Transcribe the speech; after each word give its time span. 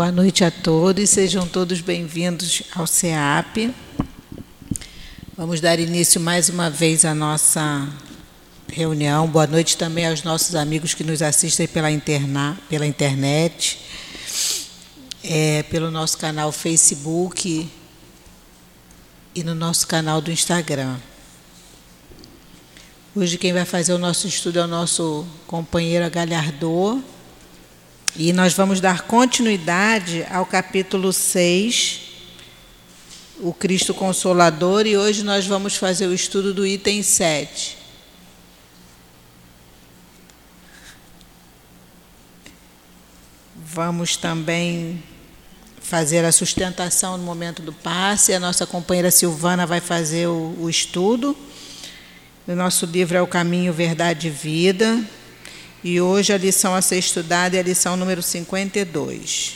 Boa 0.00 0.10
noite 0.10 0.42
a 0.44 0.50
todos, 0.50 1.10
sejam 1.10 1.46
todos 1.46 1.82
bem-vindos 1.82 2.62
ao 2.74 2.86
CEAP. 2.86 3.70
Vamos 5.36 5.60
dar 5.60 5.78
início 5.78 6.18
mais 6.18 6.48
uma 6.48 6.70
vez 6.70 7.04
à 7.04 7.14
nossa 7.14 7.86
reunião. 8.66 9.28
Boa 9.28 9.46
noite 9.46 9.76
também 9.76 10.06
aos 10.06 10.22
nossos 10.22 10.54
amigos 10.54 10.94
que 10.94 11.04
nos 11.04 11.20
assistem 11.20 11.68
pela, 11.68 11.90
interna, 11.90 12.58
pela 12.66 12.86
internet, 12.86 13.78
é, 15.22 15.64
pelo 15.64 15.90
nosso 15.90 16.16
canal 16.16 16.50
Facebook 16.50 17.70
e 19.34 19.44
no 19.44 19.54
nosso 19.54 19.86
canal 19.86 20.22
do 20.22 20.32
Instagram. 20.32 20.96
Hoje 23.14 23.36
quem 23.36 23.52
vai 23.52 23.66
fazer 23.66 23.92
o 23.92 23.98
nosso 23.98 24.26
estudo 24.26 24.60
é 24.60 24.64
o 24.64 24.66
nosso 24.66 25.26
companheiro 25.46 26.10
Galhardô. 26.10 27.02
E 28.16 28.32
nós 28.32 28.52
vamos 28.54 28.80
dar 28.80 29.02
continuidade 29.02 30.26
ao 30.30 30.44
capítulo 30.44 31.12
6, 31.12 32.00
o 33.38 33.54
Cristo 33.54 33.94
Consolador, 33.94 34.84
e 34.84 34.96
hoje 34.96 35.22
nós 35.22 35.46
vamos 35.46 35.76
fazer 35.76 36.08
o 36.08 36.12
estudo 36.12 36.52
do 36.52 36.66
item 36.66 37.02
7. 37.02 37.78
Vamos 43.56 44.16
também 44.16 45.00
fazer 45.80 46.24
a 46.24 46.32
sustentação 46.32 47.16
no 47.16 47.22
momento 47.22 47.62
do 47.62 47.72
passe. 47.72 48.34
A 48.34 48.40
nossa 48.40 48.66
companheira 48.66 49.12
Silvana 49.12 49.66
vai 49.66 49.80
fazer 49.80 50.26
o, 50.26 50.56
o 50.58 50.68
estudo. 50.68 51.36
O 52.46 52.54
nosso 52.56 52.86
livro 52.86 53.16
é 53.16 53.22
O 53.22 53.26
Caminho, 53.28 53.72
Verdade 53.72 54.26
e 54.26 54.30
Vida. 54.30 55.00
E 55.82 55.98
hoje 55.98 56.30
a 56.30 56.36
lição 56.36 56.74
a 56.74 56.82
ser 56.82 56.98
estudada 56.98 57.56
é 57.56 57.60
a 57.60 57.62
lição 57.62 57.96
número 57.96 58.22
52. 58.22 59.54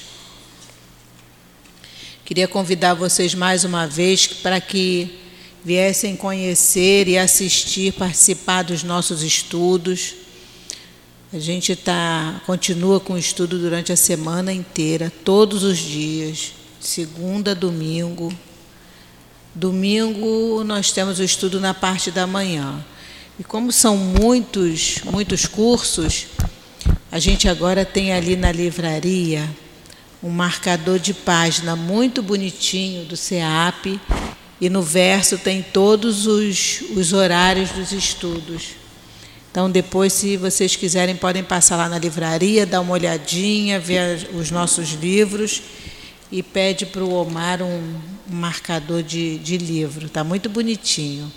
Queria 2.24 2.48
convidar 2.48 2.94
vocês 2.94 3.34
mais 3.34 3.62
uma 3.64 3.86
vez 3.86 4.26
para 4.26 4.58
que 4.58 5.18
viessem 5.62 6.16
conhecer 6.16 7.08
e 7.08 7.18
assistir, 7.18 7.92
participar 7.92 8.62
dos 8.62 8.82
nossos 8.82 9.22
estudos. 9.22 10.14
A 11.30 11.38
gente 11.38 11.76
tá, 11.76 12.40
continua 12.46 12.98
com 12.98 13.12
o 13.12 13.18
estudo 13.18 13.58
durante 13.58 13.92
a 13.92 13.96
semana 13.96 14.50
inteira, 14.50 15.12
todos 15.24 15.62
os 15.62 15.76
dias, 15.76 16.54
segunda 16.80 17.54
domingo. 17.54 18.32
Domingo 19.54 20.64
nós 20.64 20.90
temos 20.90 21.18
o 21.18 21.22
estudo 21.22 21.60
na 21.60 21.74
parte 21.74 22.10
da 22.10 22.26
manhã. 22.26 22.82
E 23.38 23.42
como 23.42 23.72
são 23.72 23.96
muitos, 23.96 25.00
muitos 25.04 25.44
cursos, 25.44 26.26
a 27.10 27.18
gente 27.18 27.48
agora 27.48 27.84
tem 27.84 28.12
ali 28.12 28.36
na 28.36 28.52
livraria 28.52 29.48
um 30.22 30.30
marcador 30.30 31.00
de 31.00 31.12
página 31.12 31.74
muito 31.74 32.22
bonitinho 32.22 33.04
do 33.04 33.16
CEAP 33.16 34.00
e 34.60 34.70
no 34.70 34.82
verso 34.82 35.36
tem 35.36 35.62
todos 35.62 36.26
os, 36.26 36.82
os 36.96 37.12
horários 37.12 37.70
dos 37.70 37.90
estudos. 37.90 38.76
Então, 39.50 39.68
depois, 39.68 40.12
se 40.12 40.36
vocês 40.36 40.76
quiserem, 40.76 41.16
podem 41.16 41.42
passar 41.42 41.76
lá 41.76 41.88
na 41.88 41.98
livraria, 41.98 42.64
dar 42.64 42.80
uma 42.80 42.92
olhadinha, 42.92 43.80
ver 43.80 44.30
os 44.32 44.50
nossos 44.50 44.92
livros 44.92 45.60
e 46.30 46.40
pede 46.42 46.86
para 46.86 47.02
o 47.02 47.12
Omar 47.12 47.62
um, 47.62 47.94
um 48.30 48.34
marcador 48.34 49.02
de, 49.02 49.38
de 49.38 49.58
livro. 49.58 50.06
Está 50.06 50.22
muito 50.24 50.48
bonitinho. 50.48 51.30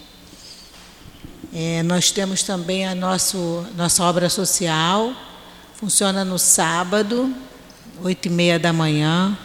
É, 1.59 1.81
nós 1.81 2.11
temos 2.11 2.43
também 2.43 2.85
a 2.85 2.93
nosso, 2.93 3.65
nossa 3.75 4.03
obra 4.03 4.29
social, 4.29 5.11
funciona 5.73 6.23
no 6.23 6.37
sábado, 6.37 7.35
oito 8.03 8.27
e 8.27 8.29
meia 8.29 8.59
da 8.59 8.71
manhã, 8.71 9.35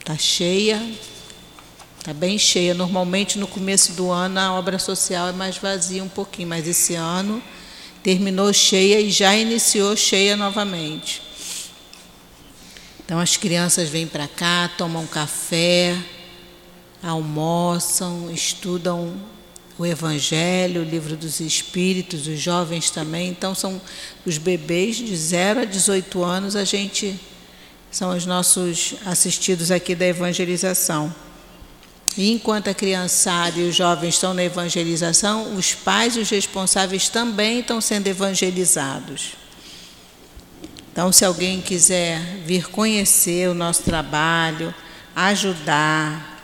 está 0.00 0.16
cheia, 0.16 0.82
está 1.98 2.14
bem 2.14 2.38
cheia. 2.38 2.72
Normalmente 2.72 3.38
no 3.38 3.46
começo 3.46 3.92
do 3.92 4.10
ano 4.10 4.40
a 4.40 4.54
obra 4.54 4.78
social 4.78 5.28
é 5.28 5.32
mais 5.32 5.58
vazia 5.58 6.02
um 6.02 6.08
pouquinho, 6.08 6.48
mas 6.48 6.66
esse 6.66 6.94
ano 6.94 7.42
terminou 8.02 8.50
cheia 8.50 8.98
e 8.98 9.10
já 9.10 9.36
iniciou 9.36 9.94
cheia 9.94 10.34
novamente. 10.34 11.20
Então 13.04 13.18
as 13.20 13.36
crianças 13.36 13.90
vêm 13.90 14.06
para 14.06 14.28
cá, 14.28 14.70
tomam 14.78 15.06
café, 15.06 15.94
almoçam, 17.02 18.30
estudam 18.30 19.37
o 19.78 19.86
Evangelho, 19.86 20.82
o 20.82 20.84
Livro 20.84 21.16
dos 21.16 21.38
Espíritos, 21.38 22.26
os 22.26 22.40
jovens 22.40 22.90
também. 22.90 23.28
Então, 23.28 23.54
são 23.54 23.80
os 24.26 24.36
bebês 24.36 24.96
de 24.96 25.16
0 25.16 25.60
a 25.60 25.64
18 25.64 26.24
anos, 26.24 26.56
a 26.56 26.64
gente 26.64 27.18
são 27.90 28.14
os 28.14 28.26
nossos 28.26 28.94
assistidos 29.06 29.70
aqui 29.70 29.94
da 29.94 30.06
evangelização. 30.06 31.14
E 32.16 32.32
enquanto 32.32 32.68
a 32.68 32.74
criançada 32.74 33.60
e 33.60 33.68
os 33.68 33.76
jovens 33.76 34.14
estão 34.14 34.34
na 34.34 34.42
evangelização, 34.42 35.54
os 35.54 35.72
pais 35.74 36.16
e 36.16 36.20
os 36.20 36.28
responsáveis 36.28 37.08
também 37.08 37.60
estão 37.60 37.80
sendo 37.80 38.08
evangelizados. 38.08 39.34
Então, 40.90 41.12
se 41.12 41.24
alguém 41.24 41.60
quiser 41.60 42.20
vir 42.44 42.68
conhecer 42.68 43.48
o 43.48 43.54
nosso 43.54 43.84
trabalho, 43.84 44.74
ajudar, 45.14 46.37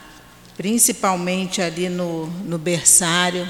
principalmente 0.56 1.60
ali 1.60 1.88
no, 1.88 2.26
no 2.26 2.58
berçário, 2.58 3.46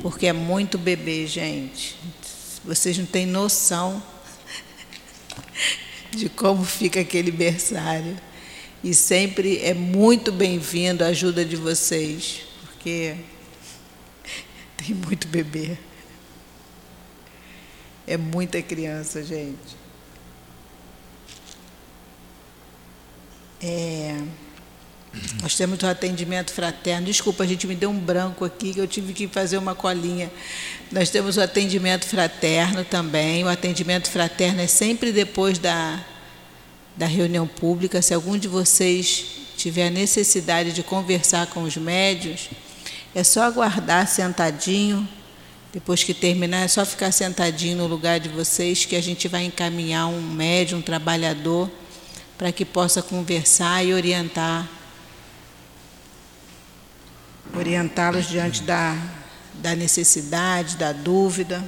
porque 0.00 0.26
é 0.26 0.32
muito 0.32 0.78
bebê, 0.78 1.26
gente. 1.26 1.96
Vocês 2.64 2.98
não 2.98 3.06
têm 3.06 3.26
noção 3.26 4.02
de 6.10 6.28
como 6.28 6.64
fica 6.64 7.00
aquele 7.00 7.30
berçário. 7.30 8.16
E 8.82 8.94
sempre 8.94 9.58
é 9.58 9.74
muito 9.74 10.30
bem-vindo 10.30 11.02
a 11.02 11.08
ajuda 11.08 11.44
de 11.44 11.56
vocês, 11.56 12.42
porque 12.62 13.16
tem 14.76 14.94
muito 14.94 15.26
bebê. 15.28 15.76
É 18.06 18.16
muita 18.16 18.62
criança, 18.62 19.22
gente. 19.24 19.76
É. 23.60 24.45
Nós 25.42 25.54
temos 25.54 25.82
o 25.82 25.86
atendimento 25.86 26.52
fraterno. 26.52 27.06
Desculpa, 27.06 27.44
a 27.44 27.46
gente 27.46 27.66
me 27.66 27.74
deu 27.74 27.90
um 27.90 27.98
branco 27.98 28.44
aqui, 28.44 28.74
que 28.74 28.80
eu 28.80 28.86
tive 28.86 29.12
que 29.12 29.28
fazer 29.28 29.58
uma 29.58 29.74
colinha. 29.74 30.30
Nós 30.90 31.10
temos 31.10 31.36
o 31.36 31.40
atendimento 31.40 32.06
fraterno 32.06 32.84
também. 32.84 33.44
O 33.44 33.48
atendimento 33.48 34.10
fraterno 34.10 34.60
é 34.60 34.66
sempre 34.66 35.12
depois 35.12 35.58
da, 35.58 36.04
da 36.96 37.06
reunião 37.06 37.46
pública. 37.46 38.02
Se 38.02 38.14
algum 38.14 38.36
de 38.38 38.48
vocês 38.48 39.24
tiver 39.56 39.90
necessidade 39.90 40.72
de 40.72 40.82
conversar 40.82 41.46
com 41.48 41.62
os 41.62 41.76
médios, 41.76 42.50
é 43.14 43.22
só 43.22 43.42
aguardar 43.42 44.08
sentadinho. 44.08 45.08
Depois 45.72 46.02
que 46.02 46.14
terminar, 46.14 46.64
é 46.64 46.68
só 46.68 46.84
ficar 46.84 47.12
sentadinho 47.12 47.76
no 47.76 47.86
lugar 47.86 48.18
de 48.18 48.28
vocês, 48.28 48.84
que 48.84 48.96
a 48.96 49.02
gente 49.02 49.28
vai 49.28 49.44
encaminhar 49.44 50.08
um 50.08 50.20
médium, 50.20 50.78
um 50.78 50.82
trabalhador, 50.82 51.70
para 52.38 52.50
que 52.50 52.64
possa 52.64 53.02
conversar 53.02 53.84
e 53.84 53.92
orientar 53.92 54.75
orientá-los 57.54 58.28
diante 58.28 58.62
da, 58.62 58.96
da 59.54 59.74
necessidade, 59.74 60.76
da 60.76 60.92
dúvida. 60.92 61.64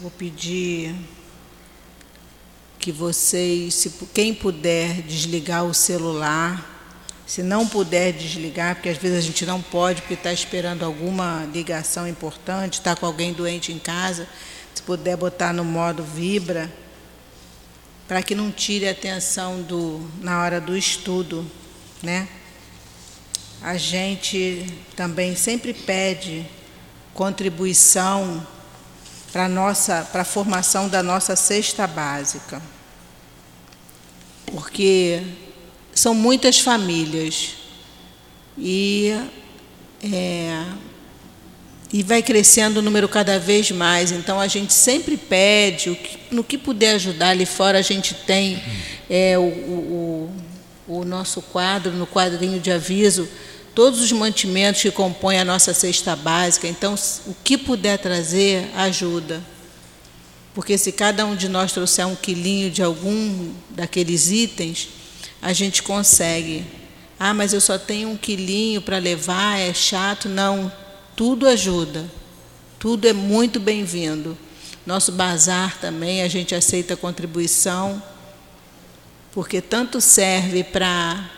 Vou 0.00 0.10
pedir 0.10 0.94
que 2.78 2.92
vocês, 2.92 3.74
se 3.74 3.90
quem 4.14 4.32
puder 4.32 5.02
desligar 5.02 5.64
o 5.64 5.74
celular, 5.74 6.76
se 7.26 7.42
não 7.42 7.66
puder 7.66 8.12
desligar, 8.12 8.76
porque 8.76 8.88
às 8.88 8.96
vezes 8.96 9.18
a 9.18 9.20
gente 9.20 9.44
não 9.44 9.60
pode, 9.60 10.00
porque 10.00 10.14
está 10.14 10.32
esperando 10.32 10.84
alguma 10.84 11.46
ligação 11.52 12.08
importante, 12.08 12.74
está 12.74 12.96
com 12.96 13.04
alguém 13.04 13.32
doente 13.32 13.72
em 13.72 13.78
casa, 13.78 14.26
se 14.74 14.80
puder 14.82 15.16
botar 15.16 15.52
no 15.52 15.64
modo 15.64 16.02
vibra, 16.02 16.72
para 18.06 18.22
que 18.22 18.34
não 18.34 18.50
tire 18.50 18.88
a 18.88 18.92
atenção 18.92 19.60
do, 19.60 20.00
na 20.22 20.40
hora 20.40 20.58
do 20.58 20.74
estudo 20.74 21.44
né? 22.02 22.28
A 23.60 23.76
gente 23.76 24.66
também 24.94 25.34
sempre 25.34 25.74
pede 25.74 26.46
contribuição 27.12 28.46
para 29.32 29.48
nossa 29.48 30.08
para 30.12 30.22
a 30.22 30.24
formação 30.24 30.88
da 30.88 31.02
nossa 31.02 31.34
cesta 31.34 31.86
básica. 31.86 32.62
Porque 34.46 35.22
são 35.92 36.14
muitas 36.14 36.60
famílias 36.60 37.54
e 38.56 39.12
é, 40.02 40.64
e 41.92 42.02
vai 42.02 42.22
crescendo 42.22 42.78
o 42.78 42.82
número 42.82 43.08
cada 43.08 43.38
vez 43.38 43.70
mais. 43.70 44.12
Então 44.12 44.40
a 44.40 44.46
gente 44.46 44.72
sempre 44.72 45.16
pede, 45.16 45.98
no 46.30 46.44
que 46.44 46.58
puder 46.58 46.94
ajudar 46.94 47.30
ali 47.30 47.46
fora, 47.46 47.78
a 47.78 47.82
gente 47.82 48.14
tem 48.14 48.62
é, 49.08 49.38
o, 49.38 49.42
o, 49.42 50.30
o 50.88 51.04
nosso 51.04 51.42
quadro, 51.42 51.92
no 51.92 52.06
quadrinho 52.06 52.58
de 52.58 52.72
aviso, 52.72 53.28
todos 53.74 54.00
os 54.00 54.10
mantimentos 54.10 54.82
que 54.82 54.90
compõem 54.90 55.38
a 55.38 55.44
nossa 55.44 55.74
cesta 55.74 56.16
básica. 56.16 56.66
Então, 56.66 56.94
o 57.26 57.34
que 57.44 57.58
puder 57.58 57.98
trazer, 57.98 58.70
ajuda. 58.74 59.42
Porque 60.54 60.76
se 60.76 60.90
cada 60.90 61.24
um 61.26 61.36
de 61.36 61.48
nós 61.48 61.70
trouxer 61.70 62.06
um 62.06 62.16
quilinho 62.16 62.70
de 62.70 62.82
algum 62.82 63.52
daqueles 63.70 64.30
itens, 64.30 64.88
a 65.40 65.52
gente 65.52 65.82
consegue. 65.82 66.64
Ah, 67.20 67.34
mas 67.34 67.52
eu 67.52 67.60
só 67.60 67.78
tenho 67.78 68.08
um 68.08 68.16
quilinho 68.16 68.80
para 68.80 68.98
levar, 68.98 69.60
é 69.60 69.72
chato. 69.74 70.28
Não, 70.28 70.72
tudo 71.14 71.46
ajuda. 71.46 72.04
Tudo 72.78 73.06
é 73.06 73.12
muito 73.12 73.60
bem-vindo. 73.60 74.36
Nosso 74.86 75.12
bazar 75.12 75.78
também, 75.78 76.22
a 76.22 76.28
gente 76.28 76.54
aceita 76.54 76.96
contribuição, 76.96 78.02
porque 79.32 79.60
tanto 79.60 80.00
serve 80.00 80.64
para 80.64 81.28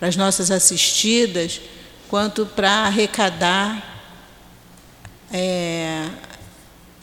as 0.00 0.16
nossas 0.16 0.50
assistidas, 0.50 1.60
quanto 2.08 2.44
para 2.46 2.70
arrecadar 2.86 3.92
é, 5.32 6.08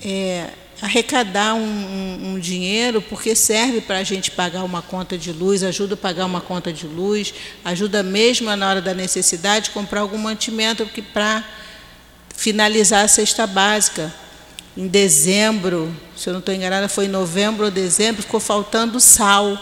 é, 0.04 0.50
arrecadar 0.82 1.56
um, 1.56 1.64
um, 1.64 2.34
um, 2.34 2.40
dinheiro, 2.40 3.02
porque 3.02 3.36
serve 3.36 3.82
para 3.82 3.98
a 3.98 4.04
gente 4.04 4.32
pagar 4.32 4.64
uma 4.64 4.82
conta 4.82 5.18
de 5.18 5.32
luz, 5.32 5.64
ajuda 5.64 5.96
a 5.96 5.98
pagar 5.98 6.26
uma 6.26 6.40
conta 6.40 6.72
de 6.72 6.86
luz, 6.86 7.34
ajuda 7.66 8.04
mesmo 8.04 8.56
na 8.56 8.70
hora 8.70 8.82
da 8.82 8.94
necessidade 8.94 9.72
comprar 9.72 10.02
algum 10.02 10.18
mantimento 10.18 10.88
para 11.12 11.44
finalizar 12.36 13.04
a 13.04 13.08
cesta 13.08 13.46
básica. 13.46 14.14
Em 14.78 14.88
dezembro, 14.88 15.94
se 16.16 16.30
eu 16.30 16.34
não 16.34 16.40
estou 16.40 16.56
enganada, 16.56 16.88
foi 16.88 17.06
em 17.06 17.10
novembro 17.10 17.66
ou 17.66 17.72
dezembro, 17.72 18.22
ficou 18.22 18.40
faltando 18.40 19.00
sal. 19.00 19.58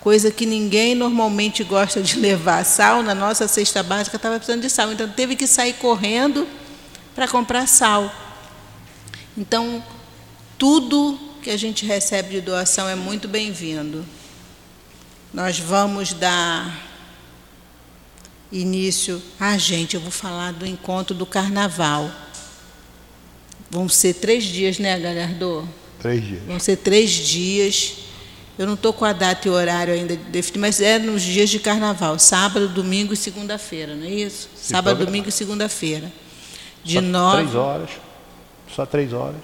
Coisa 0.00 0.30
que 0.30 0.46
ninguém 0.46 0.94
normalmente 0.94 1.62
gosta 1.62 2.00
de 2.00 2.18
levar. 2.18 2.64
Sal 2.64 3.02
na 3.02 3.14
nossa 3.14 3.46
cesta 3.46 3.82
básica 3.82 4.16
estava 4.16 4.36
precisando 4.36 4.62
de 4.62 4.70
sal. 4.70 4.92
Então 4.92 5.08
teve 5.08 5.36
que 5.36 5.46
sair 5.46 5.74
correndo 5.74 6.48
para 7.14 7.28
comprar 7.28 7.66
sal. 7.66 8.10
Então, 9.36 9.82
tudo 10.58 11.18
que 11.42 11.50
a 11.50 11.56
gente 11.56 11.84
recebe 11.84 12.30
de 12.30 12.40
doação 12.40 12.88
é 12.88 12.94
muito 12.94 13.28
bem-vindo. 13.28 14.04
Nós 15.32 15.58
vamos 15.58 16.12
dar 16.12 16.88
início. 18.50 19.22
Ah, 19.38 19.56
gente, 19.56 19.94
eu 19.94 20.00
vou 20.00 20.10
falar 20.10 20.52
do 20.52 20.66
encontro 20.66 21.14
do 21.14 21.24
carnaval. 21.24 22.10
Vão 23.70 23.88
ser 23.88 24.14
três 24.14 24.44
dias, 24.44 24.78
né, 24.78 24.98
Galhardo? 24.98 25.68
Três 26.00 26.26
dias. 26.26 26.42
Vão 26.44 26.58
ser 26.58 26.76
três 26.76 27.10
dias. 27.10 27.94
Eu 28.60 28.66
não 28.66 28.74
estou 28.74 28.92
com 28.92 29.06
a 29.06 29.14
data 29.14 29.48
e 29.48 29.50
horário 29.50 29.94
ainda 29.94 30.14
definido, 30.14 30.60
mas 30.60 30.82
é 30.82 30.98
nos 30.98 31.22
dias 31.22 31.48
de 31.48 31.58
carnaval, 31.58 32.18
sábado, 32.18 32.68
domingo 32.68 33.14
e 33.14 33.16
segunda-feira, 33.16 33.94
não 33.94 34.04
é 34.04 34.10
isso? 34.10 34.50
Sábado, 34.54 35.02
domingo 35.02 35.30
e 35.30 35.32
segunda-feira. 35.32 36.12
De 36.84 36.96
Só 36.96 37.00
nove. 37.00 37.36
Três 37.38 37.54
horas. 37.54 37.90
Só 38.76 38.84
três 38.84 39.12
horas. 39.14 39.40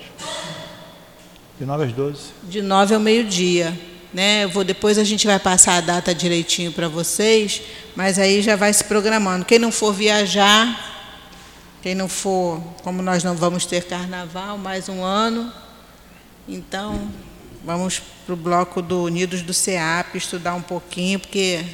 De 1.58 1.64
nove 1.64 1.84
às 1.84 1.94
doze. 1.94 2.24
De 2.42 2.60
nove 2.60 2.94
ao 2.94 3.00
meio-dia. 3.00 3.74
Né? 4.12 4.44
Eu 4.44 4.50
vou, 4.50 4.62
depois 4.62 4.98
a 4.98 5.04
gente 5.04 5.26
vai 5.26 5.38
passar 5.38 5.78
a 5.78 5.80
data 5.80 6.14
direitinho 6.14 6.70
para 6.70 6.86
vocês, 6.86 7.62
mas 7.94 8.18
aí 8.18 8.42
já 8.42 8.54
vai 8.54 8.70
se 8.70 8.84
programando. 8.84 9.46
Quem 9.46 9.58
não 9.58 9.72
for 9.72 9.94
viajar, 9.94 11.08
quem 11.82 11.94
não 11.94 12.06
for, 12.06 12.60
como 12.82 13.00
nós 13.00 13.24
não 13.24 13.34
vamos 13.34 13.64
ter 13.64 13.84
carnaval 13.84 14.58
mais 14.58 14.90
um 14.90 15.02
ano, 15.02 15.50
então 16.46 17.08
vamos 17.66 18.00
para 18.24 18.32
o 18.32 18.36
bloco 18.36 18.80
do 18.80 19.02
Unidos 19.02 19.42
do 19.42 19.52
CEAP 19.52 20.14
estudar 20.14 20.54
um 20.54 20.62
pouquinho, 20.62 21.18
porque 21.18 21.64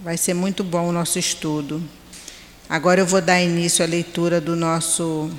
vai 0.00 0.16
ser 0.16 0.34
muito 0.34 0.64
bom 0.64 0.88
o 0.88 0.92
nosso 0.92 1.16
estudo. 1.16 1.80
Agora 2.68 3.00
eu 3.00 3.06
vou 3.06 3.22
dar 3.22 3.40
início 3.40 3.84
à 3.84 3.88
leitura 3.88 4.40
do 4.40 4.56
nosso 4.56 5.30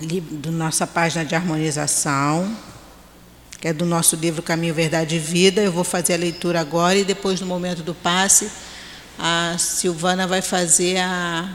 do 0.00 0.50
nossa 0.50 0.86
página 0.86 1.26
de 1.26 1.34
harmonização, 1.34 2.56
que 3.60 3.68
é 3.68 3.72
do 3.74 3.84
nosso 3.84 4.16
livro 4.16 4.42
Caminho, 4.42 4.72
Verdade 4.72 5.16
e 5.16 5.18
Vida. 5.18 5.60
Eu 5.60 5.72
vou 5.72 5.84
fazer 5.84 6.14
a 6.14 6.16
leitura 6.16 6.58
agora 6.58 6.96
e 6.96 7.04
depois 7.04 7.38
no 7.38 7.46
momento 7.46 7.82
do 7.82 7.94
passe 7.94 8.50
a 9.18 9.56
Silvana 9.58 10.26
vai 10.26 10.40
fazer 10.40 10.96
a, 11.00 11.50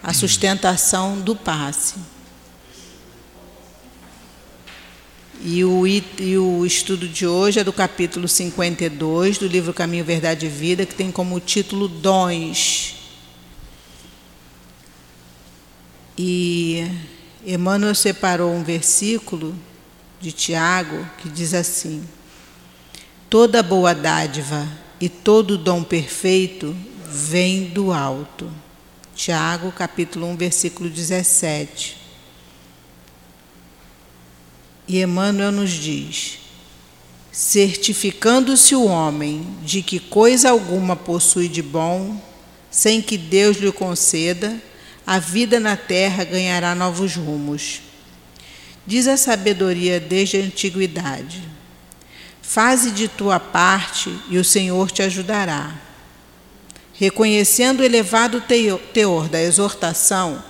a 0.00 0.12
sustentação 0.12 1.20
do 1.20 1.34
passe. 1.34 2.13
E 5.46 5.62
o, 5.62 5.86
e 5.86 6.38
o 6.38 6.64
estudo 6.64 7.06
de 7.06 7.26
hoje 7.26 7.60
é 7.60 7.64
do 7.64 7.70
capítulo 7.70 8.26
52 8.26 9.36
do 9.36 9.46
livro 9.46 9.74
Caminho, 9.74 10.02
Verdade 10.02 10.46
e 10.46 10.48
Vida, 10.48 10.86
que 10.86 10.94
tem 10.94 11.12
como 11.12 11.38
título 11.38 11.86
Dons. 11.86 12.94
E 16.16 16.90
Emmanuel 17.44 17.94
separou 17.94 18.54
um 18.54 18.64
versículo 18.64 19.54
de 20.18 20.32
Tiago 20.32 21.06
que 21.18 21.28
diz 21.28 21.52
assim: 21.52 22.02
Toda 23.28 23.62
boa 23.62 23.94
dádiva 23.94 24.66
e 24.98 25.10
todo 25.10 25.58
dom 25.58 25.84
perfeito 25.84 26.74
vem 27.06 27.64
do 27.64 27.92
alto. 27.92 28.50
Tiago, 29.14 29.70
capítulo 29.72 30.26
1, 30.28 30.36
versículo 30.38 30.88
17. 30.88 32.03
E 34.86 35.00
Emmanuel 35.00 35.50
nos 35.50 35.70
diz: 35.70 36.38
certificando-se 37.32 38.74
o 38.76 38.84
homem 38.84 39.44
de 39.62 39.82
que 39.82 39.98
coisa 39.98 40.50
alguma 40.50 40.94
possui 40.94 41.48
de 41.48 41.62
bom, 41.62 42.20
sem 42.70 43.02
que 43.02 43.18
Deus 43.18 43.56
lhe 43.56 43.72
conceda, 43.72 44.60
a 45.06 45.18
vida 45.18 45.58
na 45.58 45.76
terra 45.76 46.24
ganhará 46.24 46.74
novos 46.74 47.16
rumos. 47.16 47.82
Diz 48.86 49.08
a 49.08 49.16
sabedoria 49.16 49.98
desde 49.98 50.36
a 50.36 50.40
antiguidade: 50.40 51.42
Faze 52.42 52.90
de 52.90 53.08
tua 53.08 53.40
parte 53.40 54.14
e 54.28 54.38
o 54.38 54.44
Senhor 54.44 54.90
te 54.90 55.02
ajudará. 55.02 55.74
Reconhecendo 56.92 57.80
o 57.80 57.84
elevado 57.84 58.40
teor 58.92 59.28
da 59.28 59.42
exortação, 59.42 60.42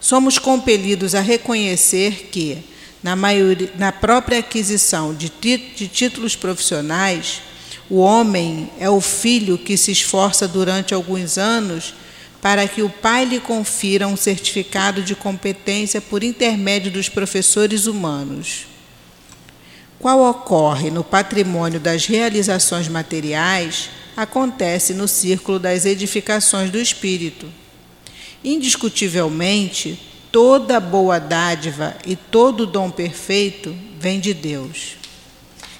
somos 0.00 0.38
compelidos 0.38 1.14
a 1.14 1.20
reconhecer 1.20 2.28
que, 2.32 2.64
na, 3.02 3.16
maioria, 3.16 3.70
na 3.76 3.90
própria 3.90 4.38
aquisição 4.38 5.14
de, 5.14 5.30
de 5.30 5.88
títulos 5.88 6.36
profissionais, 6.36 7.42
o 7.90 7.96
homem 7.98 8.70
é 8.78 8.88
o 8.88 9.00
filho 9.00 9.58
que 9.58 9.76
se 9.76 9.90
esforça 9.90 10.46
durante 10.46 10.94
alguns 10.94 11.36
anos 11.36 11.94
para 12.40 12.66
que 12.66 12.82
o 12.82 12.90
pai 12.90 13.24
lhe 13.24 13.38
confira 13.38 14.08
um 14.08 14.16
certificado 14.16 15.02
de 15.02 15.14
competência 15.14 16.00
por 16.00 16.24
intermédio 16.24 16.90
dos 16.90 17.08
professores 17.08 17.86
humanos. 17.86 18.66
Qual 19.98 20.28
ocorre 20.28 20.90
no 20.90 21.04
patrimônio 21.04 21.78
das 21.78 22.06
realizações 22.06 22.88
materiais, 22.88 23.90
acontece 24.16 24.92
no 24.92 25.06
círculo 25.06 25.58
das 25.58 25.86
edificações 25.86 26.70
do 26.70 26.78
espírito. 26.78 27.46
Indiscutivelmente, 28.42 30.00
toda 30.32 30.80
boa 30.80 31.20
dádiva 31.20 31.94
e 32.06 32.16
todo 32.16 32.66
dom 32.66 32.90
perfeito 32.90 33.76
vem 34.00 34.18
de 34.18 34.32
Deus. 34.32 34.96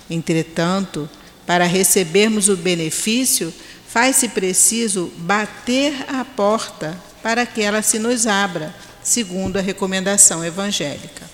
Entretanto, 0.09 1.09
para 1.47 1.65
recebermos 1.65 2.51
o 2.51 2.57
benefício, 2.57 3.53
faz-se 3.89 4.29
preciso 4.29 5.11
bater 5.17 6.05
à 6.09 6.25
porta 6.25 6.97
para 7.23 7.47
que 7.47 7.63
ela 7.63 7.81
se 7.83 7.99
nos 7.99 8.27
abra, 8.27 8.75
segundo 9.03 9.57
a 9.57 9.63
recomendação 9.63 10.45
evangélica. 10.45 11.31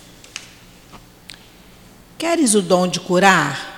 Queres 2.17 2.55
o 2.55 2.63
dom 2.63 2.87
de 2.87 3.01
curar? 3.01 3.77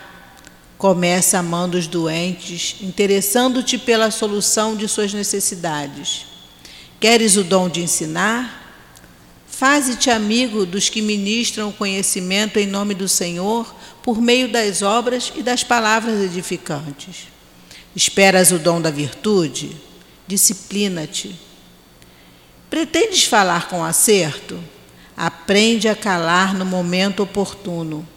Começa 0.76 1.38
amando 1.38 1.76
os 1.76 1.86
doentes, 1.86 2.76
interessando-te 2.80 3.76
pela 3.78 4.10
solução 4.10 4.76
de 4.76 4.88
suas 4.88 5.12
necessidades. 5.12 6.26
Queres 6.98 7.36
o 7.36 7.44
dom 7.44 7.68
de 7.68 7.82
ensinar? 7.82 8.59
Faze-te 9.60 10.08
amigo 10.08 10.64
dos 10.64 10.88
que 10.88 11.02
ministram 11.02 11.68
o 11.68 11.72
conhecimento 11.74 12.58
em 12.58 12.66
nome 12.66 12.94
do 12.94 13.06
Senhor 13.06 13.74
por 14.02 14.18
meio 14.18 14.48
das 14.48 14.80
obras 14.80 15.30
e 15.36 15.42
das 15.42 15.62
palavras 15.62 16.18
edificantes. 16.18 17.28
Esperas 17.94 18.52
o 18.52 18.58
dom 18.58 18.80
da 18.80 18.90
virtude? 18.90 19.76
Disciplina-te. 20.26 21.38
Pretendes 22.70 23.24
falar 23.24 23.68
com 23.68 23.84
acerto? 23.84 24.58
Aprende 25.14 25.90
a 25.90 25.94
calar 25.94 26.54
no 26.54 26.64
momento 26.64 27.22
oportuno. 27.22 28.08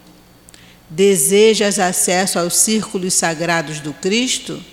Desejas 0.88 1.78
acesso 1.78 2.38
aos 2.38 2.56
círculos 2.56 3.12
sagrados 3.12 3.80
do 3.80 3.92
Cristo? 3.92 4.64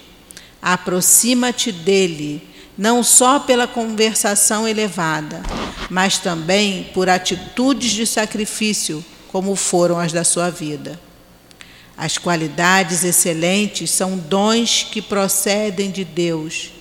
Aproxima-te 0.61 1.69
dele, 1.69 2.41
não 2.81 3.03
só 3.03 3.37
pela 3.37 3.67
conversação 3.67 4.67
elevada, 4.67 5.43
mas 5.87 6.17
também 6.17 6.85
por 6.95 7.07
atitudes 7.07 7.91
de 7.91 8.07
sacrifício, 8.07 9.05
como 9.27 9.55
foram 9.55 9.99
as 9.99 10.11
da 10.11 10.23
sua 10.23 10.49
vida. 10.49 10.99
As 11.95 12.17
qualidades 12.17 13.03
excelentes 13.03 13.91
são 13.91 14.17
dons 14.17 14.81
que 14.81 14.99
procedem 14.99 15.91
de 15.91 16.03
Deus. 16.03 16.71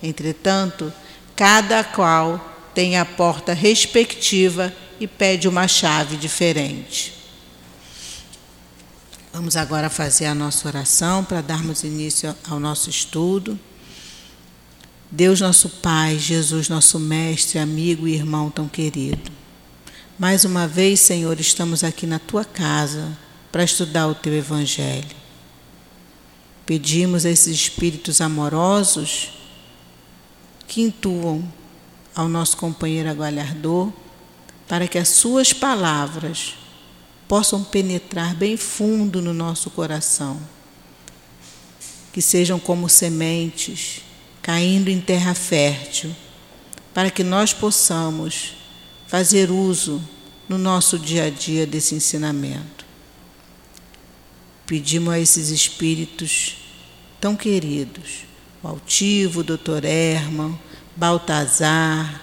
Entretanto, 0.00 0.92
cada 1.34 1.82
qual 1.82 2.56
tem 2.72 2.96
a 2.96 3.04
porta 3.04 3.52
respectiva 3.52 4.72
e 5.00 5.08
pede 5.08 5.48
uma 5.48 5.66
chave 5.66 6.16
diferente. 6.16 7.14
Vamos 9.32 9.56
agora 9.56 9.90
fazer 9.90 10.26
a 10.26 10.36
nossa 10.36 10.68
oração 10.68 11.24
para 11.24 11.40
darmos 11.40 11.82
início 11.82 12.32
ao 12.48 12.60
nosso 12.60 12.88
estudo. 12.88 13.58
Deus, 15.10 15.40
nosso 15.40 15.70
Pai, 15.70 16.18
Jesus, 16.18 16.68
nosso 16.68 17.00
Mestre, 17.00 17.58
amigo 17.58 18.06
e 18.06 18.14
irmão 18.14 18.50
tão 18.50 18.68
querido. 18.68 19.32
Mais 20.18 20.44
uma 20.44 20.68
vez, 20.68 21.00
Senhor, 21.00 21.40
estamos 21.40 21.82
aqui 21.82 22.06
na 22.06 22.18
tua 22.18 22.44
casa 22.44 23.16
para 23.50 23.64
estudar 23.64 24.06
o 24.06 24.14
teu 24.14 24.34
Evangelho. 24.34 25.16
Pedimos 26.66 27.24
a 27.24 27.30
esses 27.30 27.54
espíritos 27.54 28.20
amorosos 28.20 29.30
que 30.66 30.82
intuam 30.82 31.42
ao 32.14 32.28
nosso 32.28 32.58
companheiro 32.58 33.08
agualhardor 33.08 33.90
para 34.68 34.86
que 34.86 34.98
as 34.98 35.08
suas 35.08 35.54
palavras 35.54 36.54
possam 37.26 37.64
penetrar 37.64 38.34
bem 38.34 38.58
fundo 38.58 39.22
no 39.22 39.32
nosso 39.32 39.70
coração, 39.70 40.38
que 42.12 42.20
sejam 42.20 42.60
como 42.60 42.90
sementes 42.90 44.02
caindo 44.48 44.88
em 44.88 44.98
terra 44.98 45.34
fértil, 45.34 46.10
para 46.94 47.10
que 47.10 47.22
nós 47.22 47.52
possamos 47.52 48.54
fazer 49.06 49.50
uso 49.50 50.02
no 50.48 50.56
nosso 50.56 50.98
dia 50.98 51.24
a 51.24 51.30
dia 51.30 51.66
desse 51.66 51.94
ensinamento. 51.94 52.86
Pedimos 54.66 55.12
a 55.12 55.20
esses 55.20 55.50
espíritos 55.50 56.56
tão 57.20 57.36
queridos, 57.36 58.24
o 58.62 58.68
altivo, 58.68 59.40
o 59.40 59.44
doutor 59.44 59.84
Herman, 59.84 60.58
Baltazar, 60.96 62.18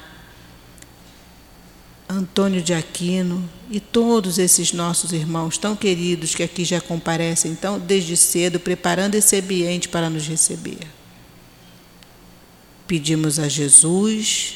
Antônio 2.10 2.60
de 2.60 2.74
Aquino 2.74 3.48
e 3.70 3.80
todos 3.80 4.40
esses 4.40 4.74
nossos 4.74 5.14
irmãos 5.14 5.60
tão 5.60 5.76
queridos 5.76 6.34
que 6.34 6.42
aqui 6.42 6.66
já 6.66 6.82
comparecem 6.82 7.52
então 7.52 7.78
desde 7.78 8.18
cedo 8.18 8.60
preparando 8.60 9.14
esse 9.14 9.36
ambiente 9.36 9.88
para 9.88 10.10
nos 10.10 10.26
receber. 10.28 10.95
Pedimos 12.88 13.40
a 13.40 13.48
Jesus, 13.48 14.56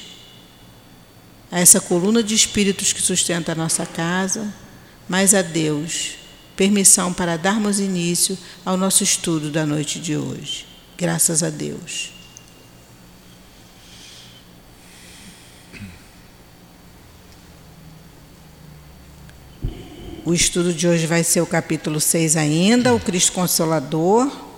a 1.51 1.59
essa 1.59 1.81
coluna 1.81 2.21
de 2.21 2.35
espíritos 2.35 2.93
que 2.93 3.01
sustenta 3.01 3.53
a 3.53 3.55
nossa 3.55 3.85
casa, 3.85 4.53
mas 5.07 5.33
a 5.33 5.41
Deus, 5.41 6.15
permissão 6.55 7.11
para 7.11 7.37
darmos 7.37 7.79
início 7.79 8.37
ao 8.63 8.77
nosso 8.77 9.03
estudo 9.03 9.49
da 9.49 9.65
noite 9.65 9.99
de 9.99 10.15
hoje. 10.15 10.67
Graças 10.97 11.41
a 11.41 11.49
Deus. 11.49 12.11
O 20.23 20.33
estudo 20.33 20.71
de 20.71 20.87
hoje 20.87 21.07
vai 21.07 21.23
ser 21.23 21.41
o 21.41 21.45
capítulo 21.47 21.99
6 21.99 22.35
ainda, 22.35 22.93
o 22.93 22.99
Cristo 22.99 23.31
Consolador. 23.31 24.48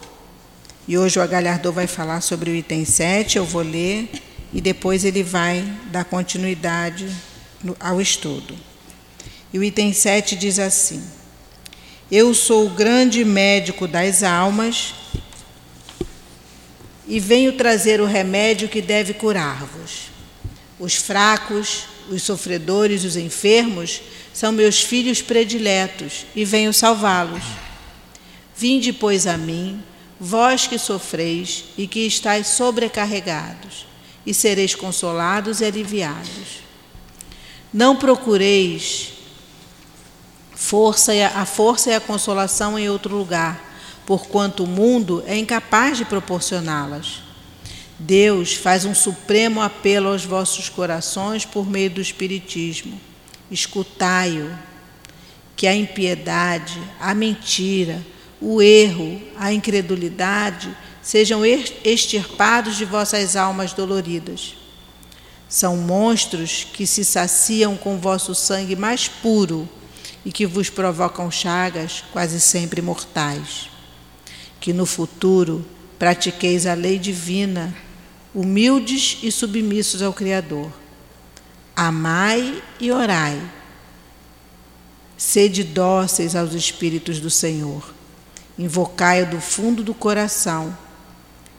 E 0.92 0.98
hoje 0.98 1.18
o 1.18 1.22
Agalhardor 1.22 1.72
vai 1.72 1.88
falar 1.88 2.20
sobre 2.20 2.52
o 2.52 2.54
item 2.54 2.84
7, 2.84 3.38
eu 3.38 3.46
vou 3.46 3.62
ler 3.62 4.10
e 4.54 4.60
depois 4.60 5.06
ele 5.06 5.24
vai 5.24 5.64
dar 5.86 6.04
continuidade 6.04 7.10
ao 7.80 8.02
estudo. 8.02 8.54
E 9.54 9.58
o 9.58 9.64
item 9.64 9.94
7 9.94 10.36
diz 10.36 10.60
assim: 10.60 11.02
Eu 12.12 12.34
sou 12.34 12.66
o 12.66 12.72
grande 12.72 13.24
médico 13.24 13.88
das 13.88 14.22
almas 14.22 14.94
e 17.08 17.22
venho 17.22 17.54
trazer 17.54 18.02
o 18.02 18.06
remédio 18.06 18.68
que 18.68 18.82
deve 18.82 19.14
curar-vos. 19.14 20.10
Os 20.78 20.96
fracos, 20.96 21.86
os 22.10 22.22
sofredores, 22.22 23.06
os 23.06 23.16
enfermos 23.16 24.02
são 24.34 24.52
meus 24.52 24.82
filhos 24.82 25.22
prediletos 25.22 26.26
e 26.36 26.44
venho 26.44 26.74
salvá-los. 26.74 27.44
Vinde, 28.58 28.92
pois, 28.92 29.26
a 29.26 29.38
mim, 29.38 29.82
vós 30.24 30.68
que 30.68 30.78
sofreis 30.78 31.66
e 31.76 31.88
que 31.88 32.06
estáis 32.06 32.46
sobrecarregados 32.46 33.88
e 34.24 34.36
sereis 34.36 34.76
consolados 34.76 35.62
e 35.62 35.66
aliviados. 35.66 36.62
Não 37.74 37.96
procureis 37.96 39.14
força 40.54 41.12
a 41.34 41.44
força 41.44 41.90
e 41.90 41.96
a 41.96 42.00
consolação 42.00 42.78
em 42.78 42.88
outro 42.88 43.18
lugar, 43.18 43.74
porquanto 44.06 44.64
o 44.64 44.68
mundo 44.68 45.24
é 45.26 45.36
incapaz 45.36 45.98
de 45.98 46.06
proporcioná-las. 46.06 47.24
Deus 47.98 48.54
faz 48.54 48.86
um 48.86 48.94
supremo 48.94 49.60
apelo 49.60 50.10
aos 50.10 50.24
vossos 50.24 50.70
corações 50.70 51.46
por 51.46 51.68
meio 51.68 51.90
do 51.90 52.02
Espiritismo. 52.02 53.02
Escutai-o, 53.50 54.56
que 55.56 55.66
a 55.66 55.76
impiedade, 55.76 56.80
a 57.00 57.16
mentira, 57.16 58.06
o 58.42 58.60
erro, 58.60 59.22
a 59.38 59.54
incredulidade 59.54 60.76
sejam 61.02 61.46
extirpados 61.46 62.76
de 62.76 62.86
vossas 62.86 63.36
almas 63.36 63.72
doloridas. 63.72 64.56
São 65.48 65.78
monstros 65.78 66.66
que 66.74 66.88
se 66.88 67.06
saciam 67.06 67.78
com 67.78 68.00
vosso 68.00 68.34
sangue 68.34 68.76
mais 68.76 69.08
puro 69.08 69.70
e 70.26 70.32
que 70.32 70.48
vos 70.48 70.70
provocam 70.70 71.30
chagas 71.30 72.04
quase 72.12 72.40
sempre 72.40 72.82
mortais. 72.82 73.70
Que 74.60 74.74
no 74.74 74.86
futuro 74.86 75.66
pratiqueis 76.00 76.66
a 76.66 76.74
lei 76.74 76.98
divina, 76.98 77.76
humildes 78.34 79.20
e 79.22 79.32
submissos 79.32 80.02
ao 80.02 80.14
Criador. 80.14 80.72
Amai 81.76 82.62
e 82.80 82.92
orai. 82.92 83.40
Sede 85.18 85.64
dóceis 85.64 86.36
aos 86.36 86.54
Espíritos 86.54 87.20
do 87.20 87.30
Senhor. 87.30 88.01
Invocai-o 88.58 89.30
do 89.30 89.42
fundo 89.42 89.84
do 89.84 89.94
coração 89.94 90.76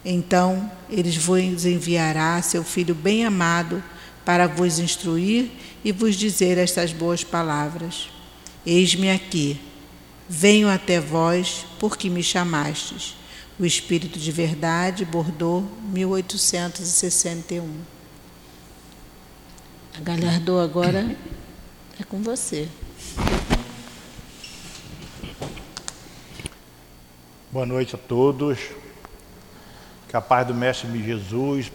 então 0.04 0.70
eles 0.90 1.16
vos 1.16 1.64
enviará 1.64 2.42
seu 2.42 2.64
filho 2.64 2.94
bem 2.94 3.24
amado 3.24 3.82
para 4.24 4.46
vos 4.46 4.78
instruir 4.78 5.50
e 5.84 5.90
vos 5.92 6.16
dizer 6.16 6.58
estas 6.58 6.92
boas 6.92 7.24
palavras. 7.24 8.08
Eis-me 8.66 9.10
aqui, 9.10 9.60
venho 10.28 10.68
até 10.68 11.00
vós 11.00 11.64
porque 11.78 12.10
me 12.10 12.22
chamastes. 12.22 13.16
O 13.58 13.66
Espírito 13.66 14.18
de 14.18 14.32
Verdade, 14.32 15.04
Bordeaux, 15.04 15.64
1861. 15.92 17.68
A 19.94 20.00
Galhardô 20.00 20.58
agora 20.58 21.14
é 22.00 22.04
com 22.04 22.22
você. 22.22 22.66
Boa 27.52 27.66
noite 27.66 27.94
a 27.94 27.98
todos. 27.98 28.58
Que 30.08 30.16
a 30.16 30.22
paz 30.22 30.46
do 30.46 30.54
Mestre 30.54 30.88
Jesus 31.02 31.70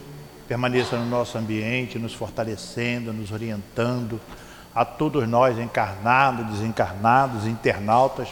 permaneça 0.48 0.98
no 0.98 1.06
nosso 1.06 1.38
ambiente, 1.38 2.00
nos 2.00 2.16
fortalecendo, 2.16 3.14
nos 3.14 3.32
orientando, 3.32 4.20
a 4.74 4.84
todos 4.84 5.30
nós, 5.30 5.60
encarnados, 5.60 6.48
desencarnados, 6.48 7.46
internautas, 7.46 8.30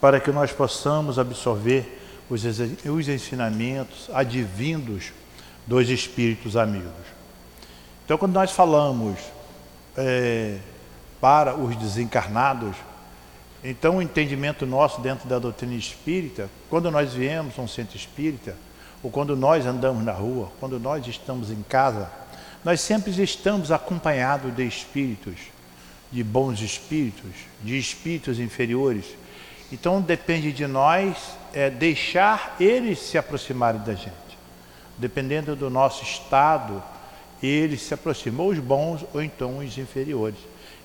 para 0.00 0.18
que 0.18 0.32
nós 0.32 0.50
possamos 0.50 1.20
absorver 1.20 2.02
os, 2.28 2.42
os 2.44 3.08
ensinamentos 3.08 4.10
advindos 4.12 5.12
dos 5.64 5.88
Espíritos 5.88 6.56
amigos. 6.56 6.90
Então, 8.04 8.18
quando 8.18 8.32
nós 8.32 8.50
falamos 8.50 9.20
é, 9.96 10.58
para 11.20 11.54
os 11.54 11.76
desencarnados, 11.76 12.74
então 13.64 13.98
o 13.98 14.02
entendimento 14.02 14.66
nosso 14.66 15.00
dentro 15.00 15.28
da 15.28 15.38
doutrina 15.38 15.74
espírita, 15.74 16.50
quando 16.68 16.90
nós 16.90 17.14
viemos 17.14 17.56
a 17.58 17.62
um 17.62 17.68
centro 17.68 17.96
espírita, 17.96 18.56
ou 19.02 19.10
quando 19.10 19.36
nós 19.36 19.66
andamos 19.66 20.04
na 20.04 20.12
rua, 20.12 20.50
quando 20.58 20.80
nós 20.80 21.06
estamos 21.06 21.50
em 21.50 21.62
casa, 21.62 22.10
nós 22.64 22.80
sempre 22.80 23.10
estamos 23.22 23.70
acompanhados 23.70 24.54
de 24.54 24.66
espíritos, 24.66 25.34
de 26.10 26.22
bons 26.22 26.60
espíritos, 26.60 27.30
de 27.62 27.78
espíritos 27.78 28.38
inferiores. 28.38 29.04
Então 29.70 30.00
depende 30.00 30.52
de 30.52 30.66
nós 30.66 31.36
é, 31.52 31.70
deixar 31.70 32.56
eles 32.60 32.98
se 32.98 33.16
aproximarem 33.16 33.80
da 33.82 33.94
gente. 33.94 34.12
Dependendo 34.98 35.56
do 35.56 35.70
nosso 35.70 36.04
estado, 36.04 36.82
eles 37.42 37.82
se 37.82 37.94
aproximam, 37.94 38.46
os 38.46 38.58
bons 38.58 39.04
ou 39.12 39.22
então 39.22 39.58
os 39.58 39.78
inferiores. 39.78 40.38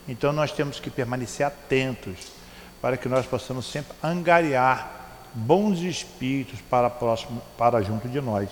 Então 0.07 0.31
nós 0.31 0.51
temos 0.51 0.79
que 0.79 0.89
permanecer 0.89 1.45
atentos 1.45 2.36
para 2.81 2.97
que 2.97 3.09
nós 3.09 3.25
possamos 3.25 3.65
sempre 3.65 3.93
angariar 4.03 4.91
bons 5.33 5.79
espíritos 5.79 6.59
para 6.61 6.89
próximo, 6.89 7.41
para 7.57 7.81
junto 7.81 8.07
de 8.07 8.21
nós. 8.21 8.49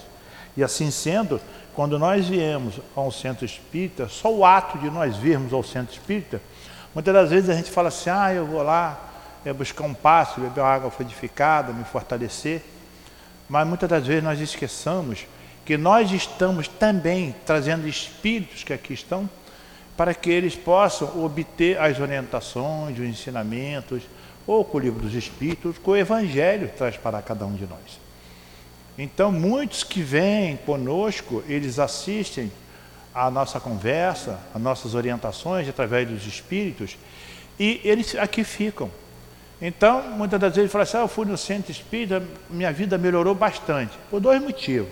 E 0.55 0.63
assim 0.63 0.91
sendo, 0.91 1.39
quando 1.74 2.00
nós 2.00 2.27
viemos 2.27 2.79
a 2.96 3.01
um 3.01 3.12
centro 3.12 3.46
espírita, 3.46 4.08
só 4.08 4.34
o 4.34 4.46
ato 4.46 4.77
de 4.77 4.89
nós 4.89 5.17
virmos 5.17 5.51
ao 5.51 5.63
centro 5.63 5.94
espírita, 5.94 6.41
muitas 6.94 7.13
das 7.13 7.29
vezes 7.29 7.50
a 7.50 7.53
gente 7.53 7.72
fala 7.72 7.89
assim, 7.89 8.10
ah, 8.10 8.34
eu 8.34 8.46
vou 8.46 8.63
lá 8.63 9.00
é, 9.44 9.51
buscar 9.51 9.84
um 9.84 9.94
passo, 9.94 10.39
beber 10.39 10.62
uma 10.62 10.70
água 10.70 10.89
fluidificada, 10.89 11.74
me 11.74 11.84
fortalecer. 11.84 12.63
Mas 13.48 13.67
muitas 13.67 13.89
das 13.89 14.08
vezes 14.08 14.24
nós 14.24 14.39
esqueçamos 14.39 15.27
que 15.65 15.77
nós 15.77 16.12
estamos 16.12 16.67
também 16.67 17.36
trazendo 17.46 17.88
espíritos 17.88 18.63
que 18.63 18.72
aqui 18.74 18.94
estão 18.94 19.29
para 19.98 20.13
que 20.13 20.29
eles 20.29 20.55
possam 20.55 21.24
obter 21.24 21.79
as 21.79 22.00
orientações, 22.00 23.00
os 23.00 23.05
ensinamentos, 23.05 24.03
ou 24.47 24.63
com 24.63 24.77
o 24.77 24.81
livro 24.81 24.99
dos 24.99 25.13
Espíritos, 25.13 25.77
com 25.77 25.91
o 25.91 25.97
Evangelho 25.97 26.69
traz 26.77 26.97
para 26.97 27.21
cada 27.21 27.45
um 27.45 27.53
de 27.53 27.65
nós. 27.65 27.99
Então, 28.97 29.31
muitos 29.31 29.83
que 29.83 30.01
vêm 30.01 30.57
conosco, 30.57 31.43
eles 31.47 31.79
assistem 31.79 32.51
à 33.13 33.29
nossa 33.29 33.59
conversa, 33.59 34.39
às 34.53 34.61
nossas 34.61 34.93
orientações 34.93 35.67
através 35.67 36.07
dos 36.07 36.25
Espíritos, 36.25 36.97
e 37.59 37.81
eles 37.83 38.15
aqui 38.15 38.43
ficam. 38.43 38.89
Então, 39.61 40.03
muitas 40.11 40.39
das 40.39 40.55
vezes, 40.55 40.71
fala 40.71 40.83
assim: 40.83 40.97
ah, 40.97 41.01
eu 41.01 41.07
fui 41.07 41.25
no 41.25 41.37
centro 41.37 41.71
espírita, 41.71 42.21
minha 42.49 42.71
vida 42.71 42.97
melhorou 42.97 43.33
bastante. 43.33 43.97
Por 44.09 44.19
dois 44.19 44.41
motivos. 44.41 44.89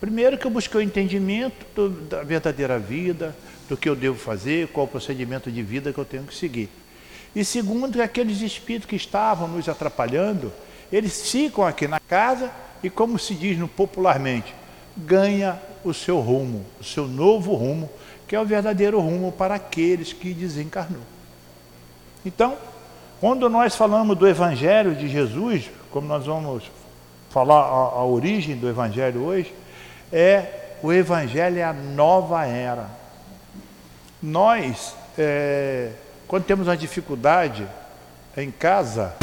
Primeiro, 0.00 0.36
que 0.36 0.44
eu 0.44 0.50
busquei 0.50 0.80
o 0.80 0.82
entendimento 0.82 1.64
do, 1.74 1.88
da 1.88 2.24
verdadeira 2.24 2.78
vida, 2.78 3.34
do 3.68 3.76
que 3.76 3.88
eu 3.88 3.94
devo 3.94 4.18
fazer, 4.18 4.66
qual 4.68 4.86
o 4.86 4.88
procedimento 4.88 5.50
de 5.50 5.62
vida 5.62 5.92
que 5.92 5.98
eu 5.98 6.04
tenho 6.04 6.24
que 6.24 6.34
seguir. 6.34 6.68
E 7.34 7.44
segundo, 7.44 7.94
que 7.94 8.02
aqueles 8.02 8.40
espíritos 8.40 8.88
que 8.88 8.96
estavam 8.96 9.48
nos 9.48 9.68
atrapalhando, 9.68 10.52
eles 10.92 11.30
ficam 11.30 11.66
aqui 11.66 11.88
na 11.88 11.98
casa 11.98 12.50
e, 12.82 12.90
como 12.90 13.18
se 13.18 13.34
diz 13.34 13.58
no 13.58 13.66
popularmente, 13.66 14.54
ganha 14.96 15.58
o 15.82 15.94
seu 15.94 16.20
rumo, 16.20 16.64
o 16.80 16.84
seu 16.84 17.06
novo 17.08 17.54
rumo, 17.54 17.88
que 18.28 18.36
é 18.36 18.40
o 18.40 18.44
verdadeiro 18.44 19.00
rumo 19.00 19.32
para 19.32 19.54
aqueles 19.54 20.12
que 20.12 20.34
desencarnou. 20.34 21.02
Então, 22.24 22.56
quando 23.20 23.48
nós 23.48 23.74
falamos 23.74 24.16
do 24.16 24.28
Evangelho 24.28 24.94
de 24.94 25.08
Jesus, 25.08 25.70
como 25.90 26.06
nós 26.06 26.26
vamos 26.26 26.70
falar 27.30 27.60
a, 27.60 28.00
a 28.00 28.04
origem 28.04 28.56
do 28.56 28.68
Evangelho 28.68 29.22
hoje, 29.22 29.54
é 30.12 30.76
o 30.82 30.92
Evangelho 30.92 31.58
é 31.58 31.64
a 31.64 31.72
nova 31.72 32.44
era. 32.44 32.90
Nós, 34.22 34.94
é, 35.16 35.92
quando 36.32 36.44
temos 36.44 36.66
uma 36.66 36.78
dificuldade 36.78 37.68
em 38.38 38.50
casa, 38.50 39.14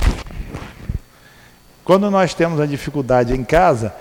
quando 1.84 2.12
nós 2.12 2.36
temos 2.36 2.60
uma 2.60 2.68
dificuldade 2.68 3.34
em 3.34 3.44
casa, 3.44 3.92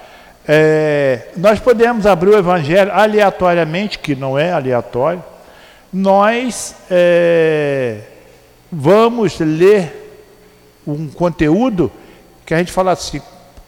é, 0.47 1.29
nós 1.35 1.59
podemos 1.59 2.05
abrir 2.05 2.29
o 2.29 2.37
Evangelho 2.37 2.93
aleatoriamente, 2.93 3.99
que 3.99 4.15
não 4.15 4.39
é 4.39 4.53
aleatório, 4.53 5.25
nós 5.91 6.75
é, 6.91 8.01
vamos 8.71 9.39
ler 9.41 10.21
um 10.87 11.09
conteúdo 11.09 11.91
que 12.45 12.53
a 12.53 12.59
gente 12.59 12.73
fala 12.73 12.93
assim, 12.93 13.23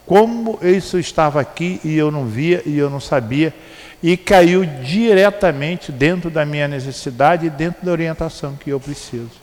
como 0.05 0.59
isso 0.61 0.99
estava 0.99 1.41
aqui 1.41 1.81
e 1.83 1.97
eu 1.97 2.11
não 2.11 2.25
via 2.25 2.61
e 2.63 2.77
eu 2.77 2.91
não 2.91 2.99
sabia, 2.99 3.51
e 4.01 4.17
caiu 4.17 4.65
diretamente 4.65 5.91
dentro 5.91 6.29
da 6.29 6.45
minha 6.45 6.67
necessidade 6.67 7.45
e 7.45 7.49
dentro 7.49 7.85
da 7.85 7.91
orientação 7.91 8.55
que 8.55 8.69
eu 8.69 8.79
preciso. 8.79 9.41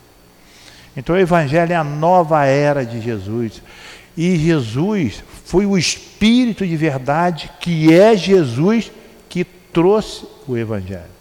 Então 0.95 1.15
o 1.15 1.19
Evangelho 1.19 1.71
é 1.71 1.75
a 1.75 1.83
nova 1.83 2.45
era 2.45 2.85
de 2.85 2.99
Jesus. 2.99 3.61
E 4.17 4.35
Jesus 4.37 5.23
foi 5.45 5.65
o 5.65 5.77
Espírito 5.77 6.67
de 6.67 6.75
verdade, 6.75 7.49
que 7.59 7.93
é 7.93 8.17
Jesus, 8.17 8.91
que 9.29 9.45
trouxe 9.45 10.25
o 10.47 10.57
Evangelho. 10.57 11.19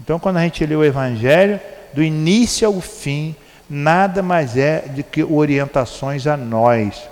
Então, 0.00 0.18
quando 0.18 0.36
a 0.36 0.42
gente 0.42 0.64
lê 0.64 0.76
o 0.76 0.84
Evangelho, 0.84 1.58
do 1.92 2.02
início 2.02 2.66
ao 2.66 2.80
fim, 2.80 3.34
nada 3.68 4.22
mais 4.22 4.56
é 4.56 4.80
do 4.80 5.02
que 5.02 5.22
orientações 5.22 6.26
a 6.26 6.36
nós. 6.36 7.02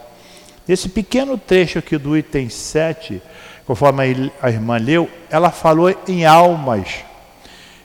Esse 0.68 0.88
pequeno 0.88 1.38
trecho 1.38 1.78
aqui 1.78 1.96
do 1.96 2.16
item 2.16 2.48
7, 2.48 3.20
conforme 3.66 4.30
a 4.40 4.50
irmã 4.50 4.76
leu, 4.76 5.08
ela 5.30 5.50
falou 5.50 5.94
em 6.08 6.24
almas. 6.24 7.04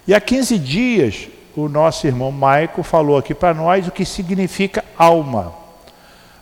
E 0.07 0.13
há 0.13 0.21
15 0.21 0.57
dias, 0.57 1.27
o 1.55 1.67
nosso 1.67 2.07
irmão 2.07 2.31
Maico 2.31 2.83
falou 2.83 3.17
aqui 3.17 3.33
para 3.33 3.53
nós 3.53 3.87
o 3.87 3.91
que 3.91 4.05
significa 4.05 4.83
alma. 4.97 5.53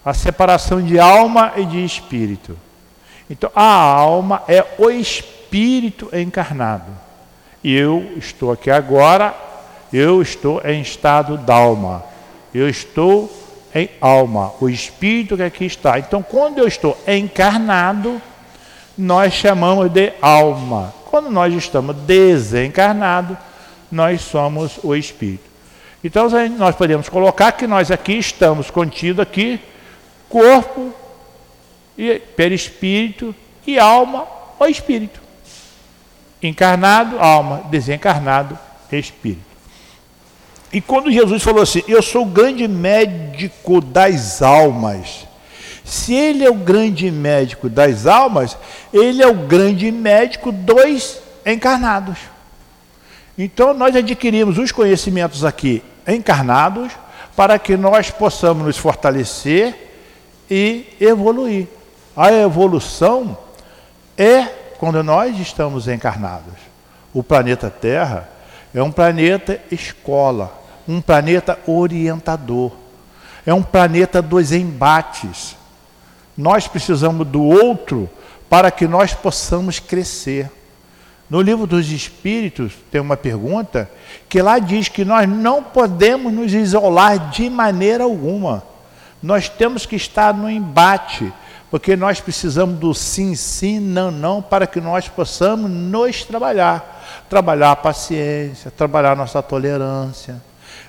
A 0.04 0.14
separação 0.14 0.82
de 0.82 1.00
alma 1.00 1.54
e 1.56 1.66
de 1.66 1.84
espírito. 1.84 2.58
Então, 3.30 3.50
a 3.56 3.66
alma 3.66 4.44
é 4.48 4.64
o 4.78 4.90
espírito 4.90 6.10
encarnado. 6.14 6.92
Eu 7.64 8.14
estou 8.18 8.52
aqui 8.52 8.70
agora, 8.70 9.34
eu 9.92 10.22
estou 10.22 10.62
em 10.64 10.82
estado 10.82 11.38
d'alma. 11.38 12.04
Eu 12.54 12.70
estou 12.70 13.32
em 13.74 13.90
alma, 14.00 14.54
o 14.62 14.70
espírito 14.70 15.36
que 15.36 15.44
aqui 15.44 15.66
está. 15.66 15.98
Então, 15.98 16.22
quando 16.22 16.60
eu 16.60 16.68
estou 16.68 16.98
encarnado, 17.08 18.22
nós 18.98 19.34
chamamos 19.34 19.90
de 19.92 20.14
alma. 20.22 20.94
Quando 21.06 21.30
nós 21.30 21.54
estamos 21.54 21.96
desencarnados, 21.96 23.38
nós 23.92 24.22
somos 24.22 24.80
o 24.84 24.96
espírito. 24.96 25.44
Então, 26.04 26.28
nós 26.58 26.76
podemos 26.76 27.10
colocar 27.10 27.52
que 27.54 27.66
nós 27.66 27.90
aqui 27.90 28.14
estamos 28.14 28.70
contidos 28.70 29.22
aqui, 29.22 29.60
corpo, 30.30 30.94
e 31.98 32.20
perispírito 32.20 33.34
e 33.66 33.80
alma 33.80 34.28
ou 34.60 34.68
espírito. 34.68 35.20
Encarnado, 36.42 37.20
alma, 37.20 37.64
desencarnado, 37.70 38.58
espírito. 38.92 39.56
E 40.72 40.82
quando 40.82 41.12
Jesus 41.12 41.42
falou 41.42 41.64
assim: 41.64 41.82
Eu 41.88 42.02
sou 42.02 42.24
o 42.24 42.30
grande 42.30 42.68
médico 42.68 43.80
das 43.82 44.42
almas. 44.42 45.26
Se 45.86 46.14
ele 46.14 46.44
é 46.44 46.50
o 46.50 46.56
grande 46.56 47.10
médico 47.12 47.70
das 47.70 48.06
almas, 48.06 48.58
ele 48.92 49.22
é 49.22 49.28
o 49.28 49.36
grande 49.36 49.92
médico 49.92 50.52
dos 50.52 51.20
encarnados. 51.46 52.18
Então 53.38 53.74
nós 53.74 53.96
adquirimos 53.96 54.58
os 54.58 54.72
conhecimentos 54.72 55.46
aqui 55.46 55.84
encarnados 56.08 56.92
para 57.36 57.60
que 57.60 57.78
nós 57.78 58.10
possamos 58.10 58.66
nos 58.66 58.78
fortalecer 58.78 59.76
e 60.50 60.86
evoluir. 61.00 61.68
A 62.18 62.32
evolução 62.34 63.38
é 64.18 64.44
quando 64.78 65.04
nós 65.04 65.40
estamos 65.40 65.88
encarnados. 65.88 66.54
O 67.14 67.24
planeta 67.24 67.70
Terra 67.70 68.30
é 68.74 68.82
um 68.82 68.92
planeta 68.92 69.62
escola 69.72 70.66
um 70.88 71.02
planeta 71.02 71.60
orientador. 71.66 72.72
É 73.46 73.54
um 73.54 73.64
planeta 73.64 74.22
dos 74.22 74.52
embates. 74.52 75.56
Nós 76.38 76.68
precisamos 76.68 77.26
do 77.28 77.42
outro 77.42 78.10
para 78.50 78.70
que 78.70 78.88
nós 78.88 79.14
possamos 79.14 79.80
crescer. 79.80 80.52
No 81.30 81.42
livro 81.42 81.66
dos 81.66 81.90
Espíritos 81.90 82.74
tem 82.92 83.02
uma 83.02 83.18
pergunta 83.18 83.90
que 84.30 84.42
lá 84.42 84.60
diz 84.60 84.90
que 84.90 85.04
nós 85.04 85.28
não 85.28 85.64
podemos 85.64 86.32
nos 86.32 86.54
isolar 86.54 87.30
de 87.30 87.50
maneira 87.50 88.04
alguma. 88.04 88.64
Nós 89.24 89.50
temos 89.50 89.86
que 89.86 89.96
estar 89.96 90.34
no 90.34 90.50
embate, 90.50 91.34
porque 91.72 91.96
nós 91.96 92.22
precisamos 92.22 92.78
do 92.78 92.94
sim, 92.94 93.34
sim, 93.34 93.80
não, 93.80 94.12
não, 94.12 94.42
para 94.42 94.68
que 94.68 94.80
nós 94.80 95.08
possamos 95.08 95.70
nos 95.72 96.24
trabalhar. 96.24 97.26
Trabalhar 97.28 97.72
a 97.72 97.76
paciência, 97.76 98.70
trabalhar 98.70 99.14
a 99.14 99.16
nossa 99.16 99.42
tolerância 99.42 100.40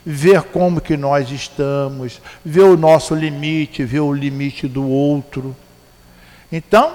ver 0.09 0.45
como 0.45 0.81
que 0.81 0.97
nós 0.97 1.33
estamos, 1.33 2.21
ver 2.45 2.63
o 2.63 2.77
nosso 2.77 3.13
limite, 3.13 3.85
ver 3.85 3.99
o 3.99 4.13
limite 4.13 4.69
do 4.69 4.89
outro. 4.89 5.55
Então, 6.53 6.95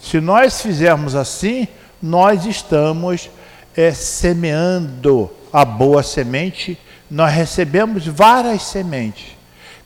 se 0.00 0.22
nós 0.22 0.62
fizermos 0.62 1.14
assim, 1.14 1.68
nós 2.02 2.46
estamos 2.46 3.28
é, 3.76 3.92
semeando 3.92 5.30
a 5.52 5.66
boa 5.66 6.02
semente, 6.02 6.78
nós 7.10 7.30
recebemos 7.30 8.06
várias 8.06 8.62
sementes. 8.62 9.36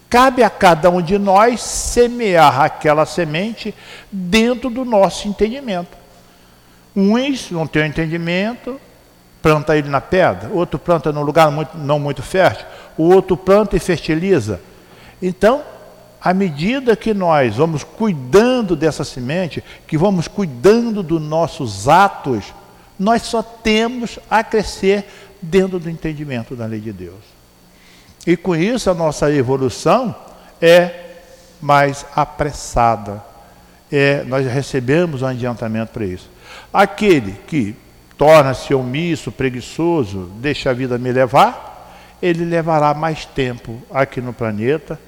Cabe 0.09 0.45
a 0.45 0.51
cada 0.51 0.89
um 0.91 1.03
de 1.03 1.19
nós 1.19 1.61
semear 1.61 2.61
aquela 2.61 3.05
semente 3.05 3.75
dentro 4.13 4.71
do 4.71 4.85
nosso 4.85 5.27
entendimento. 5.27 5.97
Uns 6.95 7.51
não 7.51 7.67
têm 7.67 7.89
entendimento, 7.89 8.81
planta 9.45 9.77
ele 9.77 9.91
na 9.91 10.01
pedra, 10.01 10.49
outro 10.55 10.79
planta 10.79 11.13
num 11.13 11.21
lugar 11.21 11.51
muito, 11.51 11.77
não 11.77 11.99
muito 11.99 12.23
fértil, 12.23 12.65
o 12.97 13.03
outro 13.13 13.37
planta 13.37 13.77
e 13.77 13.79
fertiliza. 13.79 14.59
Então, 15.21 15.63
à 16.19 16.33
medida 16.33 16.97
que 16.97 17.13
nós 17.13 17.57
vamos 17.57 17.85
cuidando 17.85 18.75
dessa 18.75 19.05
semente, 19.05 19.63
que 19.87 19.99
vamos 19.99 20.29
cuidando 20.29 21.03
dos 21.03 21.21
nossos 21.21 21.87
atos, 21.87 22.55
nós 22.99 23.21
só 23.21 23.43
temos 23.43 24.19
a 24.31 24.43
crescer 24.43 25.05
dentro 25.43 25.79
do 25.79 25.91
entendimento 25.91 26.57
da 26.57 26.65
lei 26.65 26.81
de 26.81 26.95
Deus. 26.95 27.21
E 28.27 28.39
com 28.39 28.57
isso 28.57 28.89
a 28.89 28.95
nossa 28.95 29.31
evolução 29.31 30.17
é 30.59 31.19
mais 31.61 32.07
apressada. 32.17 33.23
É, 33.93 34.25
nós 34.25 34.47
recebemos 34.47 35.21
um 35.21 35.27
adiantamento 35.27 35.93
para 35.93 36.07
isso. 36.07 36.31
Aquele 36.73 37.33
que 37.47 37.77
torna-se 38.17 38.75
omisso, 38.75 39.33
preguiçoso, 39.33 40.31
deixa 40.37 40.71
a 40.71 40.73
vida 40.73 40.99
me 40.99 41.13
levar, 41.13 42.19
ele 42.23 42.45
levará 42.45 42.95
mais 42.95 43.25
tempo 43.25 43.83
aqui 43.91 44.21
no 44.21 44.33
planeta, 44.33 44.99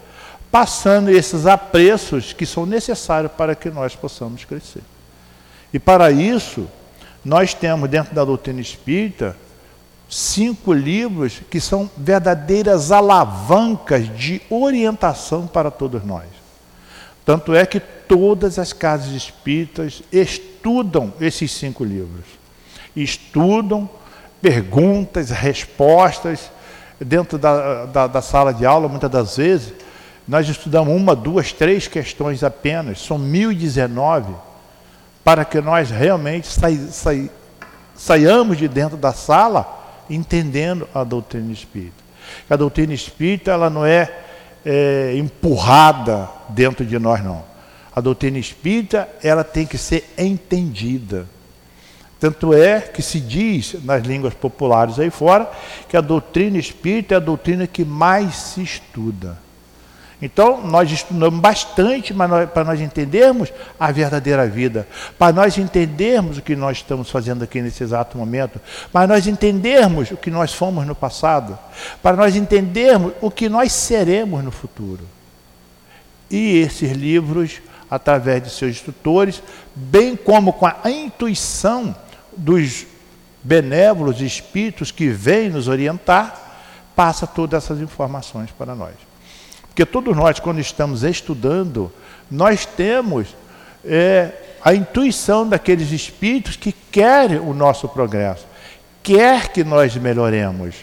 passando 0.50 1.10
esses 1.10 1.46
apreços 1.46 2.32
que 2.32 2.46
são 2.46 2.66
necessários 2.66 3.32
para 3.32 3.54
que 3.54 3.70
nós 3.70 3.94
possamos 3.94 4.44
crescer. 4.44 4.82
E 5.72 5.78
para 5.78 6.10
isso, 6.10 6.68
nós 7.24 7.54
temos 7.54 7.88
dentro 7.88 8.14
da 8.14 8.24
doutrina 8.24 8.60
espírita 8.60 9.36
cinco 10.08 10.72
livros 10.72 11.40
que 11.50 11.60
são 11.60 11.90
verdadeiras 11.96 12.92
alavancas 12.92 14.08
de 14.16 14.40
orientação 14.48 15.46
para 15.46 15.70
todos 15.70 16.04
nós. 16.04 16.28
Tanto 17.24 17.54
é 17.54 17.66
que 17.66 17.80
todas 17.80 18.58
as 18.58 18.72
casas 18.72 19.12
espíritas 19.12 20.02
estudam 20.12 21.12
esses 21.20 21.50
cinco 21.50 21.84
livros. 21.84 22.24
Estudam 22.96 23.88
perguntas, 24.40 25.30
respostas, 25.30 26.50
dentro 26.98 27.38
da, 27.38 27.84
da, 27.86 28.06
da, 28.06 28.22
sala 28.22 28.52
de 28.52 28.64
aula, 28.64 28.88
muitas 28.88 29.10
das 29.10 29.36
vezes, 29.36 29.72
nós 30.26 30.48
estudamos 30.48 30.94
uma, 30.94 31.14
duas, 31.14 31.52
três 31.52 31.86
questões 31.86 32.42
apenas, 32.42 33.00
são 33.00 33.18
1019, 33.18 34.34
para 35.22 35.44
que 35.44 35.60
nós 35.60 35.90
realmente 35.90 36.46
sai, 36.46 36.76
sai, 36.90 37.30
saiamos 37.94 38.58
de 38.58 38.66
dentro 38.68 38.96
da 38.96 39.12
sala 39.12 39.84
entendendo 40.08 40.88
a 40.94 41.04
doutrina 41.04 41.52
espírita. 41.52 42.04
A 42.48 42.56
doutrina 42.56 42.92
espírita 42.92 43.52
ela 43.52 43.70
não 43.70 43.84
é, 43.84 44.10
é 44.64 45.16
empurrada 45.16 46.28
dentro 46.48 46.84
de 46.84 46.98
nós, 46.98 47.22
não. 47.22 47.44
A 47.94 48.00
doutrina 48.00 48.38
espírita 48.38 49.08
ela 49.22 49.42
tem 49.42 49.66
que 49.66 49.78
ser 49.78 50.12
entendida. 50.18 51.26
Tanto 52.26 52.52
é 52.52 52.80
que 52.80 53.02
se 53.02 53.20
diz 53.20 53.76
nas 53.84 54.02
línguas 54.02 54.34
populares 54.34 54.98
aí 54.98 55.10
fora 55.10 55.48
que 55.88 55.96
a 55.96 56.00
doutrina 56.00 56.58
espírita 56.58 57.14
é 57.14 57.18
a 57.18 57.20
doutrina 57.20 57.68
que 57.68 57.84
mais 57.84 58.34
se 58.34 58.64
estuda. 58.64 59.38
Então, 60.20 60.60
nós 60.66 60.90
estudamos 60.90 61.38
bastante 61.38 62.12
para 62.52 62.64
nós 62.64 62.80
entendermos 62.80 63.52
a 63.78 63.92
verdadeira 63.92 64.44
vida, 64.48 64.88
para 65.16 65.32
nós 65.32 65.56
entendermos 65.56 66.38
o 66.38 66.42
que 66.42 66.56
nós 66.56 66.78
estamos 66.78 67.08
fazendo 67.08 67.44
aqui 67.44 67.62
nesse 67.62 67.84
exato 67.84 68.18
momento, 68.18 68.60
para 68.92 69.06
nós 69.06 69.28
entendermos 69.28 70.10
o 70.10 70.16
que 70.16 70.28
nós 70.28 70.52
fomos 70.52 70.84
no 70.84 70.96
passado, 70.96 71.56
para 72.02 72.16
nós 72.16 72.34
entendermos 72.34 73.12
o 73.20 73.30
que 73.30 73.48
nós 73.48 73.70
seremos 73.70 74.42
no 74.42 74.50
futuro. 74.50 75.06
E 76.28 76.58
esses 76.58 76.90
livros, 76.90 77.60
através 77.88 78.42
de 78.42 78.50
seus 78.50 78.72
instrutores, 78.72 79.40
bem 79.76 80.16
como 80.16 80.52
com 80.54 80.66
a 80.66 80.90
intuição 80.90 81.94
dos 82.36 82.86
benévolos 83.42 84.20
espíritos 84.20 84.90
que 84.90 85.08
vêm 85.08 85.48
nos 85.48 85.68
orientar, 85.68 86.42
passa 86.94 87.26
todas 87.26 87.64
essas 87.64 87.80
informações 87.80 88.50
para 88.50 88.74
nós. 88.74 88.94
Porque 89.68 89.84
todos 89.84 90.16
nós, 90.16 90.40
quando 90.40 90.58
estamos 90.58 91.02
estudando, 91.02 91.92
nós 92.30 92.64
temos 92.64 93.36
é, 93.84 94.32
a 94.64 94.74
intuição 94.74 95.48
daqueles 95.48 95.92
espíritos 95.92 96.56
que 96.56 96.72
querem 96.72 97.38
o 97.38 97.52
nosso 97.54 97.88
progresso, 97.88 98.46
quer 99.02 99.48
que 99.48 99.62
nós 99.62 99.94
melhoremos. 99.94 100.74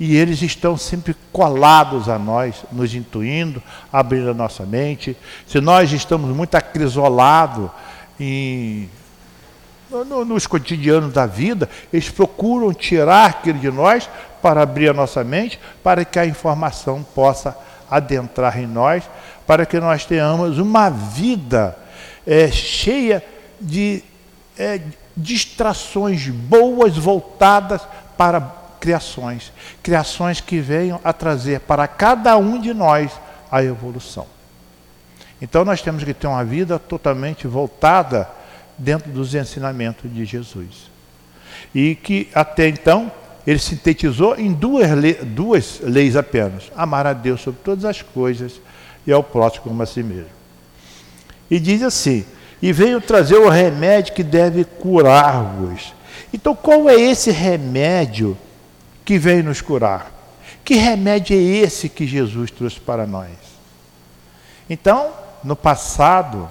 E 0.00 0.16
eles 0.16 0.42
estão 0.42 0.76
sempre 0.76 1.14
colados 1.32 2.08
a 2.08 2.18
nós, 2.18 2.64
nos 2.72 2.94
intuindo, 2.94 3.62
abrindo 3.92 4.30
a 4.30 4.34
nossa 4.34 4.64
mente. 4.64 5.16
Se 5.46 5.60
nós 5.60 5.92
estamos 5.92 6.34
muito 6.34 6.54
acrisolados 6.54 7.70
em 8.18 8.88
no, 10.02 10.24
nos 10.24 10.46
cotidianos 10.46 11.12
da 11.12 11.26
vida, 11.26 11.68
eles 11.92 12.08
procuram 12.08 12.72
tirar 12.72 13.26
aquilo 13.26 13.58
de 13.58 13.70
nós 13.70 14.08
para 14.40 14.62
abrir 14.62 14.88
a 14.88 14.94
nossa 14.94 15.22
mente, 15.22 15.60
para 15.82 16.04
que 16.04 16.18
a 16.18 16.26
informação 16.26 17.02
possa 17.14 17.56
adentrar 17.90 18.58
em 18.58 18.66
nós, 18.66 19.04
para 19.46 19.66
que 19.66 19.78
nós 19.78 20.04
tenhamos 20.04 20.58
uma 20.58 20.88
vida 20.88 21.76
é, 22.26 22.50
cheia 22.50 23.22
de 23.60 24.02
é, 24.58 24.80
distrações 25.16 26.28
boas 26.28 26.96
voltadas 26.96 27.82
para 28.16 28.40
criações, 28.80 29.52
criações 29.82 30.40
que 30.40 30.60
venham 30.60 31.00
a 31.04 31.12
trazer 31.12 31.60
para 31.60 31.86
cada 31.86 32.36
um 32.36 32.60
de 32.60 32.74
nós 32.74 33.12
a 33.50 33.62
evolução. 33.62 34.26
Então 35.40 35.64
nós 35.64 35.82
temos 35.82 36.04
que 36.04 36.14
ter 36.14 36.26
uma 36.26 36.44
vida 36.44 36.78
totalmente 36.78 37.46
voltada 37.46 38.28
dentro 38.78 39.10
dos 39.10 39.34
ensinamentos 39.34 40.12
de 40.12 40.24
Jesus. 40.24 40.90
E 41.74 41.94
que 41.94 42.28
até 42.34 42.68
então 42.68 43.10
ele 43.46 43.58
sintetizou 43.58 44.36
em 44.36 44.52
duas, 44.52 44.90
le 44.92 45.14
duas 45.14 45.80
leis 45.82 46.16
apenas: 46.16 46.70
amar 46.76 47.06
a 47.06 47.12
Deus 47.12 47.40
sobre 47.40 47.60
todas 47.62 47.84
as 47.84 48.02
coisas 48.02 48.60
e 49.06 49.12
ao 49.12 49.22
próximo 49.22 49.64
como 49.64 49.82
a 49.82 49.86
si 49.86 50.02
mesmo. 50.02 50.30
E 51.50 51.60
diz 51.60 51.82
assim: 51.82 52.24
e 52.64 52.72
veio 52.72 53.00
trazer 53.00 53.36
o 53.36 53.50
remédio 53.50 54.14
que 54.14 54.22
deve 54.22 54.64
curar-vos. 54.64 55.92
Então, 56.32 56.54
qual 56.54 56.88
é 56.88 56.94
esse 56.94 57.30
remédio 57.30 58.38
que 59.04 59.18
veio 59.18 59.44
nos 59.44 59.60
curar? 59.60 60.10
Que 60.64 60.74
remédio 60.74 61.36
é 61.36 61.40
esse 61.40 61.90
que 61.90 62.06
Jesus 62.06 62.50
trouxe 62.50 62.80
para 62.80 63.06
nós? 63.06 63.28
Então, 64.68 65.12
no 65.44 65.54
passado, 65.54 66.50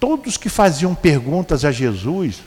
todos 0.00 0.36
que 0.38 0.48
faziam 0.48 0.94
perguntas 0.94 1.64
a 1.64 1.70
Jesus, 1.70 2.42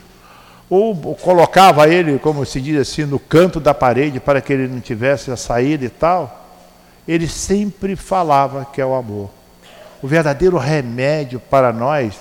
ou 0.68 1.14
colocava 1.14 1.88
ele, 1.88 2.18
como 2.18 2.44
se 2.44 2.60
diz 2.60 2.80
assim, 2.80 3.04
no 3.04 3.18
canto 3.18 3.60
da 3.60 3.72
parede 3.72 4.18
para 4.18 4.40
que 4.40 4.52
ele 4.52 4.66
não 4.66 4.80
tivesse 4.80 5.30
a 5.30 5.36
saída 5.36 5.84
e 5.84 5.88
tal, 5.88 6.44
ele 7.06 7.28
sempre 7.28 7.94
falava 7.94 8.66
que 8.72 8.80
é 8.80 8.86
o 8.86 8.94
amor. 8.94 9.30
O 10.02 10.08
verdadeiro 10.08 10.58
remédio 10.58 11.38
para 11.38 11.72
nós 11.72 12.14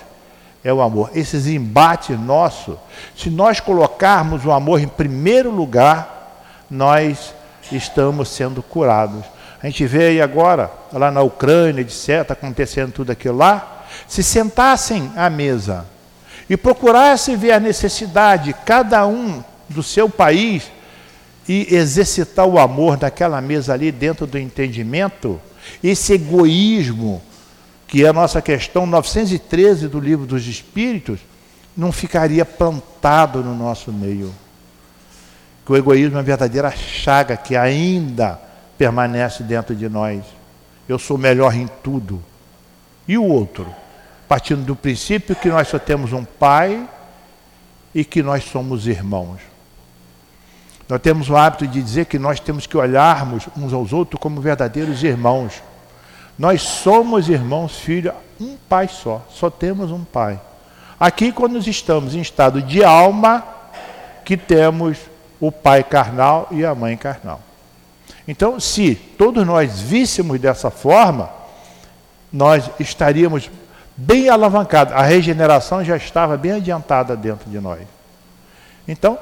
é 0.64 0.72
o 0.72 0.82
amor. 0.82 1.12
Esses 1.16 1.48
embates 1.48 2.18
nossos, 2.20 2.78
se 3.16 3.30
nós 3.30 3.60
colocarmos 3.60 4.46
o 4.46 4.52
amor 4.52 4.80
em 4.80 4.88
primeiro 4.88 5.50
lugar, 5.50 6.46
nós 6.70 7.34
estamos 7.72 8.30
sendo 8.30 8.62
curados. 8.62 9.24
A 9.62 9.68
gente 9.68 9.86
vê 9.86 10.08
aí 10.08 10.22
agora, 10.22 10.70
lá 10.92 11.10
na 11.10 11.22
Ucrânia, 11.22 11.82
etc., 11.82 12.22
está 12.22 12.34
acontecendo 12.34 12.92
tudo 12.92 13.12
aquilo 13.12 13.38
lá. 13.38 13.83
Se 14.08 14.24
sentassem 14.24 15.12
à 15.16 15.30
mesa 15.30 15.86
e 16.50 16.58
procurasse 16.58 17.36
ver 17.36 17.52
a 17.52 17.60
necessidade, 17.60 18.56
cada 18.66 19.06
um 19.08 19.44
do 19.70 19.82
seu 19.82 20.10
país, 20.10 20.72
e 21.48 21.76
exercitar 21.76 22.46
o 22.46 22.58
amor 22.58 22.98
naquela 23.00 23.42
mesa 23.42 23.74
ali 23.74 23.92
dentro 23.92 24.26
do 24.26 24.38
entendimento, 24.38 25.42
esse 25.84 26.14
egoísmo, 26.14 27.22
que 27.88 28.06
é 28.06 28.08
a 28.08 28.14
nossa 28.14 28.42
questão 28.42 28.86
913 28.86 29.88
do 29.88 30.00
Livro 30.00 30.26
dos 30.26 30.48
Espíritos, 30.48 31.20
não 31.76 31.92
ficaria 31.92 32.46
plantado 32.46 33.44
no 33.44 33.56
nosso 33.56 33.92
meio. 33.92 34.34
Que 35.66 35.72
o 35.72 35.78
egoísmo 35.78 36.16
é 36.16 36.18
uma 36.18 36.24
verdadeira 36.24 36.72
chaga 36.72 37.36
que 37.38 37.56
ainda 37.56 38.40
permanece 38.78 39.44
dentro 39.44 39.76
de 39.76 39.88
nós. 39.88 40.24
Eu 40.88 41.00
sou 41.00 41.18
melhor 41.18 41.56
em 41.56 41.68
tudo. 41.82 42.22
E 43.08 43.18
o 43.18 43.24
outro? 43.24 43.74
Partindo 44.34 44.66
do 44.66 44.76
princípio 44.76 45.36
que 45.36 45.48
nós 45.48 45.68
só 45.68 45.78
temos 45.78 46.12
um 46.12 46.26
pai 46.26 46.90
e 47.94 48.04
que 48.04 48.24
nós 48.24 48.44
somos 48.44 48.88
irmãos. 48.88 49.40
Nós 50.90 51.00
temos 51.02 51.30
o 51.30 51.38
hábito 51.38 51.68
de 51.68 51.80
dizer 51.80 52.06
que 52.06 52.18
nós 52.18 52.40
temos 52.40 52.66
que 52.66 52.76
olharmos 52.76 53.48
uns 53.56 53.72
aos 53.72 53.94
outros 53.94 54.20
como 54.20 54.42
verdadeiros 54.42 55.04
irmãos. 55.04 55.62
Nós 56.36 56.64
somos 56.64 57.30
irmãos, 57.30 57.78
filhos, 57.78 58.16
um 58.42 58.58
pai 58.68 58.88
só, 58.88 59.24
só 59.30 59.52
temos 59.52 59.92
um 59.92 60.04
pai. 60.04 60.42
Aqui, 61.00 61.32
quando 61.32 61.54
nós 61.54 61.68
estamos 61.68 62.16
em 62.16 62.22
estado 62.22 62.60
de 62.60 62.84
alma, 62.84 63.46
que 64.26 64.36
temos 64.36 64.98
o 65.40 65.52
pai 65.52 65.84
carnal 65.84 66.48
e 66.50 66.66
a 66.66 66.74
mãe 66.74 66.98
carnal. 66.98 67.40
Então, 68.28 68.60
se 68.60 68.96
todos 68.96 69.46
nós 69.46 69.80
víssemos 69.80 70.40
dessa 70.40 70.72
forma, 70.72 71.30
nós 72.32 72.68
estaríamos 72.80 73.48
bem 73.96 74.30
alavancada. 74.30 74.96
A 74.96 75.04
regeneração 75.04 75.84
já 75.84 75.96
estava 75.96 76.38
bem 76.38 76.54
adiantada 76.54 77.16
dentro 77.16 77.50
de 77.50 77.60
nós. 77.60 77.82
Então, 78.88 79.18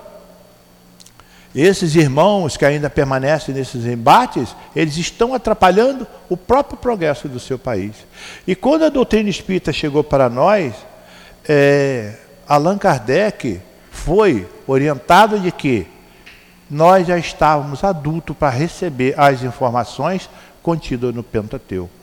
esses 1.54 1.96
irmãos 1.96 2.56
que 2.56 2.66
ainda 2.66 2.90
permanecem 2.90 3.54
nesses 3.54 3.86
embates, 3.86 4.56
eles 4.76 4.96
estão 4.96 5.34
atrapalhando 5.34 6.08
o 6.30 6.38
próprio 6.38 6.78
progresso 6.78 7.28
do 7.28 7.40
seu 7.40 7.60
país. 7.60 7.94
E 8.48 8.56
quando 8.56 8.86
a 8.86 8.90
doutrina 8.90 9.30
espírita 9.30 9.74
chegou 9.74 10.04
para 10.04 10.30
nós, 10.30 10.74
é, 11.48 12.16
Allan 12.48 12.78
Kardec 12.78 13.60
foi 13.92 14.48
orientado 14.66 15.40
de 15.40 15.52
que 15.52 15.86
nós 16.70 17.06
já 17.06 17.18
estávamos 17.18 17.84
adultos 17.84 18.36
para 18.36 18.50
receber 18.50 19.14
as 19.20 19.44
informações 19.44 20.30
contidas 20.64 21.14
no 21.14 21.22
Pentateuco. 21.22 22.01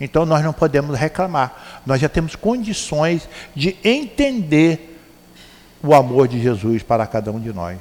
Então 0.00 0.24
nós 0.24 0.42
não 0.44 0.52
podemos 0.52 0.98
reclamar. 0.98 1.80
Nós 1.84 2.00
já 2.00 2.08
temos 2.08 2.36
condições 2.36 3.28
de 3.54 3.76
entender 3.84 5.00
o 5.82 5.94
amor 5.94 6.28
de 6.28 6.40
Jesus 6.40 6.82
para 6.82 7.06
cada 7.06 7.30
um 7.30 7.40
de 7.40 7.52
nós. 7.52 7.78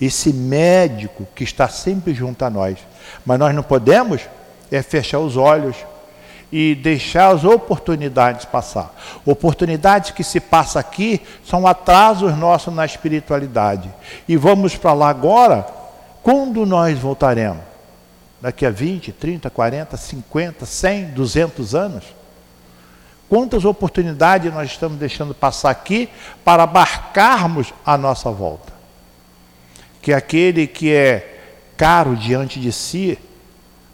Esse 0.00 0.32
médico 0.32 1.26
que 1.34 1.44
está 1.44 1.68
sempre 1.68 2.14
junto 2.14 2.44
a 2.44 2.50
nós. 2.50 2.78
Mas 3.24 3.38
nós 3.38 3.54
não 3.54 3.62
podemos 3.62 4.22
é 4.70 4.82
fechar 4.82 5.20
os 5.20 5.36
olhos 5.36 5.76
e 6.50 6.74
deixar 6.74 7.34
as 7.34 7.44
oportunidades 7.44 8.44
passar. 8.44 8.94
Oportunidades 9.24 10.10
que 10.10 10.22
se 10.22 10.40
passa 10.40 10.78
aqui 10.78 11.20
são 11.44 11.66
atrasos 11.66 12.36
nossos 12.36 12.74
na 12.74 12.84
espiritualidade. 12.84 13.92
E 14.28 14.36
vamos 14.36 14.76
para 14.76 14.92
lá 14.92 15.08
agora, 15.08 15.66
quando 16.22 16.64
nós 16.64 16.98
voltaremos? 16.98 17.75
Daqui 18.40 18.66
a 18.66 18.70
20, 18.70 19.12
30, 19.12 19.48
40, 19.48 19.96
50, 19.96 20.66
100, 20.66 21.04
200 21.10 21.74
anos? 21.74 22.04
Quantas 23.28 23.64
oportunidades 23.64 24.52
nós 24.52 24.70
estamos 24.70 24.98
deixando 24.98 25.34
passar 25.34 25.70
aqui 25.70 26.08
para 26.44 26.62
abarcarmos 26.62 27.74
a 27.84 27.98
nossa 27.98 28.30
volta? 28.30 28.72
Que 30.00 30.12
aquele 30.12 30.66
que 30.66 30.92
é 30.92 31.40
caro 31.76 32.14
diante 32.14 32.60
de 32.60 32.70
si, 32.70 33.18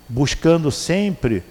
buscando 0.09 0.70
sempre 0.70 1.42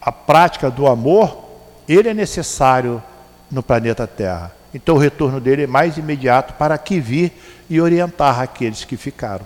a 0.00 0.10
prática 0.10 0.70
do 0.70 0.86
amor, 0.86 1.44
ele 1.86 2.08
é 2.08 2.14
necessário 2.14 3.02
no 3.50 3.62
planeta 3.62 4.06
Terra. 4.06 4.52
Então 4.74 4.94
o 4.94 4.98
retorno 4.98 5.38
dele 5.38 5.64
é 5.64 5.66
mais 5.66 5.98
imediato 5.98 6.54
para 6.54 6.78
que 6.78 6.98
vir 6.98 7.32
e 7.68 7.80
orientar 7.80 8.40
aqueles 8.40 8.84
que 8.84 8.96
ficaram. 8.96 9.44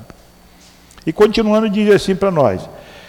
E 1.06 1.12
continuando 1.12 1.70
diz 1.70 1.94
assim 1.94 2.16
para 2.16 2.30
nós: 2.30 2.68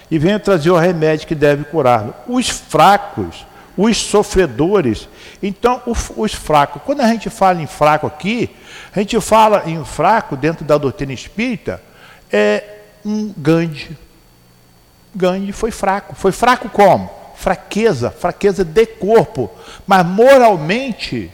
e 0.10 0.18
venha 0.18 0.40
trazer 0.40 0.70
o 0.70 0.78
remédio 0.78 1.28
que 1.28 1.36
deve 1.36 1.64
curá-lo. 1.66 2.14
Os 2.28 2.48
fracos, 2.48 3.46
os 3.76 3.98
sofredores. 3.98 5.10
Então, 5.42 5.82
os 6.16 6.34
fracos, 6.34 6.82
quando 6.86 7.02
a 7.02 7.08
gente 7.08 7.30
fala 7.30 7.62
em 7.62 7.68
fraco 7.68 8.08
aqui, 8.08 8.50
a 8.96 9.00
gente 9.00 9.20
fala 9.20 9.64
em 9.66 9.84
fraco 9.84 10.38
dentro 10.38 10.64
da 10.64 10.78
doutrina 10.78 11.14
espírita, 11.14 11.82
é 12.32 12.64
um 13.04 13.34
Gandhi. 13.38 13.98
Gandhi 15.16 15.52
foi 15.52 15.72
fraco. 15.72 16.16
Foi 16.16 16.32
fraco 16.32 16.70
como? 16.70 17.18
fraqueza, 17.38 18.10
fraqueza 18.10 18.66
de 18.66 18.86
corpo, 18.86 19.50
mas 19.86 20.04
moralmente, 20.04 21.32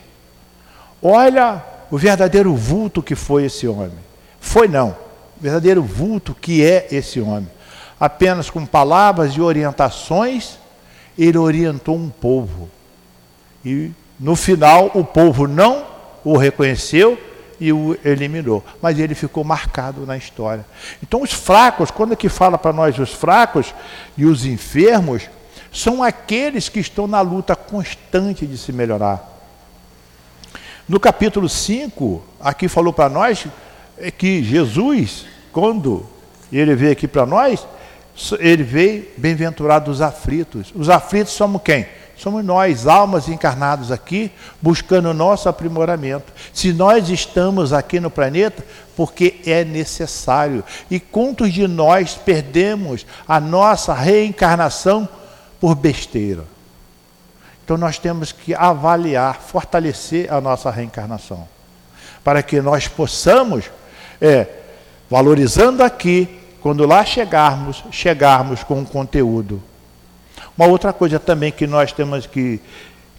olha 1.02 1.64
o 1.90 1.98
verdadeiro 1.98 2.54
vulto 2.56 3.02
que 3.02 3.16
foi 3.16 3.46
esse 3.46 3.66
homem. 3.68 3.98
Foi 4.40 4.68
não, 4.68 4.96
verdadeiro 5.44 5.84
vulto 5.84 6.34
que 6.34 6.64
é 6.64 6.88
esse 6.90 7.20
homem. 7.20 7.50
Apenas 8.00 8.50
com 8.50 8.66
palavras 8.66 9.34
e 9.34 9.42
orientações, 9.42 10.58
ele 11.18 11.38
orientou 11.38 11.98
um 11.98 12.10
povo. 12.10 12.70
E 13.64 13.92
no 14.18 14.38
final, 14.38 14.90
o 14.94 15.04
povo 15.04 15.46
não 15.46 15.86
o 16.24 16.38
reconheceu 16.38 17.20
e 17.60 17.74
o 17.74 17.98
eliminou. 18.06 18.64
Mas 18.82 18.98
ele 18.98 19.14
ficou 19.14 19.44
marcado 19.44 20.06
na 20.06 20.16
história. 20.16 20.66
Então, 21.02 21.22
os 21.22 21.34
fracos, 21.34 21.92
quando 21.92 22.14
é 22.14 22.16
que 22.16 22.30
fala 22.30 22.58
para 22.58 22.72
nós 22.72 22.98
os 22.98 23.12
fracos 23.12 23.76
e 24.18 24.26
os 24.26 24.46
enfermos, 24.46 25.30
são 25.74 26.02
aqueles 26.02 26.70
que 26.70 26.80
estão 26.80 27.06
na 27.06 27.20
luta 27.20 27.54
constante 27.54 28.48
de 28.48 28.58
se 28.58 28.72
melhorar. 28.72 29.30
No 30.88 31.02
capítulo 31.02 31.50
5, 31.50 32.24
aqui 32.40 32.70
falou 32.70 32.94
para 32.94 33.10
nós 33.10 33.46
é 33.98 34.10
que 34.10 34.44
Jesus, 34.44 35.26
quando 35.54 36.06
ele 36.52 36.76
veio 36.76 36.92
aqui 36.92 37.08
para 37.08 37.26
nós, 37.26 37.66
ele 38.40 38.64
veio 38.64 39.08
bem-aventurado 39.16 39.86
dos 39.86 40.02
aflitos. 40.02 40.74
Os 40.76 40.90
aflitos 40.90 41.34
somos 41.34 41.62
quem? 41.62 41.88
Somos 42.18 42.46
nós, 42.46 42.86
almas 42.86 43.28
encarnados 43.28 43.92
aqui, 43.92 44.32
buscando 44.62 45.10
o 45.10 45.14
nosso 45.14 45.50
aprimoramento. 45.50 46.32
Se 46.54 46.72
nós 46.72 47.10
estamos 47.10 47.74
aqui 47.74 48.00
no 48.00 48.10
planeta, 48.10 48.64
porque 48.96 49.42
é 49.46 49.64
necessário. 49.64 50.64
E 50.90 51.00
quantos 51.00 51.52
de 51.52 51.68
nós 51.68 52.16
perdemos 52.16 53.06
a 53.28 53.40
nossa 53.40 53.94
reencarnação 53.94 55.08
por 55.60 55.76
besteira. 55.76 56.44
Então 57.64 57.78
nós 57.78 57.98
temos 57.98 58.32
que 58.32 58.54
avaliar, 58.54 59.40
fortalecer 59.42 60.32
a 60.32 60.42
nossa 60.42 60.70
reencarnação, 60.70 61.48
para 62.24 62.44
que 62.44 62.62
nós 62.62 62.88
possamos, 62.88 63.72
é, 64.22 64.48
valorizando 65.14 65.84
aqui, 65.84 66.28
quando 66.60 66.88
lá 66.88 67.06
chegarmos, 67.06 67.84
chegarmos 67.92 68.64
com 68.64 68.80
um 68.80 68.84
conteúdo. 68.84 69.62
Uma 70.58 70.66
outra 70.66 70.92
coisa 70.92 71.20
também 71.20 71.52
que 71.52 71.68
nós 71.68 71.92
temos 71.92 72.26
que, 72.26 72.60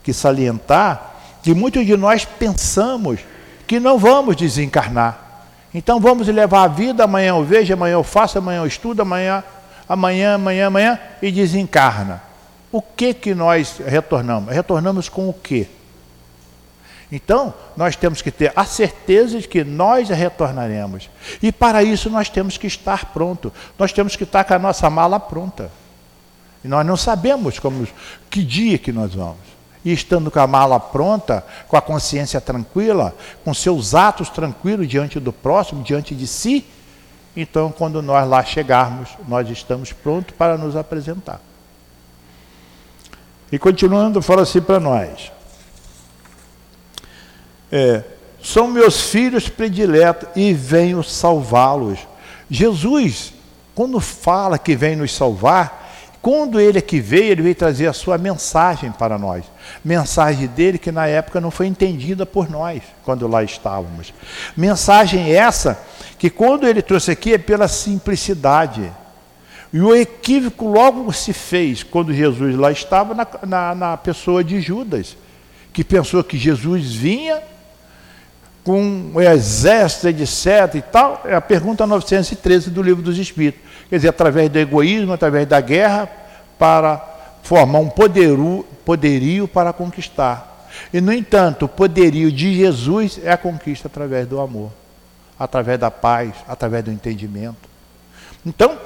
que 0.02 0.12
salientar, 0.12 1.14
que 1.40 1.54
muitos 1.54 1.86
de 1.86 1.96
nós 1.96 2.24
pensamos 2.24 3.20
que 3.64 3.78
não 3.78 3.96
vamos 3.96 4.34
desencarnar. 4.34 5.46
Então 5.72 6.00
vamos 6.00 6.26
levar 6.26 6.64
a 6.64 6.66
vida, 6.66 7.04
amanhã 7.04 7.28
eu 7.28 7.44
vejo, 7.44 7.72
amanhã 7.72 7.92
eu 7.92 8.02
faço, 8.02 8.38
amanhã 8.38 8.62
eu 8.62 8.66
estudo, 8.66 9.02
amanhã, 9.02 9.44
amanhã, 9.88 10.34
amanhã, 10.34 10.66
amanhã, 10.66 10.98
e 11.22 11.30
desencarna. 11.30 12.20
O 12.72 12.82
que 12.82 13.14
que 13.14 13.36
nós 13.36 13.80
retornamos? 13.86 14.52
Retornamos 14.52 15.08
com 15.08 15.28
o 15.28 15.32
quê? 15.32 15.68
Então, 17.14 17.54
nós 17.76 17.94
temos 17.94 18.20
que 18.20 18.32
ter 18.32 18.52
a 18.56 18.64
certeza 18.64 19.38
de 19.38 19.46
que 19.46 19.62
nós 19.62 20.08
retornaremos. 20.08 21.08
E 21.40 21.52
para 21.52 21.80
isso 21.80 22.10
nós 22.10 22.28
temos 22.28 22.58
que 22.58 22.66
estar 22.66 23.12
pronto. 23.12 23.52
Nós 23.78 23.92
temos 23.92 24.16
que 24.16 24.24
estar 24.24 24.42
com 24.42 24.54
a 24.54 24.58
nossa 24.58 24.90
mala 24.90 25.20
pronta. 25.20 25.70
E 26.64 26.66
nós 26.66 26.84
não 26.84 26.96
sabemos 26.96 27.60
como, 27.60 27.86
que 28.28 28.42
dia 28.42 28.78
que 28.78 28.90
nós 28.90 29.14
vamos. 29.14 29.36
E 29.84 29.92
estando 29.92 30.28
com 30.28 30.40
a 30.40 30.46
mala 30.48 30.80
pronta, 30.80 31.46
com 31.68 31.76
a 31.76 31.80
consciência 31.80 32.40
tranquila, 32.40 33.14
com 33.44 33.54
seus 33.54 33.94
atos 33.94 34.28
tranquilos 34.28 34.88
diante 34.88 35.20
do 35.20 35.32
próximo, 35.32 35.84
diante 35.84 36.16
de 36.16 36.26
si, 36.26 36.66
então 37.36 37.70
quando 37.70 38.02
nós 38.02 38.28
lá 38.28 38.42
chegarmos, 38.42 39.10
nós 39.28 39.48
estamos 39.48 39.92
prontos 39.92 40.34
para 40.36 40.58
nos 40.58 40.74
apresentar. 40.74 41.40
E 43.52 43.58
continuando, 43.58 44.20
fala 44.20 44.42
assim 44.42 44.60
para 44.60 44.80
nós. 44.80 45.33
É, 47.76 48.04
são 48.40 48.68
meus 48.68 49.00
filhos 49.00 49.48
prediletos 49.48 50.28
e 50.36 50.54
venho 50.54 51.02
salvá-los. 51.02 51.98
Jesus, 52.48 53.32
quando 53.74 53.98
fala 53.98 54.56
que 54.56 54.76
vem 54.76 54.94
nos 54.94 55.12
salvar, 55.12 55.82
quando 56.22 56.60
ele 56.60 56.78
aqui 56.78 57.00
veio, 57.00 57.32
ele 57.32 57.42
veio 57.42 57.54
trazer 57.56 57.88
a 57.88 57.92
sua 57.92 58.16
mensagem 58.16 58.92
para 58.92 59.18
nós. 59.18 59.44
Mensagem 59.84 60.46
dele 60.46 60.78
que 60.78 60.92
na 60.92 61.08
época 61.08 61.40
não 61.40 61.50
foi 61.50 61.66
entendida 61.66 62.24
por 62.24 62.48
nós, 62.48 62.80
quando 63.04 63.26
lá 63.26 63.42
estávamos. 63.42 64.14
Mensagem 64.56 65.34
essa 65.34 65.76
que 66.16 66.30
quando 66.30 66.68
ele 66.68 66.80
trouxe 66.80 67.10
aqui 67.10 67.34
é 67.34 67.38
pela 67.38 67.66
simplicidade 67.66 68.88
e 69.72 69.80
o 69.80 69.92
equívoco 69.96 70.68
logo 70.68 71.12
se 71.12 71.32
fez 71.32 71.82
quando 71.82 72.14
Jesus 72.14 72.54
lá 72.54 72.70
estava 72.70 73.14
na, 73.14 73.26
na, 73.44 73.74
na 73.74 73.96
pessoa 73.96 74.44
de 74.44 74.60
Judas, 74.60 75.16
que 75.72 75.82
pensou 75.82 76.22
que 76.22 76.38
Jesus 76.38 76.92
vinha 76.94 77.42
com 78.64 78.80
um 79.14 79.20
exército, 79.20 80.08
etc. 80.08 80.74
e 80.76 80.82
tal. 80.82 81.22
É 81.26 81.34
a 81.34 81.40
pergunta 81.40 81.86
913 81.86 82.70
do 82.70 82.82
Livro 82.82 83.02
dos 83.02 83.18
Espíritos. 83.18 83.60
Quer 83.90 83.96
dizer, 83.96 84.08
através 84.08 84.48
do 84.48 84.58
egoísmo, 84.58 85.12
através 85.12 85.46
da 85.46 85.60
guerra, 85.60 86.08
para 86.58 86.96
formar 87.42 87.78
um 87.78 87.90
poderio, 87.90 88.64
poderio 88.84 89.46
para 89.46 89.72
conquistar. 89.72 90.70
E, 90.92 91.00
no 91.00 91.12
entanto, 91.12 91.66
o 91.66 91.68
poderio 91.68 92.32
de 92.32 92.54
Jesus 92.54 93.20
é 93.22 93.30
a 93.30 93.36
conquista 93.36 93.86
através 93.86 94.26
do 94.26 94.40
amor, 94.40 94.72
através 95.38 95.78
da 95.78 95.90
paz, 95.90 96.32
através 96.48 96.82
do 96.82 96.90
entendimento. 96.90 97.68
Então, 98.44 98.78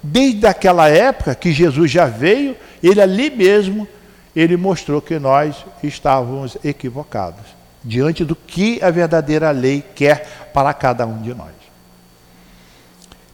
desde 0.00 0.46
aquela 0.46 0.88
época 0.88 1.34
que 1.34 1.52
Jesus 1.52 1.90
já 1.90 2.06
veio, 2.06 2.56
ele 2.82 3.00
ali 3.00 3.30
mesmo, 3.30 3.86
ele 4.34 4.56
mostrou 4.56 5.02
que 5.02 5.18
nós 5.18 5.64
estávamos 5.82 6.56
equivocados 6.64 7.53
diante 7.84 8.24
do 8.24 8.34
que 8.34 8.82
a 8.82 8.90
verdadeira 8.90 9.50
lei 9.50 9.84
quer 9.94 10.50
para 10.52 10.72
cada 10.72 11.06
um 11.06 11.20
de 11.20 11.34
nós. 11.34 11.52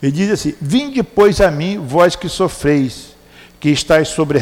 Ele 0.01 0.11
diz 0.11 0.31
assim: 0.31 0.53
Vinde, 0.59 1.01
pois, 1.03 1.39
a 1.39 1.49
mim, 1.49 1.77
vós 1.79 2.15
que 2.15 2.27
sofreis, 2.27 3.15
que 3.59 3.69
estáis 3.69 4.09
sobre, 4.09 4.39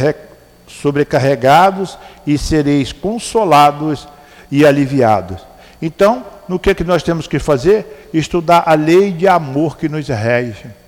sobrecarregados, 0.67 1.97
e 2.25 2.37
sereis 2.37 2.91
consolados 2.91 4.07
e 4.51 4.65
aliviados. 4.65 5.41
Então, 5.81 6.25
no 6.47 6.57
que, 6.59 6.71
é 6.71 6.73
que 6.73 6.83
nós 6.83 7.03
temos 7.03 7.27
que 7.27 7.39
fazer? 7.39 8.09
Estudar 8.13 8.63
a 8.65 8.73
lei 8.73 9.11
de 9.11 9.27
amor 9.27 9.77
que 9.77 9.87
nos 9.87 10.07
rege 10.07 10.79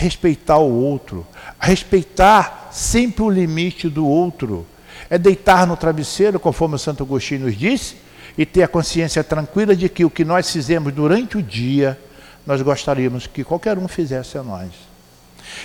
respeitar 0.00 0.58
o 0.58 0.82
outro, 0.82 1.26
respeitar 1.58 2.70
sempre 2.72 3.22
o 3.22 3.30
limite 3.30 3.88
do 3.88 4.06
outro. 4.06 4.66
É 5.08 5.18
deitar 5.18 5.66
no 5.66 5.76
travesseiro, 5.76 6.38
conforme 6.38 6.78
Santo 6.78 7.02
Agostinho 7.02 7.46
nos 7.46 7.56
disse, 7.56 7.96
e 8.40 8.46
ter 8.46 8.62
a 8.62 8.68
consciência 8.68 9.22
tranquila 9.22 9.76
de 9.76 9.86
que 9.86 10.02
o 10.02 10.08
que 10.08 10.24
nós 10.24 10.50
fizemos 10.50 10.94
durante 10.94 11.36
o 11.36 11.42
dia, 11.42 11.98
nós 12.46 12.62
gostaríamos 12.62 13.26
que 13.26 13.44
qualquer 13.44 13.76
um 13.76 13.86
fizesse 13.86 14.38
a 14.38 14.42
nós. 14.42 14.70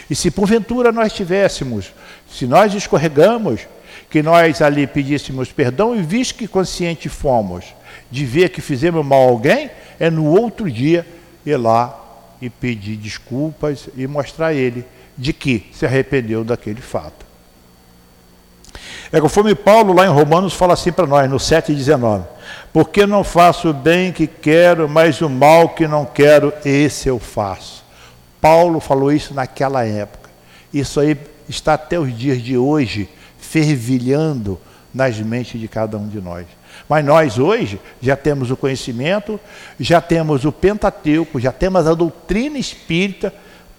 E 0.09 0.13
se 0.13 0.29
porventura 0.29 0.91
nós 0.91 1.13
tivéssemos, 1.13 1.93
se 2.29 2.45
nós 2.45 2.73
escorregamos, 2.73 3.61
que 4.09 4.21
nós 4.21 4.61
ali 4.61 4.85
pedíssemos 4.85 5.53
perdão 5.53 5.95
e 5.95 6.01
visto 6.01 6.35
que 6.35 6.49
consciente 6.49 7.07
fomos 7.07 7.63
de 8.11 8.25
ver 8.25 8.49
que 8.49 8.59
fizemos 8.59 9.05
mal 9.05 9.21
a 9.21 9.31
alguém, 9.31 9.71
é 9.97 10.09
no 10.09 10.25
outro 10.25 10.69
dia 10.69 11.07
ir 11.45 11.55
lá 11.55 11.97
e 12.41 12.49
pedir 12.49 12.97
desculpas 12.97 13.87
e 13.95 14.05
mostrar 14.05 14.47
a 14.47 14.53
ele 14.53 14.83
de 15.17 15.31
que 15.31 15.65
se 15.71 15.85
arrependeu 15.85 16.43
daquele 16.43 16.81
fato. 16.81 17.24
É 19.15 19.21
conforme 19.21 19.55
Paulo 19.55 19.93
lá 19.93 20.05
em 20.05 20.09
Romanos 20.09 20.53
fala 20.53 20.73
assim 20.73 20.91
para 20.91 21.07
nós, 21.07 21.29
no 21.29 21.37
7,19. 21.37 22.25
Porque 22.73 23.07
não 23.07 23.23
faço 23.23 23.69
o 23.69 23.73
bem 23.73 24.11
que 24.11 24.27
quero, 24.27 24.89
mas 24.89 25.21
o 25.21 25.29
mal 25.29 25.69
que 25.69 25.87
não 25.87 26.03
quero, 26.03 26.51
esse 26.65 27.07
eu 27.07 27.17
faço. 27.17 27.81
Paulo 28.41 28.81
falou 28.81 29.13
isso 29.13 29.33
naquela 29.33 29.85
época. 29.85 30.29
Isso 30.73 30.99
aí 30.99 31.17
está 31.47 31.75
até 31.75 31.97
os 31.97 32.13
dias 32.13 32.41
de 32.41 32.57
hoje 32.57 33.07
fervilhando 33.39 34.59
nas 34.93 35.17
mentes 35.17 35.61
de 35.61 35.67
cada 35.69 35.97
um 35.97 36.09
de 36.09 36.19
nós. 36.19 36.45
Mas 36.89 37.05
nós 37.05 37.39
hoje 37.39 37.79
já 38.01 38.17
temos 38.17 38.51
o 38.51 38.57
conhecimento, 38.57 39.39
já 39.79 40.01
temos 40.01 40.43
o 40.43 40.51
Pentateuco, 40.51 41.39
já 41.39 41.53
temos 41.53 41.87
a 41.87 41.93
doutrina 41.93 42.57
espírita 42.57 43.33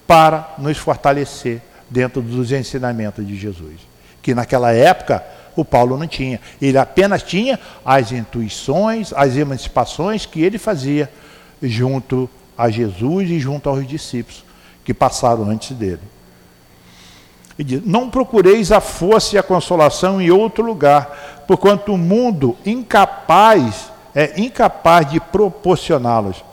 para 0.06 0.54
nos 0.56 0.78
fortalecer 0.78 1.60
dentro 1.90 2.22
dos 2.22 2.52
ensinamentos 2.52 3.26
de 3.26 3.36
Jesus. 3.36 3.95
Que 4.26 4.34
naquela 4.34 4.72
época 4.72 5.24
o 5.54 5.64
Paulo 5.64 5.96
não 5.96 6.08
tinha. 6.08 6.40
Ele 6.60 6.76
apenas 6.76 7.22
tinha 7.22 7.60
as 7.84 8.10
intuições, 8.10 9.12
as 9.12 9.36
emancipações 9.36 10.26
que 10.26 10.42
ele 10.42 10.58
fazia 10.58 11.08
junto 11.62 12.28
a 12.58 12.68
Jesus 12.68 13.30
e 13.30 13.38
junto 13.38 13.68
aos 13.68 13.86
discípulos 13.86 14.44
que 14.84 14.92
passaram 14.92 15.48
antes 15.48 15.76
dele. 15.76 16.00
Diz: 17.56 17.86
Não 17.86 18.10
procureis 18.10 18.72
a 18.72 18.80
força 18.80 19.36
e 19.36 19.38
a 19.38 19.44
consolação 19.44 20.20
em 20.20 20.28
outro 20.28 20.64
lugar, 20.64 21.44
porquanto 21.46 21.94
o 21.94 21.96
mundo 21.96 22.58
incapaz 22.66 23.92
é 24.12 24.40
incapaz 24.40 25.08
de 25.08 25.20
proporcioná-los. 25.20 26.44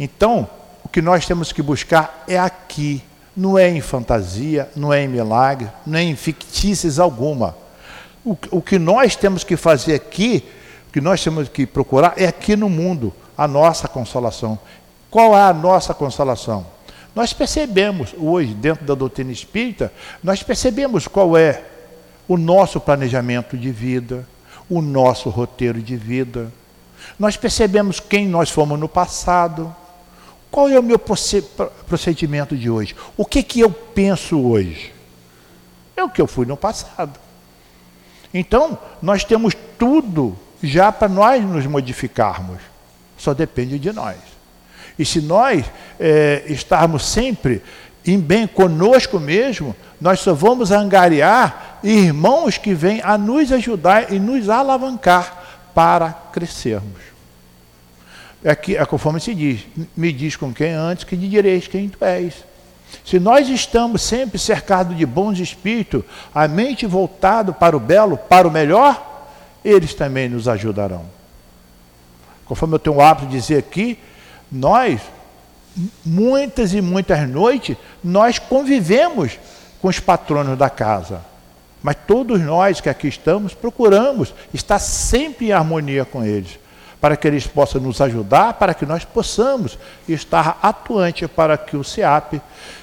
Então, 0.00 0.48
o 0.82 0.88
que 0.88 1.02
nós 1.02 1.26
temos 1.26 1.52
que 1.52 1.60
buscar 1.60 2.24
é 2.26 2.38
aqui, 2.38 3.02
não 3.36 3.58
é 3.58 3.68
em 3.68 3.80
fantasia, 3.80 4.68
não 4.76 4.92
é 4.92 5.02
em 5.02 5.08
milagre, 5.08 5.68
não 5.86 5.98
é 5.98 6.02
em 6.02 6.14
fictícias 6.14 6.98
alguma. 6.98 7.56
O, 8.24 8.36
o 8.50 8.62
que 8.62 8.78
nós 8.78 9.16
temos 9.16 9.44
que 9.44 9.56
fazer 9.56 9.94
aqui, 9.94 10.44
o 10.88 10.92
que 10.92 11.00
nós 11.00 11.22
temos 11.22 11.48
que 11.48 11.66
procurar 11.66 12.14
é 12.16 12.26
aqui 12.26 12.56
no 12.56 12.68
mundo 12.68 13.12
a 13.36 13.48
nossa 13.48 13.88
consolação. 13.88 14.58
Qual 15.10 15.36
é 15.36 15.42
a 15.42 15.52
nossa 15.52 15.92
consolação? 15.92 16.66
Nós 17.14 17.32
percebemos 17.32 18.14
hoje, 18.18 18.54
dentro 18.54 18.84
da 18.84 18.94
doutrina 18.94 19.30
espírita, 19.30 19.92
nós 20.22 20.42
percebemos 20.42 21.06
qual 21.06 21.36
é 21.36 21.62
o 22.26 22.36
nosso 22.36 22.80
planejamento 22.80 23.56
de 23.56 23.70
vida, 23.70 24.26
o 24.68 24.80
nosso 24.80 25.28
roteiro 25.28 25.80
de 25.80 25.96
vida. 25.96 26.50
Nós 27.18 27.36
percebemos 27.36 28.00
quem 28.00 28.26
nós 28.26 28.50
fomos 28.50 28.78
no 28.78 28.88
passado. 28.88 29.74
Qual 30.54 30.68
é 30.68 30.78
o 30.78 30.82
meu 30.84 31.00
procedimento 31.00 32.56
de 32.56 32.70
hoje? 32.70 32.94
O 33.16 33.24
que, 33.24 33.42
que 33.42 33.58
eu 33.58 33.68
penso 33.68 34.40
hoje? 34.40 34.94
É 35.96 36.04
o 36.04 36.08
que 36.08 36.22
eu 36.22 36.28
fui 36.28 36.46
no 36.46 36.56
passado. 36.56 37.18
Então, 38.32 38.78
nós 39.02 39.24
temos 39.24 39.52
tudo 39.76 40.38
já 40.62 40.92
para 40.92 41.08
nós 41.08 41.44
nos 41.44 41.66
modificarmos. 41.66 42.58
Só 43.18 43.34
depende 43.34 43.80
de 43.80 43.92
nós. 43.92 44.16
E 44.96 45.04
se 45.04 45.20
nós 45.20 45.64
é, 45.98 46.44
estarmos 46.46 47.04
sempre 47.04 47.60
em 48.06 48.20
bem 48.20 48.46
conosco 48.46 49.18
mesmo, 49.18 49.74
nós 50.00 50.20
só 50.20 50.34
vamos 50.34 50.70
angariar 50.70 51.80
irmãos 51.82 52.58
que 52.58 52.74
vêm 52.74 53.00
a 53.02 53.18
nos 53.18 53.50
ajudar 53.50 54.12
e 54.12 54.20
nos 54.20 54.48
alavancar 54.48 55.66
para 55.74 56.12
crescermos. 56.32 57.13
É, 58.44 58.54
que, 58.54 58.76
é 58.76 58.84
conforme 58.84 59.18
se 59.18 59.34
diz, 59.34 59.62
me 59.96 60.12
diz 60.12 60.36
com 60.36 60.52
quem 60.52 60.74
antes 60.74 61.04
que 61.04 61.16
direis 61.16 61.66
quem 61.66 61.88
tu 61.88 62.04
és. 62.04 62.44
Se 63.02 63.18
nós 63.18 63.48
estamos 63.48 64.02
sempre 64.02 64.38
cercados 64.38 64.96
de 64.96 65.06
bons 65.06 65.38
espíritos, 65.38 66.04
a 66.34 66.46
mente 66.46 66.86
voltada 66.86 67.52
para 67.52 67.74
o 67.74 67.80
belo, 67.80 68.18
para 68.18 68.46
o 68.46 68.50
melhor, 68.50 69.28
eles 69.64 69.94
também 69.94 70.28
nos 70.28 70.46
ajudarão. 70.46 71.06
Conforme 72.44 72.74
eu 72.74 72.78
tenho 72.78 72.96
o 72.96 73.00
hábito 73.00 73.28
de 73.28 73.38
dizer 73.38 73.58
aqui, 73.58 73.98
nós, 74.52 75.00
muitas 76.04 76.74
e 76.74 76.82
muitas 76.82 77.26
noites, 77.26 77.76
nós 78.02 78.38
convivemos 78.38 79.38
com 79.80 79.88
os 79.88 79.98
patronos 79.98 80.58
da 80.58 80.68
casa. 80.68 81.22
Mas 81.82 81.96
todos 82.06 82.40
nós 82.40 82.80
que 82.80 82.88
aqui 82.88 83.08
estamos 83.08 83.54
procuramos 83.54 84.34
estar 84.52 84.78
sempre 84.78 85.48
em 85.48 85.52
harmonia 85.52 86.04
com 86.04 86.24
eles, 86.24 86.58
para 87.04 87.18
que 87.18 87.28
eles 87.28 87.46
possam 87.46 87.82
nos 87.82 88.00
ajudar, 88.00 88.54
para 88.54 88.72
que 88.72 88.86
nós 88.86 89.04
possamos 89.04 89.78
estar 90.08 90.58
atuante 90.62 91.28
para 91.28 91.58
que 91.58 91.76
o 91.76 91.84
SEAP 91.84 92.40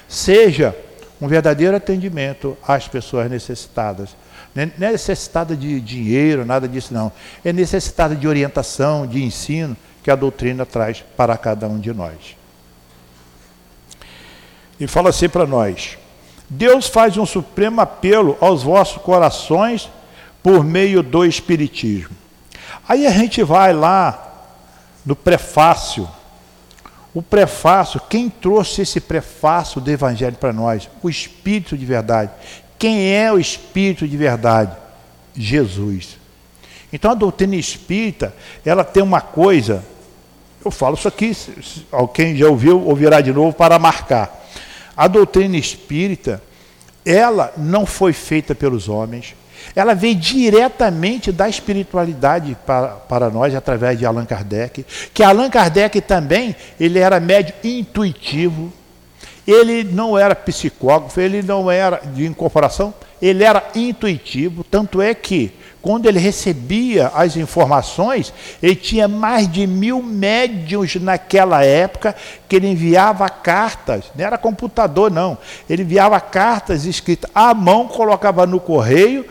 seja 0.08 0.76
um 1.20 1.26
verdadeiro 1.26 1.76
atendimento 1.76 2.56
às 2.64 2.86
pessoas 2.86 3.28
necessitadas. 3.28 4.10
Não 4.54 4.62
é 4.62 4.92
necessitada 4.92 5.56
de 5.56 5.80
dinheiro, 5.80 6.44
nada 6.44 6.68
disso 6.68 6.94
não. 6.94 7.10
É 7.44 7.52
necessitada 7.52 8.14
de 8.14 8.28
orientação, 8.28 9.08
de 9.08 9.24
ensino, 9.24 9.76
que 10.04 10.10
a 10.12 10.14
doutrina 10.14 10.64
traz 10.64 11.02
para 11.16 11.36
cada 11.36 11.66
um 11.66 11.80
de 11.80 11.92
nós. 11.92 12.36
E 14.78 14.86
fala 14.86 15.08
assim 15.10 15.28
para 15.28 15.48
nós: 15.48 15.98
Deus 16.48 16.86
faz 16.86 17.16
um 17.16 17.26
supremo 17.26 17.80
apelo 17.80 18.38
aos 18.40 18.62
vossos 18.62 19.02
corações 19.02 19.90
por 20.44 20.62
meio 20.62 21.02
do 21.02 21.24
Espiritismo. 21.24 22.21
Aí 22.88 23.06
a 23.06 23.10
gente 23.10 23.42
vai 23.42 23.72
lá 23.72 24.32
no 25.04 25.14
prefácio. 25.16 26.08
O 27.14 27.22
prefácio, 27.22 28.00
quem 28.08 28.30
trouxe 28.30 28.82
esse 28.82 29.00
prefácio 29.00 29.80
do 29.80 29.90
Evangelho 29.90 30.36
para 30.36 30.52
nós? 30.52 30.88
O 31.02 31.10
Espírito 31.10 31.76
de 31.76 31.84
verdade. 31.84 32.30
Quem 32.78 33.12
é 33.12 33.32
o 33.32 33.38
Espírito 33.38 34.08
de 34.08 34.16
verdade? 34.16 34.76
Jesus. 35.34 36.18
Então 36.92 37.10
a 37.10 37.14
doutrina 37.14 37.56
espírita, 37.56 38.34
ela 38.64 38.84
tem 38.84 39.02
uma 39.02 39.20
coisa 39.20 39.82
eu 40.64 40.70
falo 40.70 40.94
isso 40.94 41.08
aqui, 41.08 41.36
alguém 41.90 42.36
já 42.36 42.48
ouviu, 42.48 42.80
ouvirá 42.80 43.20
de 43.20 43.32
novo 43.32 43.52
para 43.52 43.78
marcar. 43.78 44.46
A 44.96 45.08
doutrina 45.08 45.56
espírita, 45.56 46.40
ela 47.04 47.52
não 47.56 47.84
foi 47.84 48.12
feita 48.12 48.54
pelos 48.54 48.88
homens, 48.88 49.34
ela 49.74 49.94
veio 49.94 50.14
diretamente 50.14 51.32
da 51.32 51.48
espiritualidade 51.48 52.56
para, 52.66 52.88
para 52.88 53.30
nós, 53.30 53.54
através 53.54 53.98
de 53.98 54.06
Allan 54.06 54.26
Kardec, 54.26 54.84
que 55.12 55.22
Allan 55.22 55.50
Kardec 55.50 56.00
também, 56.00 56.54
ele 56.78 56.98
era 56.98 57.18
médio 57.20 57.54
intuitivo, 57.62 58.72
ele 59.46 59.82
não 59.84 60.16
era 60.16 60.34
psicógrafo, 60.34 61.20
ele 61.20 61.42
não 61.42 61.70
era 61.70 62.00
de 62.14 62.26
incorporação, 62.26 62.94
ele 63.20 63.42
era 63.44 63.62
intuitivo, 63.74 64.64
tanto 64.64 65.00
é 65.00 65.14
que 65.14 65.52
quando 65.80 66.06
ele 66.06 66.20
recebia 66.20 67.08
as 67.08 67.36
informações, 67.36 68.32
ele 68.62 68.76
tinha 68.76 69.08
mais 69.08 69.50
de 69.50 69.66
mil 69.66 70.00
médios 70.00 70.94
naquela 70.94 71.64
época 71.64 72.14
que 72.48 72.54
ele 72.54 72.68
enviava 72.68 73.28
cartas, 73.28 74.04
não 74.14 74.24
era 74.24 74.38
computador 74.38 75.10
não, 75.10 75.36
ele 75.68 75.82
enviava 75.82 76.20
cartas 76.20 76.84
escritas 76.84 77.28
à 77.34 77.52
mão, 77.52 77.88
colocava 77.88 78.46
no 78.46 78.60
correio 78.60 79.26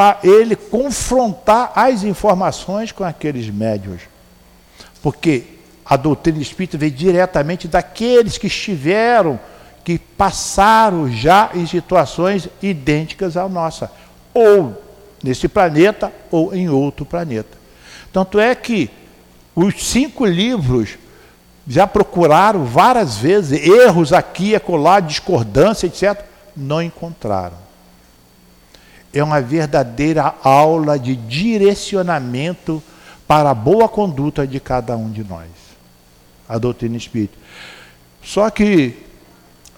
para 0.00 0.18
ele 0.24 0.56
confrontar 0.56 1.72
as 1.74 2.04
informações 2.04 2.90
com 2.90 3.04
aqueles 3.04 3.50
médios. 3.50 4.00
Porque 5.02 5.44
a 5.84 5.94
doutrina 5.94 6.40
espírita 6.40 6.78
veio 6.78 6.90
diretamente 6.90 7.68
daqueles 7.68 8.38
que 8.38 8.46
estiveram, 8.46 9.38
que 9.84 9.98
passaram 9.98 11.12
já 11.12 11.50
em 11.54 11.66
situações 11.66 12.48
idênticas 12.62 13.36
à 13.36 13.46
nossa, 13.46 13.92
ou 14.32 14.82
nesse 15.22 15.48
planeta 15.48 16.10
ou 16.30 16.54
em 16.54 16.70
outro 16.70 17.04
planeta. 17.04 17.58
Tanto 18.10 18.40
é 18.40 18.54
que 18.54 18.88
os 19.54 19.86
cinco 19.86 20.24
livros 20.24 20.96
já 21.68 21.86
procuraram 21.86 22.64
várias 22.64 23.18
vezes 23.18 23.68
erros 23.68 24.14
aqui 24.14 24.52
e 24.52 24.56
acolá, 24.56 24.98
discordância, 24.98 25.86
etc. 25.86 26.24
Não 26.56 26.80
encontraram. 26.80 27.69
É 29.12 29.22
uma 29.22 29.40
verdadeira 29.40 30.34
aula 30.42 30.98
de 30.98 31.16
direcionamento 31.16 32.82
para 33.26 33.50
a 33.50 33.54
boa 33.54 33.88
conduta 33.88 34.46
de 34.46 34.60
cada 34.60 34.96
um 34.96 35.10
de 35.10 35.24
nós. 35.24 35.48
A 36.48 36.58
doutrina 36.58 36.96
espírita. 36.96 37.36
Só 38.22 38.50
que 38.50 38.96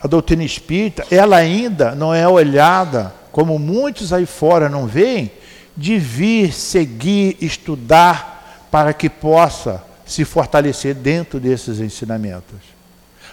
a 0.03 0.07
doutrina 0.07 0.43
espírita, 0.43 1.07
ela 1.11 1.37
ainda 1.37 1.95
não 1.95 2.12
é 2.12 2.26
olhada 2.26 3.14
como 3.30 3.59
muitos 3.59 4.12
aí 4.12 4.26
fora 4.26 4.68
não 4.68 4.87
veem, 4.87 5.30
de 5.74 5.99
vir, 5.99 6.53
seguir, 6.53 7.37
estudar, 7.41 8.68
para 8.70 8.93
que 8.93 9.09
possa 9.09 9.83
se 10.05 10.24
fortalecer 10.24 10.95
dentro 10.95 11.41
desses 11.41 11.78
ensinamentos. 11.78 12.59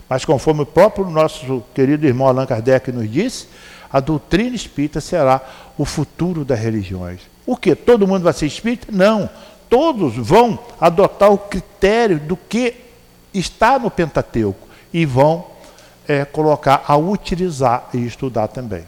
Mas 0.07 0.25
conforme 0.25 0.61
o 0.61 0.65
próprio 0.65 1.09
nosso 1.09 1.63
querido 1.73 2.05
irmão 2.05 2.27
Allan 2.27 2.45
Kardec 2.45 2.91
nos 2.91 3.11
disse, 3.11 3.47
a 3.91 3.99
doutrina 3.99 4.55
espírita 4.55 5.01
será 5.01 5.41
o 5.77 5.85
futuro 5.85 6.45
das 6.45 6.59
religiões. 6.59 7.21
O 7.45 7.57
que? 7.57 7.75
Todo 7.75 8.07
mundo 8.07 8.23
vai 8.23 8.33
ser 8.33 8.45
espírita? 8.45 8.87
Não. 8.91 9.29
Todos 9.69 10.15
vão 10.15 10.59
adotar 10.79 11.31
o 11.31 11.37
critério 11.37 12.19
do 12.19 12.37
que 12.37 12.75
está 13.33 13.79
no 13.79 13.89
Pentateuco 13.89 14.67
e 14.93 15.05
vão 15.05 15.45
é, 16.07 16.25
colocar 16.25 16.83
a 16.87 16.97
utilizar 16.97 17.89
e 17.93 18.05
estudar 18.05 18.47
também. 18.47 18.83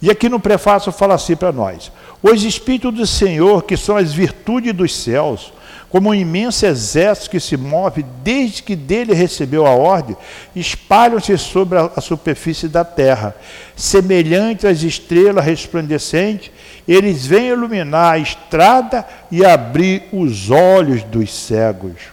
E 0.00 0.10
aqui 0.10 0.28
no 0.28 0.38
prefácio 0.38 0.92
fala 0.92 1.14
assim 1.14 1.36
para 1.36 1.52
nós: 1.52 1.90
Os 2.22 2.44
Espíritos 2.44 2.94
do 2.94 3.06
Senhor, 3.06 3.62
que 3.62 3.76
são 3.76 3.96
as 3.96 4.12
virtudes 4.12 4.74
dos 4.74 4.94
céus, 4.94 5.52
como 5.94 6.10
um 6.10 6.14
imenso 6.14 6.66
exército 6.66 7.30
que 7.30 7.38
se 7.38 7.56
move 7.56 8.04
desde 8.24 8.64
que 8.64 8.74
dele 8.74 9.14
recebeu 9.14 9.64
a 9.64 9.70
ordem, 9.70 10.16
espalham-se 10.56 11.38
sobre 11.38 11.78
a 11.78 12.00
superfície 12.00 12.66
da 12.66 12.84
terra. 12.84 13.32
Semelhantes 13.76 14.64
às 14.64 14.82
estrelas 14.82 15.44
resplandecentes, 15.44 16.50
eles 16.88 17.24
vêm 17.24 17.50
iluminar 17.50 18.14
a 18.14 18.18
estrada 18.18 19.06
e 19.30 19.44
abrir 19.44 20.02
os 20.10 20.50
olhos 20.50 21.04
dos 21.04 21.32
cegos. 21.32 22.08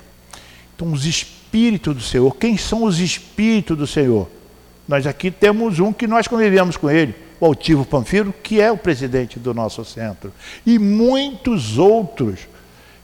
Então, 0.76 0.92
os 0.92 1.08
Espíritos 1.08 1.96
do 1.96 2.04
Senhor, 2.04 2.36
quem 2.36 2.60
são 2.60 2.84
os 2.84 3.00
Espíritos 3.00 3.76
do 3.76 3.88
Senhor? 3.88 4.30
Nós 4.88 5.08
aqui 5.08 5.32
temos 5.32 5.80
um 5.80 5.92
que 5.92 6.06
nós 6.06 6.28
convivemos 6.28 6.78
com 6.78 6.88
ele, 6.88 7.16
o 7.40 7.48
Altivo 7.48 7.84
Panfiro, 7.84 8.32
que 8.44 8.62
é 8.62 8.72
o 8.72 8.78
presidente 8.78 9.40
do 9.40 9.56
nosso 9.56 9.84
centro, 9.84 10.32
e 10.68 10.78
muitos 10.78 11.80
outros 11.80 12.51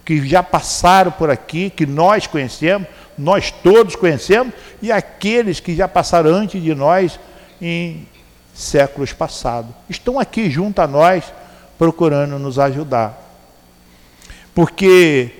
que 0.07 0.25
já 0.25 0.41
passaram 0.41 1.11
por 1.11 1.29
aqui, 1.29 1.69
que 1.69 1.85
nós 1.85 2.27
conhecemos, 2.27 2.87
nós 3.17 3.51
todos 3.51 3.93
conhecemos, 3.93 4.53
e 4.81 4.89
aqueles 4.89 5.59
que 5.59 5.75
já 5.75 5.85
passaram 5.85 6.33
antes 6.33 6.63
de 6.63 6.73
nós 6.73 7.19
em 7.61 8.07
séculos 8.53 9.11
passados. 9.11 9.69
Estão 9.89 10.17
aqui 10.17 10.49
junto 10.49 10.79
a 10.79 10.87
nós, 10.87 11.25
procurando 11.77 12.39
nos 12.39 12.57
ajudar. 12.57 13.21
Porque 14.55 15.31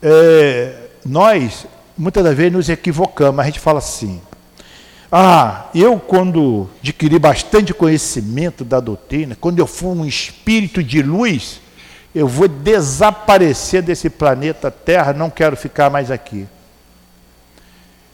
é, 0.00 0.72
nós, 1.04 1.66
muitas 1.98 2.22
das 2.22 2.36
vezes, 2.36 2.52
nos 2.52 2.68
equivocamos, 2.68 3.40
a 3.40 3.44
gente 3.46 3.58
fala 3.58 3.80
assim, 3.80 4.22
ah, 5.10 5.66
eu 5.74 5.98
quando 5.98 6.70
adquiri 6.80 7.18
bastante 7.18 7.74
conhecimento 7.74 8.64
da 8.64 8.78
doutrina, 8.78 9.36
quando 9.40 9.58
eu 9.58 9.66
for 9.66 9.88
um 9.88 10.06
espírito 10.06 10.80
de 10.80 11.02
luz, 11.02 11.61
eu 12.14 12.28
vou 12.28 12.46
desaparecer 12.48 13.82
desse 13.82 14.10
planeta 14.10 14.70
Terra, 14.70 15.12
não 15.12 15.30
quero 15.30 15.56
ficar 15.56 15.90
mais 15.90 16.10
aqui. 16.10 16.46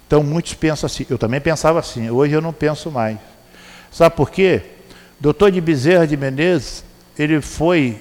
Então 0.06 0.22
muitos 0.22 0.54
pensam 0.54 0.86
assim, 0.86 1.04
eu 1.10 1.18
também 1.18 1.40
pensava 1.40 1.78
assim, 1.78 2.08
hoje 2.10 2.32
eu 2.32 2.40
não 2.40 2.52
penso 2.52 2.90
mais. 2.90 3.18
Sabe 3.90 4.14
por 4.14 4.30
quê? 4.30 4.62
Doutor 5.20 5.50
de 5.50 5.60
Bezerra 5.60 6.06
de 6.06 6.16
Menezes, 6.16 6.84
ele 7.18 7.40
foi 7.40 8.00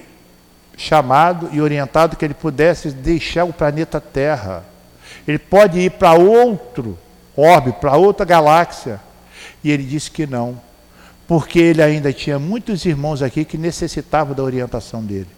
chamado 0.76 1.50
e 1.52 1.60
orientado 1.60 2.16
que 2.16 2.24
ele 2.24 2.34
pudesse 2.34 2.90
deixar 2.90 3.44
o 3.44 3.52
planeta 3.52 4.00
Terra. 4.00 4.64
Ele 5.26 5.38
pode 5.38 5.80
ir 5.80 5.90
para 5.90 6.14
outro 6.14 6.96
orbe, 7.36 7.72
para 7.72 7.96
outra 7.96 8.24
galáxia. 8.24 9.00
E 9.62 9.70
ele 9.70 9.82
disse 9.82 10.10
que 10.10 10.26
não, 10.26 10.60
porque 11.26 11.58
ele 11.58 11.82
ainda 11.82 12.12
tinha 12.12 12.38
muitos 12.38 12.84
irmãos 12.84 13.22
aqui 13.22 13.44
que 13.44 13.58
necessitavam 13.58 14.34
da 14.34 14.42
orientação 14.42 15.02
dele. 15.04 15.37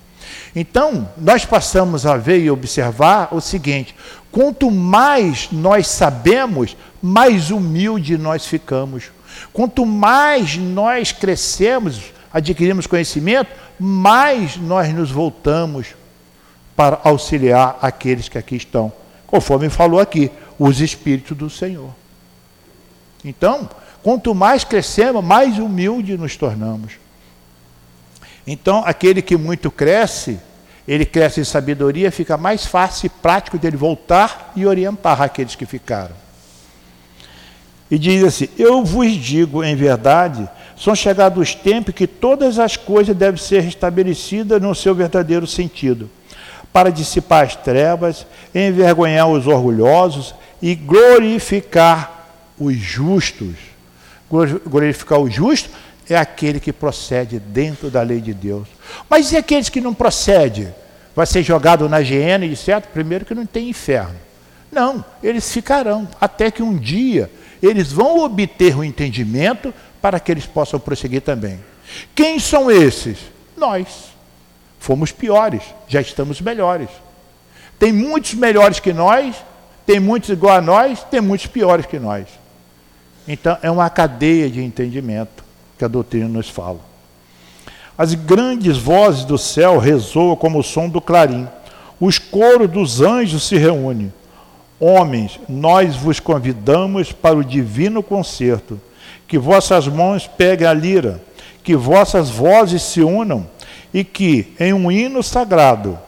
Então, 0.54 1.08
nós 1.16 1.44
passamos 1.44 2.06
a 2.06 2.16
ver 2.16 2.40
e 2.40 2.50
observar 2.50 3.28
o 3.32 3.40
seguinte: 3.40 3.94
quanto 4.30 4.70
mais 4.70 5.48
nós 5.50 5.88
sabemos, 5.88 6.76
mais 7.02 7.50
humilde 7.50 8.18
nós 8.18 8.46
ficamos. 8.46 9.10
Quanto 9.52 9.86
mais 9.86 10.56
nós 10.56 11.12
crescemos, 11.12 12.12
adquirimos 12.32 12.86
conhecimento, 12.86 13.50
mais 13.78 14.56
nós 14.56 14.92
nos 14.92 15.10
voltamos 15.10 15.94
para 16.76 17.00
auxiliar 17.04 17.78
aqueles 17.80 18.28
que 18.28 18.38
aqui 18.38 18.56
estão. 18.56 18.92
Conforme 19.26 19.70
falou 19.70 20.00
aqui, 20.00 20.30
os 20.58 20.80
Espíritos 20.80 21.36
do 21.36 21.48
Senhor. 21.48 21.90
Então, 23.24 23.68
quanto 24.02 24.34
mais 24.34 24.64
crescemos, 24.64 25.24
mais 25.24 25.58
humilde 25.58 26.16
nos 26.16 26.36
tornamos. 26.36 26.99
Então, 28.52 28.82
aquele 28.84 29.22
que 29.22 29.36
muito 29.36 29.70
cresce, 29.70 30.36
ele 30.88 31.06
cresce 31.06 31.40
em 31.40 31.44
sabedoria, 31.44 32.10
fica 32.10 32.36
mais 32.36 32.66
fácil 32.66 33.06
e 33.06 33.08
prático 33.08 33.56
dele 33.56 33.76
voltar 33.76 34.50
e 34.56 34.66
orientar 34.66 35.22
aqueles 35.22 35.54
que 35.54 35.64
ficaram. 35.64 36.16
E 37.88 37.96
diz 37.96 38.24
assim: 38.24 38.48
Eu 38.58 38.84
vos 38.84 39.12
digo 39.12 39.62
em 39.62 39.76
verdade, 39.76 40.50
são 40.76 40.96
chegados 40.96 41.40
os 41.40 41.54
tempos 41.54 41.94
que 41.94 42.08
todas 42.08 42.58
as 42.58 42.76
coisas 42.76 43.14
devem 43.14 43.40
ser 43.40 43.60
restabelecidas 43.60 44.60
no 44.60 44.74
seu 44.74 44.96
verdadeiro 44.96 45.46
sentido, 45.46 46.10
para 46.72 46.90
dissipar 46.90 47.44
as 47.44 47.54
trevas, 47.54 48.26
envergonhar 48.52 49.28
os 49.28 49.46
orgulhosos 49.46 50.34
e 50.60 50.74
glorificar 50.74 52.32
os 52.58 52.74
justos. 52.74 53.54
Glorificar 54.28 55.20
o 55.20 55.30
justo 55.30 55.70
é 56.10 56.16
aquele 56.16 56.60
que 56.60 56.72
procede 56.72 57.38
dentro 57.38 57.90
da 57.90 58.02
lei 58.02 58.20
de 58.20 58.34
Deus. 58.34 58.68
Mas 59.08 59.32
e 59.32 59.36
aqueles 59.36 59.68
que 59.68 59.80
não 59.80 59.94
procedem? 59.94 60.72
Vai 61.14 61.26
ser 61.26 61.42
jogado 61.42 61.88
na 61.88 61.98
hiena 61.98 62.44
e 62.44 62.56
certo? 62.56 62.88
Primeiro 62.88 63.24
que 63.24 63.34
não 63.34 63.46
tem 63.46 63.68
inferno. 63.68 64.16
Não, 64.70 65.04
eles 65.22 65.52
ficarão 65.52 66.08
até 66.20 66.50
que 66.50 66.62
um 66.62 66.76
dia 66.76 67.30
eles 67.62 67.92
vão 67.92 68.20
obter 68.20 68.76
o 68.76 68.84
entendimento 68.84 69.74
para 70.00 70.18
que 70.18 70.30
eles 70.30 70.46
possam 70.46 70.80
prosseguir 70.80 71.22
também. 71.22 71.60
Quem 72.14 72.38
são 72.38 72.70
esses? 72.70 73.18
Nós. 73.56 74.10
Fomos 74.78 75.12
piores, 75.12 75.62
já 75.86 76.00
estamos 76.00 76.40
melhores. 76.40 76.88
Tem 77.78 77.92
muitos 77.92 78.34
melhores 78.34 78.80
que 78.80 78.92
nós 78.92 79.36
tem 79.90 79.98
muitos 79.98 80.30
igual 80.30 80.56
a 80.56 80.60
nós, 80.60 81.02
tem 81.02 81.20
muitos 81.20 81.48
piores 81.48 81.84
que 81.84 81.98
nós. 81.98 82.28
Então, 83.26 83.58
é 83.60 83.68
uma 83.68 83.90
cadeia 83.90 84.48
de 84.48 84.62
entendimento 84.62 85.42
que 85.80 85.84
a 85.86 85.88
doutrina 85.88 86.28
nos 86.28 86.50
fala. 86.50 86.78
As 87.96 88.12
grandes 88.12 88.76
vozes 88.76 89.24
do 89.24 89.38
céu 89.38 89.78
ressoam 89.78 90.36
como 90.36 90.58
o 90.58 90.62
som 90.62 90.90
do 90.90 91.00
clarim. 91.00 91.48
Os 91.98 92.18
coros 92.18 92.70
dos 92.70 93.00
anjos 93.00 93.44
se 93.44 93.56
reúnem. 93.56 94.12
Homens, 94.78 95.40
nós 95.48 95.96
vos 95.96 96.20
convidamos 96.20 97.12
para 97.12 97.34
o 97.34 97.44
divino 97.44 98.02
concerto. 98.02 98.78
Que 99.26 99.38
vossas 99.38 99.88
mãos 99.88 100.26
peguem 100.26 100.66
a 100.66 100.74
lira, 100.74 101.22
que 101.64 101.74
vossas 101.74 102.28
vozes 102.28 102.82
se 102.82 103.00
unam 103.00 103.46
e 103.92 104.04
que, 104.04 104.52
em 104.60 104.74
um 104.74 104.92
hino 104.92 105.22
sagrado, 105.22 105.98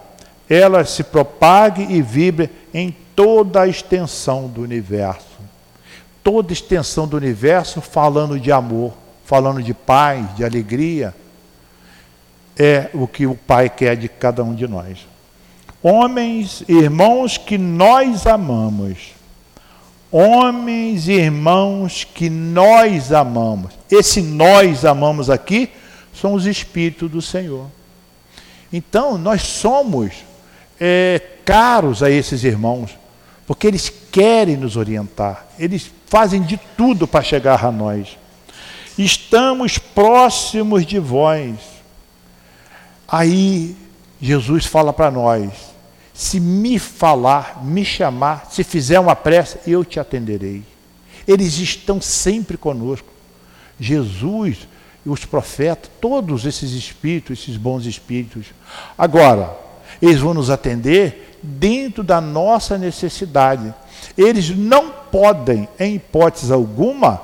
elas 0.47 0.91
se 0.91 1.03
propaguem 1.03 1.93
e 1.93 2.01
vibrem 2.01 2.47
em 2.71 2.95
toda 3.15 3.61
a 3.61 3.67
extensão 3.67 4.47
do 4.47 4.61
universo. 4.61 5.33
Toda 6.23 6.51
a 6.51 6.53
extensão 6.53 7.07
do 7.07 7.17
universo 7.17 7.81
falando 7.81 8.39
de 8.39 8.51
amor, 8.51 8.93
falando 9.23 9.61
de 9.61 9.73
paz, 9.73 10.35
de 10.35 10.43
alegria, 10.43 11.13
é 12.57 12.89
o 12.93 13.07
que 13.07 13.25
o 13.25 13.35
Pai 13.35 13.69
quer 13.69 13.95
de 13.95 14.07
cada 14.07 14.43
um 14.43 14.53
de 14.53 14.67
nós. 14.67 15.07
Homens, 15.81 16.63
irmãos 16.67 17.37
que 17.37 17.57
nós 17.57 18.25
amamos. 18.27 19.13
Homens 20.11 21.07
e 21.07 21.13
irmãos 21.13 22.03
que 22.03 22.29
nós 22.29 23.11
amamos. 23.11 23.73
Esse 23.89 24.21
nós 24.21 24.85
amamos 24.85 25.29
aqui 25.29 25.71
são 26.13 26.33
os 26.33 26.45
Espíritos 26.45 27.09
do 27.09 27.21
Senhor. 27.21 27.67
Então, 28.71 29.17
nós 29.17 29.41
somos 29.41 30.13
é, 30.79 31.19
caros 31.43 32.03
a 32.03 32.09
esses 32.09 32.43
irmãos 32.43 32.97
porque 33.45 33.67
eles 33.67 33.91
querem 34.11 34.55
nos 34.55 34.77
orientar, 34.77 35.45
eles 35.59 35.91
fazem 36.07 36.41
de 36.41 36.57
tudo 36.77 37.07
para 37.07 37.23
chegar 37.23 37.63
a 37.65 37.71
nós. 37.71 38.17
Estamos 38.97 39.77
próximos 39.77 40.85
de 40.85 40.99
vós. 40.99 41.55
Aí 43.07 43.75
Jesus 44.21 44.65
fala 44.65 44.93
para 44.93 45.09
nós: 45.09 45.51
se 46.13 46.39
me 46.39 46.77
falar, 46.77 47.63
me 47.63 47.83
chamar, 47.83 48.47
se 48.51 48.63
fizer 48.63 48.99
uma 48.99 49.15
prece, 49.15 49.59
eu 49.65 49.83
te 49.83 49.99
atenderei. 49.99 50.63
Eles 51.27 51.57
estão 51.57 51.99
sempre 51.99 52.57
conosco. 52.57 53.07
Jesus 53.79 54.67
e 55.05 55.09
os 55.09 55.25
profetas, 55.25 55.91
todos 55.99 56.45
esses 56.45 56.71
espíritos, 56.71 57.39
esses 57.39 57.57
bons 57.57 57.85
espíritos. 57.85 58.47
Agora, 58.97 59.57
eles 60.01 60.19
vão 60.19 60.33
nos 60.33 60.49
atender 60.49 61.37
dentro 61.41 62.03
da 62.03 62.21
nossa 62.21 62.77
necessidade. 62.77 63.73
Eles 64.17 64.49
não 64.49 64.89
podem, 64.89 65.67
em 65.79 65.95
hipótese 65.95 66.53
alguma, 66.53 67.21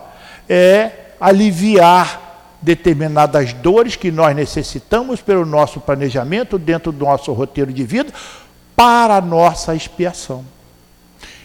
é, 0.47 0.91
aliviar 1.19 2.29
determinadas 2.61 3.53
dores 3.53 3.95
que 3.95 4.11
nós 4.11 4.35
necessitamos 4.35 5.21
pelo 5.21 5.45
nosso 5.45 5.79
planejamento, 5.79 6.57
dentro 6.57 6.91
do 6.91 7.05
nosso 7.05 7.31
roteiro 7.33 7.71
de 7.71 7.83
vida, 7.83 8.13
para 8.75 9.17
a 9.17 9.21
nossa 9.21 9.75
expiação. 9.75 10.45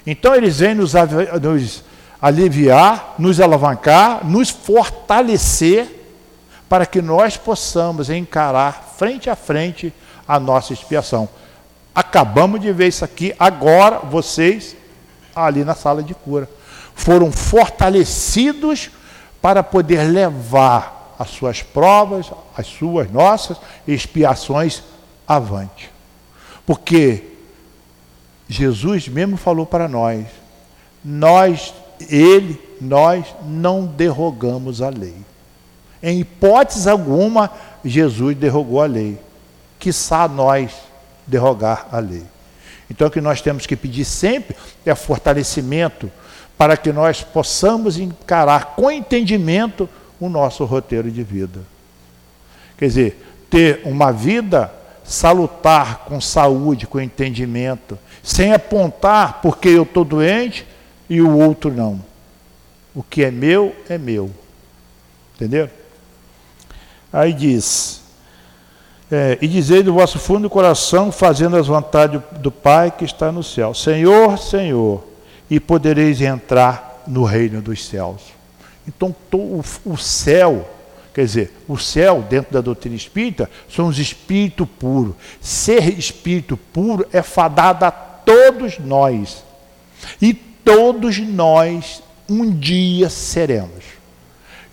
Então 0.07 0.35
eles 0.35 0.59
vêm 0.59 0.75
nos, 0.75 0.93
nos 1.41 1.85
aliviar, 2.21 3.15
nos 3.19 3.41
alavancar, 3.41 4.25
nos 4.25 4.51
fortalecer, 4.51 6.03
para 6.69 6.87
que 6.87 7.01
nós 7.01 7.37
possamos 7.37 8.11
encarar 8.11 8.95
frente 8.97 9.31
a 9.31 9.37
frente 9.37 9.93
a 10.27 10.41
nossa 10.41 10.73
expiação. 10.73 11.29
Acabamos 11.95 12.61
de 12.61 12.73
ver 12.73 12.89
isso 12.89 13.05
aqui, 13.05 13.35
agora 13.39 13.99
vocês, 13.99 14.75
ali 15.35 15.63
na 15.63 15.75
sala 15.75 16.03
de 16.03 16.15
cura, 16.15 16.49
foram 16.95 17.31
fortalecidos 17.31 18.91
para 19.45 19.63
poder 19.63 20.05
levar 20.05 21.15
as 21.19 21.29
suas 21.29 21.63
provas, 21.63 22.33
as 22.57 22.67
suas 22.67 23.11
nossas 23.11 23.59
expiações 23.87 24.83
avante. 25.29 25.91
Porque 26.65 27.25
Jesus 28.49 29.07
mesmo 29.07 29.37
falou 29.37 29.67
para 29.67 29.87
nós, 29.87 30.25
nós, 31.05 31.75
ele, 32.09 32.59
nós 32.81 33.27
não 33.45 33.85
derrogamos 33.85 34.81
a 34.81 34.89
lei. 34.89 35.17
Em 36.03 36.21
hipótese 36.21 36.89
alguma, 36.89 37.51
Jesus 37.85 38.35
derrogou 38.39 38.81
a 38.81 38.87
lei. 38.87 39.19
Quiçá 39.79 40.27
nós 40.27 40.73
derrogar 41.27 41.87
a 41.93 41.99
lei. 41.99 42.25
Então, 42.91 43.09
o 43.09 43.11
que 43.11 43.21
nós 43.21 43.43
temos 43.43 43.67
que 43.67 43.77
pedir 43.77 44.07
sempre 44.07 44.57
é 44.87 44.95
fortalecimento 44.95 46.11
para 46.57 46.77
que 46.77 46.93
nós 46.93 47.23
possamos 47.23 47.99
encarar 47.99 48.75
com 48.77 48.91
entendimento 48.91 49.89
o 50.21 50.29
nosso 50.29 50.65
roteiro 50.65 51.11
de 51.11 51.23
vida. 51.23 51.61
Quer 52.77 52.87
dizer, 52.87 53.27
ter 53.51 53.83
uma 53.85 54.13
vida 54.13 54.73
salutar, 55.05 56.05
com 56.07 56.21
saúde, 56.21 56.87
com 56.87 57.01
entendimento, 57.01 57.99
sem 58.23 58.53
apontar 58.53 59.41
porque 59.43 59.69
eu 59.69 59.83
estou 59.83 60.05
doente 60.05 60.67
e 61.09 61.21
o 61.21 61.39
outro 61.39 61.73
não. 61.73 62.01
O 62.95 63.03
que 63.03 63.23
é 63.23 63.31
meu 63.31 63.75
é 63.89 63.99
meu. 63.99 64.31
Entendeu? 65.35 65.69
Aí 67.13 67.33
diz: 67.33 68.03
é, 69.11 69.39
E 69.43 69.49
dizei 69.49 69.83
do 69.83 69.93
vosso 69.93 70.19
fundo 70.19 70.43
do 70.43 70.51
coração, 70.51 71.13
fazendo 71.13 71.57
as 71.57 71.67
vontades 71.67 72.21
do 72.39 72.51
Pai 72.51 72.91
que 72.91 73.05
está 73.05 73.31
no 73.31 73.43
céu: 73.43 73.75
Senhor, 73.75 74.39
Senhor, 74.39 75.05
e 75.51 75.61
podereis 75.61 76.21
entrar 76.21 77.03
no 77.07 77.25
reino 77.25 77.61
dos 77.61 77.85
céus. 77.85 78.23
Então, 78.87 79.15
o 79.85 79.97
céu, 79.97 80.69
quer 81.13 81.25
dizer, 81.25 81.53
o 81.67 81.79
céu, 81.79 82.23
dentro 82.29 82.53
da 82.53 82.61
doutrina 82.61 82.97
espírita, 82.97 83.51
são 83.69 83.87
os 83.87 83.99
espíritos 83.99 84.67
puros. 84.79 85.15
Ser 85.41 85.99
espírito 85.99 86.57
puro 86.57 87.07
é 87.13 87.23
fadado 87.23 87.85
a 87.85 87.91
todos 87.91 88.79
nós. 88.79 89.43
E 90.21 90.35
todos 90.35 91.19
nós 91.19 92.03
um 92.29 92.51
dia 92.51 93.09
seremos. 93.09 93.85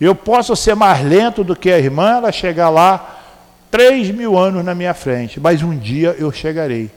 Eu 0.00 0.14
posso 0.14 0.56
ser 0.56 0.74
mais 0.74 1.04
lento 1.04 1.44
do 1.44 1.54
que 1.54 1.70
a 1.70 1.78
irmã, 1.78 2.16
ela 2.16 2.32
chegar 2.32 2.70
lá 2.70 3.20
três 3.70 4.10
mil 4.10 4.36
anos 4.36 4.64
na 4.64 4.74
minha 4.74 4.92
frente, 4.92 5.38
mas 5.38 5.62
um 5.62 5.76
dia 5.76 6.14
eu 6.18 6.30
chegarei. 6.32 6.90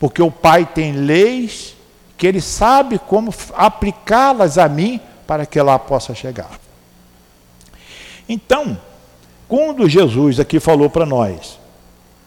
Porque 0.00 0.22
o 0.22 0.30
Pai 0.30 0.66
tem 0.66 0.92
leis 0.92 1.75
que 2.16 2.26
Ele 2.26 2.40
sabe 2.40 2.98
como 2.98 3.34
aplicá-las 3.54 4.58
a 4.58 4.68
mim 4.68 5.00
para 5.26 5.44
que 5.44 5.60
lá 5.60 5.78
possa 5.78 6.14
chegar. 6.14 6.58
Então, 8.28 8.78
quando 9.48 9.88
Jesus 9.88 10.40
aqui 10.40 10.58
falou 10.58 10.90
para 10.90 11.06
nós 11.06 11.58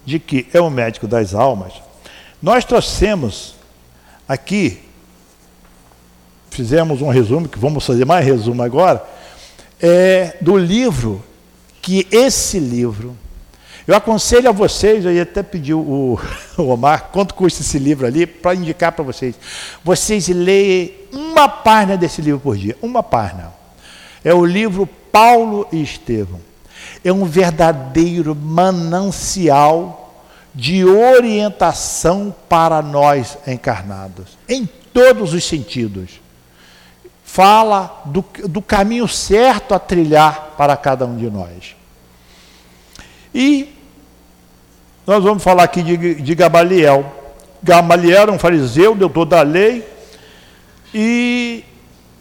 de 0.05 0.19
que 0.19 0.47
é 0.53 0.61
o 0.61 0.69
médico 0.69 1.07
das 1.07 1.33
almas, 1.33 1.73
nós 2.41 2.63
trouxemos 2.63 3.55
aqui, 4.27 4.79
fizemos 6.49 7.01
um 7.01 7.09
resumo, 7.09 7.49
que 7.49 7.59
vamos 7.59 7.85
fazer 7.85 8.05
mais 8.05 8.25
resumo 8.25 8.63
agora, 8.63 9.05
é, 9.81 10.37
do 10.39 10.57
livro, 10.57 11.23
que 11.81 12.07
esse 12.11 12.59
livro, 12.59 13.17
eu 13.89 13.95
aconselho 13.95 14.47
a 14.47 14.51
vocês, 14.51 15.03
eu 15.03 15.11
ia 15.11 15.23
até 15.23 15.41
pedir 15.41 15.73
o, 15.73 16.19
o 16.59 16.61
Omar, 16.61 17.09
quanto 17.11 17.33
custa 17.33 17.63
esse 17.63 17.79
livro 17.79 18.05
ali, 18.05 18.27
para 18.27 18.53
indicar 18.53 18.91
para 18.91 19.03
vocês. 19.03 19.33
Vocês 19.83 20.27
leem 20.27 20.93
uma 21.11 21.49
página 21.49 21.97
desse 21.97 22.21
livro 22.21 22.39
por 22.39 22.55
dia, 22.55 22.77
uma 22.83 23.01
página. 23.01 23.51
É 24.23 24.31
o 24.31 24.45
livro 24.45 24.87
Paulo 25.11 25.67
e 25.71 25.81
Estevão. 25.81 26.39
É 27.03 27.11
um 27.11 27.25
verdadeiro 27.25 28.35
manancial 28.35 30.23
de 30.53 30.85
orientação 30.85 32.35
para 32.47 32.83
nós 32.83 33.39
encarnados, 33.47 34.37
em 34.47 34.69
todos 34.93 35.33
os 35.33 35.43
sentidos. 35.43 36.21
Fala 37.23 38.03
do, 38.05 38.23
do 38.47 38.61
caminho 38.61 39.07
certo 39.07 39.73
a 39.73 39.79
trilhar 39.79 40.53
para 40.55 40.77
cada 40.77 41.07
um 41.07 41.17
de 41.17 41.27
nós. 41.27 41.75
E 43.33 43.78
nós 45.09 45.23
vamos 45.23 45.41
falar 45.41 45.63
aqui 45.63 45.81
de, 45.81 46.21
de 46.21 46.35
Gamaliel. 46.35 47.03
Gamaliel 47.63 48.21
era 48.21 48.31
um 48.31 48.37
fariseu, 48.37 48.93
doutor 48.93 49.25
da 49.25 49.41
lei, 49.41 49.83
e 50.93 51.63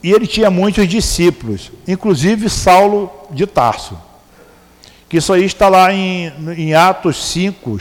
e 0.02 0.10
ele 0.10 0.26
tinha 0.26 0.50
muitos 0.50 0.88
discípulos, 0.88 1.70
inclusive 1.86 2.48
Saulo 2.48 3.12
de 3.30 3.46
Tarso. 3.46 3.98
Que 5.06 5.18
isso 5.18 5.34
aí 5.34 5.44
está 5.44 5.68
lá 5.68 5.92
em, 5.92 6.32
em 6.56 6.72
Atos 6.72 7.22
5. 7.30 7.78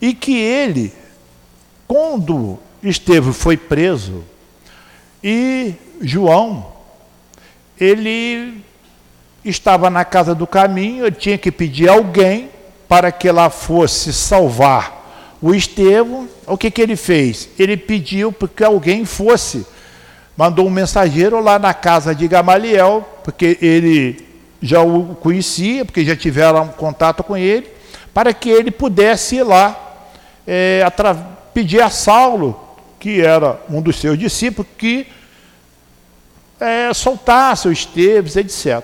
E 0.00 0.14
que 0.14 0.38
ele, 0.38 0.90
quando 1.86 2.58
Estevão 2.82 3.34
foi 3.34 3.58
preso, 3.58 4.24
e 5.22 5.74
João, 6.00 6.72
ele 7.78 8.64
estava 9.44 9.90
na 9.90 10.04
casa 10.04 10.34
do 10.34 10.46
caminho, 10.46 11.04
ele 11.04 11.16
tinha 11.16 11.36
que 11.36 11.52
pedir 11.52 11.90
alguém 11.90 12.48
para 12.90 13.12
que 13.12 13.30
lá 13.30 13.48
fosse 13.48 14.12
salvar 14.12 15.38
o 15.40 15.54
Estevão. 15.54 16.28
O 16.44 16.58
que, 16.58 16.72
que 16.72 16.82
ele 16.82 16.96
fez? 16.96 17.48
Ele 17.56 17.76
pediu 17.76 18.32
que 18.32 18.64
alguém 18.64 19.04
fosse 19.04 19.64
mandou 20.36 20.66
um 20.66 20.70
mensageiro 20.70 21.38
lá 21.38 21.56
na 21.56 21.72
casa 21.72 22.14
de 22.14 22.26
Gamaliel, 22.26 23.06
porque 23.22 23.58
ele 23.62 24.26
já 24.60 24.80
o 24.80 25.14
conhecia, 25.14 25.84
porque 25.84 26.04
já 26.04 26.16
tiveram 26.16 26.66
contato 26.66 27.22
com 27.22 27.36
ele, 27.36 27.68
para 28.12 28.34
que 28.34 28.48
ele 28.48 28.72
pudesse 28.72 29.36
ir 29.36 29.44
lá 29.44 29.78
é, 30.44 30.82
pedir 31.54 31.80
a 31.80 31.90
Saulo, 31.90 32.58
que 32.98 33.20
era 33.20 33.60
um 33.68 33.80
dos 33.80 34.00
seus 34.00 34.18
discípulos, 34.18 34.68
que 34.76 35.06
é, 36.58 36.92
soltasse 36.92 37.68
o 37.68 37.72
Esteves, 37.72 38.34
etc. 38.34 38.82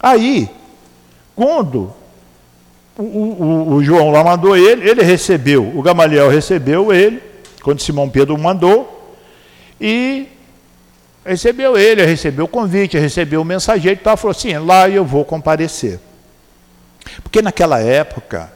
Aí, 0.00 0.50
quando 1.36 1.94
o, 2.98 3.02
o, 3.02 3.74
o, 3.74 3.84
João 3.84 4.10
lá 4.10 4.24
mandou 4.24 4.56
ele, 4.56 4.88
ele 4.88 5.02
recebeu, 5.02 5.64
o 5.64 5.80
Gamaliel 5.80 6.28
recebeu 6.28 6.92
ele, 6.92 7.22
quando 7.62 7.80
Simão 7.80 8.10
Pedro 8.10 8.36
mandou, 8.36 9.16
e 9.80 10.26
recebeu 11.24 11.78
ele, 11.78 12.04
recebeu 12.04 12.46
o 12.46 12.48
convite, 12.48 12.98
recebeu 12.98 13.40
o 13.40 13.44
mensageiro 13.44 14.00
e 14.00 14.02
tal, 14.02 14.16
falou 14.16 14.32
assim, 14.32 14.52
lá 14.58 14.88
eu 14.88 15.04
vou 15.04 15.24
comparecer. 15.24 16.00
Porque 17.22 17.40
naquela 17.40 17.80
época 17.80 18.52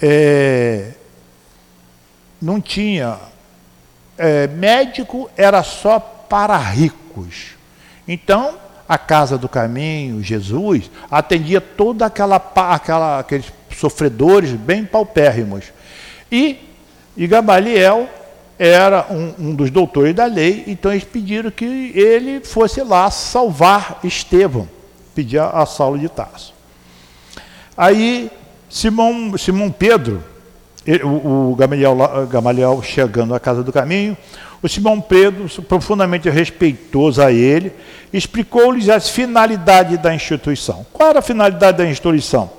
é, 0.00 0.90
não 2.40 2.60
tinha 2.60 3.18
é, 4.18 4.46
médico 4.46 5.30
era 5.36 5.62
só 5.62 5.98
para 5.98 6.58
ricos. 6.58 7.56
Então 8.06 8.58
a 8.90 8.98
casa 8.98 9.38
do 9.38 9.48
caminho, 9.48 10.20
Jesus, 10.20 10.90
atendia 11.08 11.60
toda 11.60 12.06
aquela, 12.06 12.42
aquela 12.56 13.20
aqueles 13.20 13.46
sofredores 13.72 14.50
bem 14.50 14.84
paupérrimos. 14.84 15.66
E, 16.30 16.58
e 17.16 17.24
Gamaliel 17.28 18.08
era 18.58 19.06
um, 19.08 19.34
um, 19.38 19.54
dos 19.54 19.70
doutores 19.70 20.12
da 20.12 20.26
lei, 20.26 20.64
então 20.66 20.90
eles 20.90 21.04
pediram 21.04 21.52
que 21.52 21.92
ele 21.94 22.40
fosse 22.40 22.82
lá 22.82 23.08
salvar 23.12 24.00
Estevão, 24.02 24.68
pedir 25.14 25.38
a, 25.38 25.64
Saulo 25.66 25.96
de 25.96 26.08
Tarso. 26.08 26.52
Aí 27.76 28.28
Simão, 28.68 29.38
Simão 29.38 29.70
Pedro, 29.70 30.20
ele, 30.84 31.04
o, 31.04 31.52
o 31.52 31.54
Gamaliel, 31.54 31.96
Gamaliel 32.28 32.82
chegando 32.82 33.36
à 33.36 33.38
casa 33.38 33.62
do 33.62 33.72
caminho, 33.72 34.16
o 34.62 34.68
Simão 34.68 35.00
Pedro, 35.00 35.48
profundamente 35.62 36.28
respeitoso 36.28 37.22
a 37.22 37.32
ele, 37.32 37.72
explicou-lhes 38.12 38.88
as 38.88 39.08
finalidades 39.08 39.98
da 39.98 40.14
instituição. 40.14 40.84
Qual 40.92 41.08
era 41.08 41.18
a 41.20 41.22
finalidade 41.22 41.78
da 41.78 41.86
instituição? 41.86 42.50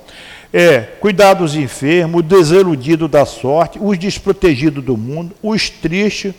é 0.52 0.80
cuidar 1.00 1.34
dos 1.34 1.54
enfermos, 1.56 2.20
o 2.20 2.22
desiludido 2.22 3.08
da 3.08 3.24
sorte, 3.24 3.78
os 3.80 3.98
desprotegidos 3.98 4.84
do 4.84 4.96
mundo, 4.96 5.34
os 5.42 5.70
tristes, 5.70 6.34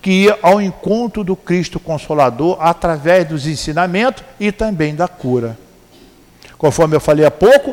que 0.00 0.24
ia 0.24 0.36
ao 0.42 0.60
encontro 0.60 1.22
do 1.22 1.36
Cristo 1.36 1.78
Consolador 1.78 2.56
através 2.60 3.28
dos 3.28 3.46
ensinamentos 3.46 4.24
e 4.40 4.50
também 4.50 4.96
da 4.96 5.06
cura. 5.06 5.56
Conforme 6.58 6.96
eu 6.96 7.00
falei 7.00 7.24
há 7.24 7.30
pouco, 7.30 7.72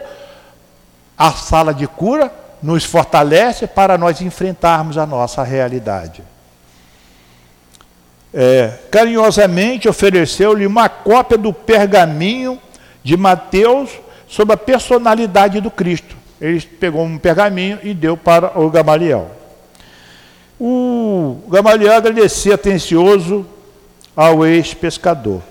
a 1.17 1.31
sala 1.31 1.73
de 1.73 1.87
cura 1.87 2.31
nos 2.61 2.83
fortalece 2.83 3.65
para 3.65 3.97
nós 3.97 4.21
enfrentarmos 4.21 4.95
a 4.95 5.07
nossa 5.07 5.41
realidade. 5.41 6.21
É, 8.33 8.73
carinhosamente 8.91 9.89
ofereceu-lhe 9.89 10.67
uma 10.67 10.87
cópia 10.87 11.37
do 11.37 11.51
pergaminho 11.51 12.59
de 13.03 13.17
Mateus 13.17 13.89
sobre 14.27 14.53
a 14.53 14.57
personalidade 14.57 15.59
do 15.59 15.71
Cristo. 15.71 16.15
Ele 16.39 16.61
pegou 16.61 17.03
um 17.03 17.17
pergaminho 17.17 17.79
e 17.83 17.93
deu 17.93 18.15
para 18.15 18.59
o 18.59 18.69
Gamaliel. 18.69 19.31
O 20.59 21.39
Gamaliel 21.47 21.93
agradecia 21.93 22.55
atencioso 22.55 23.45
ao 24.15 24.45
ex-pescador. 24.45 25.41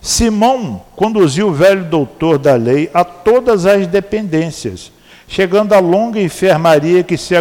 Simão 0.00 0.82
conduziu 0.94 1.48
o 1.48 1.52
velho 1.52 1.84
doutor 1.84 2.38
da 2.38 2.54
lei 2.54 2.88
a 2.94 3.02
todas 3.04 3.66
as 3.66 3.86
dependências, 3.86 4.92
chegando 5.26 5.72
à 5.72 5.80
longa 5.80 6.20
enfermaria 6.20 7.02
que 7.02 7.16
se 7.16 7.34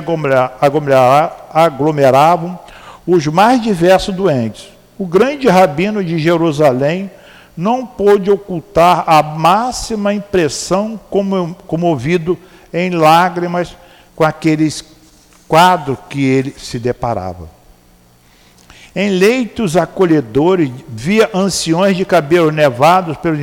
aglomeravam 1.54 2.60
os 3.06 3.28
mais 3.28 3.62
diversos 3.62 4.16
doentes. 4.16 4.77
O 4.98 5.06
grande 5.06 5.48
rabino 5.48 6.04
de 6.04 6.18
Jerusalém 6.18 7.12
não 7.56 7.86
pôde 7.86 8.30
ocultar 8.30 9.04
a 9.08 9.22
máxima 9.22 10.14
impressão 10.14 11.00
comovido 11.68 12.38
em 12.74 12.92
lágrimas 12.92 13.76
com 14.16 14.24
aqueles 14.24 14.84
quadros 15.48 15.98
que 16.10 16.24
ele 16.24 16.56
se 16.58 16.78
deparava. 16.78 17.50
Em 18.96 19.10
leitos 19.10 19.78
acolhedores, 19.78 20.72
via 20.88 21.30
anciões 21.34 21.96
de 21.96 22.04
cabelos 22.04 22.54
nevados 22.54 23.18
pelo 23.18 23.38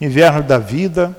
inverno 0.00 0.42
da 0.42 0.58
vida 0.58 1.16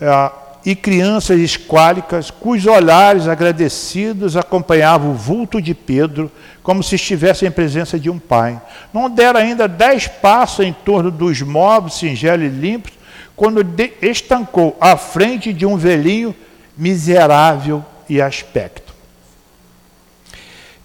eh, 0.00 0.30
e 0.64 0.74
crianças 0.74 1.38
esquálicas, 1.38 2.30
cujos 2.30 2.66
olhares 2.66 3.28
agradecidos 3.28 4.36
acompanhavam 4.36 5.10
o 5.10 5.14
vulto 5.14 5.60
de 5.60 5.74
Pedro, 5.74 6.30
como 6.62 6.82
se 6.82 6.94
estivesse 6.94 7.44
em 7.44 7.50
presença 7.50 7.98
de 7.98 8.08
um 8.08 8.18
pai. 8.18 8.60
Não 8.92 9.10
dera 9.10 9.40
ainda 9.40 9.68
dez 9.68 10.06
passos 10.06 10.64
em 10.64 10.72
torno 10.72 11.10
dos 11.10 11.42
móveis 11.42 11.94
singelos 11.94 12.46
e 12.46 12.48
limpos, 12.48 12.92
quando 13.36 13.66
estancou 14.00 14.76
à 14.80 14.96
frente 14.96 15.52
de 15.52 15.66
um 15.66 15.76
velhinho 15.76 16.34
miserável 16.76 17.84
e 18.08 18.22
aspecto. 18.22 18.94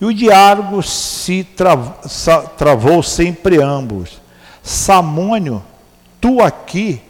E 0.02 0.06
o 0.06 0.14
diálogo 0.14 0.82
se 0.82 1.48
travou 2.58 3.04
sem 3.04 3.34
preâmbulos. 3.34 4.20
Samônio, 4.64 5.64
tu 6.20 6.42
aqui? 6.42 7.02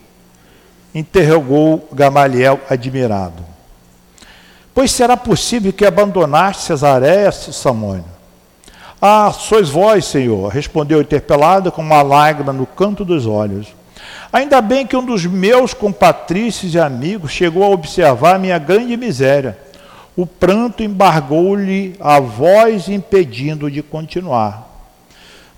Interrogou 0.94 1.88
Gamaliel 1.92 2.60
admirado. 2.70 3.44
Pois 4.74 4.92
será 4.92 5.18
possível 5.18 5.74
que 5.74 5.86
abandonaste 5.86 6.64
Cesareia, 6.64 7.32
Samônio? 7.32 8.06
Ah, 9.02 9.32
sois 9.32 9.70
vós, 9.70 10.06
Senhor, 10.06 10.50
respondeu 10.50 11.02
interpelado 11.02 11.72
com 11.72 11.82
uma 11.82 12.02
lágrima 12.02 12.52
no 12.52 12.66
canto 12.66 13.06
dos 13.06 13.26
olhos. 13.26 13.68
Ainda 14.32 14.62
bem 14.62 14.86
que 14.86 14.96
um 14.96 15.06
dos 15.06 15.26
meus 15.26 15.74
compatrícios 15.74 16.74
e 16.74 16.80
amigos 16.80 17.32
chegou 17.32 17.64
a 17.64 17.70
observar 17.70 18.40
minha 18.40 18.58
grande 18.58 18.96
miséria 18.96 19.58
o 20.20 20.26
pranto 20.26 20.84
embargou-lhe 20.84 21.96
a 21.98 22.20
voz, 22.20 22.90
impedindo 22.90 23.72
de 23.72 23.82
continuar. 23.82 24.68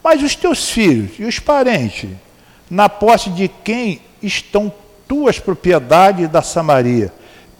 Mas 0.03 0.21
os 0.21 0.36
teus 0.36 0.69
filhos 0.69 1.13
e 1.17 1.23
os 1.23 1.39
parentes, 1.39 2.11
na 2.69 2.88
posse 2.88 3.32
de 3.32 3.47
quem 3.47 3.99
estão 4.21 4.71
tuas 5.12 5.38
propriedades 5.38 6.30
da 6.30 6.41
Samaria? 6.41 7.12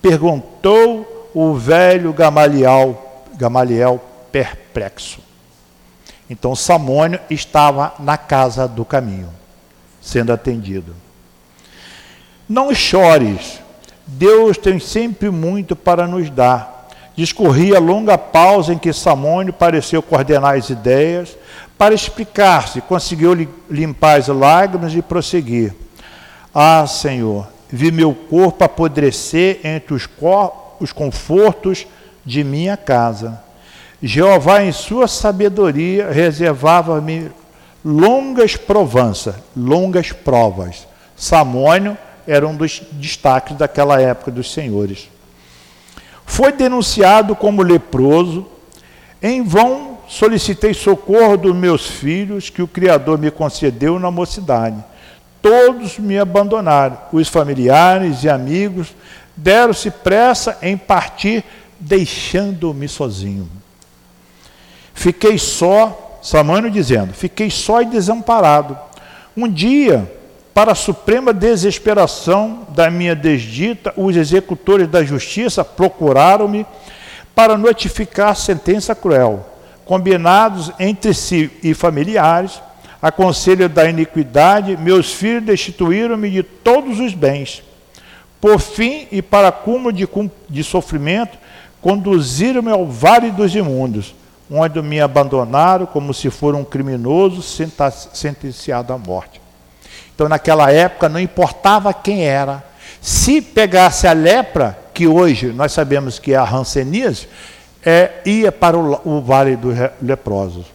Perguntou 0.02 1.30
o 1.34 1.54
velho 1.54 2.14
Gamaliel, 2.14 3.28
Gamaliel 3.36 4.02
perplexo. 4.32 5.20
Então 6.30 6.56
Samônio 6.56 7.20
estava 7.30 7.94
na 8.00 8.18
casa 8.18 8.70
do 8.70 8.86
caminho, 8.86 9.28
sendo 10.02 10.32
atendido. 10.32 10.96
Não 12.48 12.74
chores, 12.74 13.60
Deus 14.08 14.58
tem 14.58 14.80
sempre 14.80 15.30
muito 15.30 15.76
para 15.76 16.08
nos 16.08 16.30
dar 16.30 16.88
Discorria 17.14 17.78
longa 17.78 18.18
pausa 18.18 18.74
em 18.74 18.78
que 18.78 18.94
Samônio 18.94 19.52
pareceu 19.52 20.02
coordenar 20.02 20.58
as 20.58 20.70
ideias. 20.70 21.38
Para 21.78 21.94
explicar-se, 21.94 22.80
conseguiu 22.80 23.34
limpar 23.70 24.18
as 24.18 24.30
lágrimas 24.30 24.96
e 24.96 25.02
prosseguir. 25.02 25.76
Ah, 26.54 26.86
Senhor, 26.86 27.48
vi 27.70 27.92
meu 27.92 28.14
corpo 28.14 28.64
apodrecer 28.64 29.62
entre 29.64 29.94
os, 29.94 30.08
os 30.80 30.92
confortos 30.92 31.88
de 32.26 32.44
minha 32.44 32.76
casa. 32.76 33.42
Jeová, 34.04 34.64
em 34.64 34.72
sua 34.72 35.08
sabedoria, 35.08 36.12
reservava-me 36.12 37.32
longas 37.86 38.56
provanças, 38.56 39.36
longas 39.56 40.12
provas. 40.12 40.88
Samônio 41.16 41.98
era 42.28 42.48
um 42.48 42.56
dos 42.56 42.82
destaques 42.92 43.56
daquela 43.58 44.02
época 44.02 44.32
dos 44.32 44.52
senhores. 44.52 45.10
Foi 46.26 46.52
denunciado 46.52 47.36
como 47.36 47.62
leproso. 47.62 48.46
Em 49.22 49.44
vão 49.44 50.00
solicitei 50.08 50.74
socorro 50.74 51.38
dos 51.38 51.56
meus 51.56 51.88
filhos, 51.88 52.50
que 52.50 52.62
o 52.62 52.68
Criador 52.68 53.18
me 53.18 53.32
concedeu 53.32 53.98
na 54.00 54.12
mocidade. 54.12 54.84
Todos 55.42 55.98
me 55.98 56.20
abandonaram. 56.20 56.98
Os 57.12 57.28
familiares 57.28 58.24
e 58.24 58.30
amigos 58.30 58.94
deram-se 59.36 59.90
pressa 59.90 60.58
em 60.62 60.78
partir, 60.78 61.44
deixando-me 61.80 62.88
sozinho. 62.88 63.50
Fiquei 64.94 65.38
só, 65.38 66.20
Samano 66.22 66.70
dizendo, 66.70 67.14
fiquei 67.14 67.50
só 67.50 67.82
e 67.82 67.86
desamparado. 67.86 68.78
Um 69.36 69.48
dia, 69.48 70.12
para 70.54 70.74
a 70.74 70.76
suprema 70.76 71.34
desesperação 71.34 72.68
da 72.70 72.92
minha 72.92 73.16
desdita, 73.16 73.94
os 73.98 74.16
executores 74.16 74.88
da 74.88 75.04
justiça 75.04 75.64
procuraram-me 75.64 76.66
para 77.34 77.58
notificar 77.58 78.36
sentença 78.36 78.94
cruel. 78.94 79.48
Combinados 79.86 80.72
entre 80.80 81.14
si 81.14 81.50
e 81.64 81.74
familiares, 81.74 82.62
a 83.02 83.12
conselho 83.12 83.68
da 83.68 83.90
iniquidade, 83.90 84.78
meus 84.78 85.12
filhos 85.12 85.44
destituíram-me 85.44 86.30
de 86.30 86.44
todos 86.44 87.00
os 87.00 87.14
bens. 87.14 87.64
Por 88.40 88.60
fim, 88.60 89.08
e 89.12 89.22
para 89.22 89.52
cúmulo 89.52 89.92
de, 89.92 90.08
de 90.48 90.64
sofrimento, 90.64 91.38
conduziram-me 91.82 92.72
ao 92.72 92.86
vale 92.86 93.32
dos 93.32 93.56
imundos, 93.56 94.14
onde 94.50 94.82
me 94.82 95.00
abandonaram 95.00 95.86
como 95.86 96.14
se 96.14 96.30
for 96.30 96.54
um 96.54 96.64
criminoso 96.64 97.42
sentenciado 98.14 98.94
à 98.94 98.98
morte. 98.98 99.42
Então, 100.14 100.30
naquela 100.30 100.72
época, 100.72 101.10
não 101.10 101.20
importava 101.20 101.94
quem 101.94 102.26
era. 102.26 102.64
Se 103.02 103.42
pegasse 103.42 104.06
a 104.06 104.14
lepra, 104.14 104.78
que 104.94 105.08
hoje 105.08 105.48
nós 105.48 105.72
sabemos 105.72 106.20
que 106.20 106.34
é 106.34 106.36
a 106.36 106.44
ranceníase, 106.44 107.28
é, 107.84 108.22
ia 108.26 108.52
para 108.52 108.78
o, 108.78 109.02
o 109.04 109.22
vale 109.22 109.56
dos 109.56 109.76
leprosos. 110.02 110.66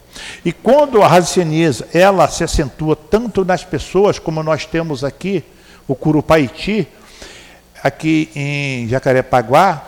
E 0.46 0.52
quando 0.52 1.02
a 1.02 1.08
ranceníase 1.08 1.84
ela 1.92 2.28
se 2.28 2.44
acentua 2.44 2.94
tanto 2.94 3.44
nas 3.44 3.64
pessoas, 3.64 4.20
como 4.20 4.44
nós 4.44 4.64
temos 4.64 5.02
aqui, 5.02 5.42
o 5.88 5.94
Curupaiti, 5.96 6.86
aqui 7.82 8.30
em 8.32 8.86
Jacarepaguá, 8.86 9.82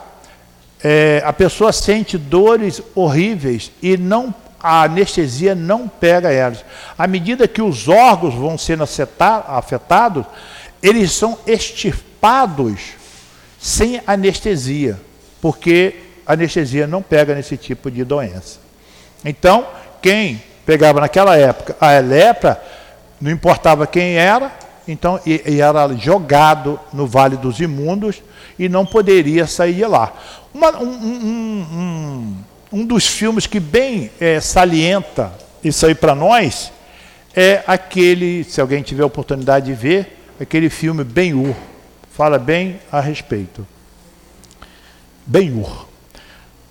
é, 0.82 1.22
a 1.24 1.32
pessoa 1.32 1.72
sente 1.72 2.18
dores 2.18 2.82
horríveis 2.92 3.70
e 3.80 3.96
não 3.96 4.34
a 4.59 4.82
anestesia 4.82 5.54
não 5.54 5.86
pega 5.86 6.32
elas. 6.32 6.64
À 6.98 7.06
medida 7.06 7.46
que 7.46 7.62
os 7.62 7.86
órgãos 7.86 8.34
vão 8.34 8.59
sendo 8.59 8.82
afetados, 8.82 10.26
eles 10.82 11.12
são 11.12 11.38
extirpados 11.46 12.80
sem 13.61 14.02
anestesia, 14.04 14.98
porque 15.40 16.00
a 16.26 16.32
anestesia 16.32 16.84
não 16.84 17.00
pega 17.00 17.32
nesse 17.32 17.56
tipo 17.56 17.88
de 17.92 18.02
doença. 18.02 18.59
Então, 19.24 19.64
quem 20.02 20.47
pegava 20.68 21.00
naquela 21.00 21.34
época 21.34 21.74
a 21.80 21.98
lepra, 21.98 22.62
não 23.18 23.30
importava 23.30 23.86
quem 23.86 24.18
era, 24.18 24.52
então 24.86 25.18
e, 25.24 25.42
e 25.46 25.62
era 25.62 25.88
jogado 25.94 26.78
no 26.92 27.06
Vale 27.06 27.38
dos 27.38 27.58
Imundos 27.58 28.22
e 28.58 28.68
não 28.68 28.84
poderia 28.84 29.46
sair 29.46 29.72
de 29.72 29.86
lá. 29.86 30.12
Uma, 30.52 30.76
um, 30.76 30.90
um, 30.90 31.66
um, 31.72 32.80
um 32.80 32.84
dos 32.84 33.06
filmes 33.06 33.46
que 33.46 33.58
bem 33.58 34.10
é, 34.20 34.40
salienta 34.40 35.32
isso 35.64 35.86
aí 35.86 35.94
para 35.94 36.14
nós 36.14 36.70
é 37.34 37.62
aquele, 37.66 38.44
se 38.44 38.60
alguém 38.60 38.82
tiver 38.82 39.04
oportunidade 39.04 39.64
de 39.64 39.72
ver, 39.72 40.18
aquele 40.38 40.68
filme 40.68 41.02
Ben-Hur. 41.02 41.54
Fala 42.10 42.38
bem 42.38 42.78
a 42.92 43.00
respeito. 43.00 43.66
Ben-Hur. 45.24 45.88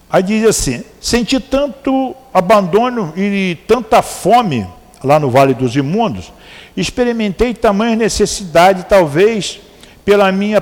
Aí 0.10 0.24
diz 0.24 0.46
assim: 0.46 0.84
senti 1.00 1.40
tanto 1.40 2.16
abandono 2.34 3.14
e 3.16 3.58
tanta 3.68 4.02
fome 4.02 4.68
lá 5.04 5.20
no 5.20 5.30
Vale 5.30 5.54
dos 5.54 5.76
Imundos, 5.76 6.32
experimentei 6.76 7.54
tamanha 7.54 7.96
necessidade, 7.96 8.86
talvez 8.90 9.60
pela 10.04 10.32
minha 10.32 10.62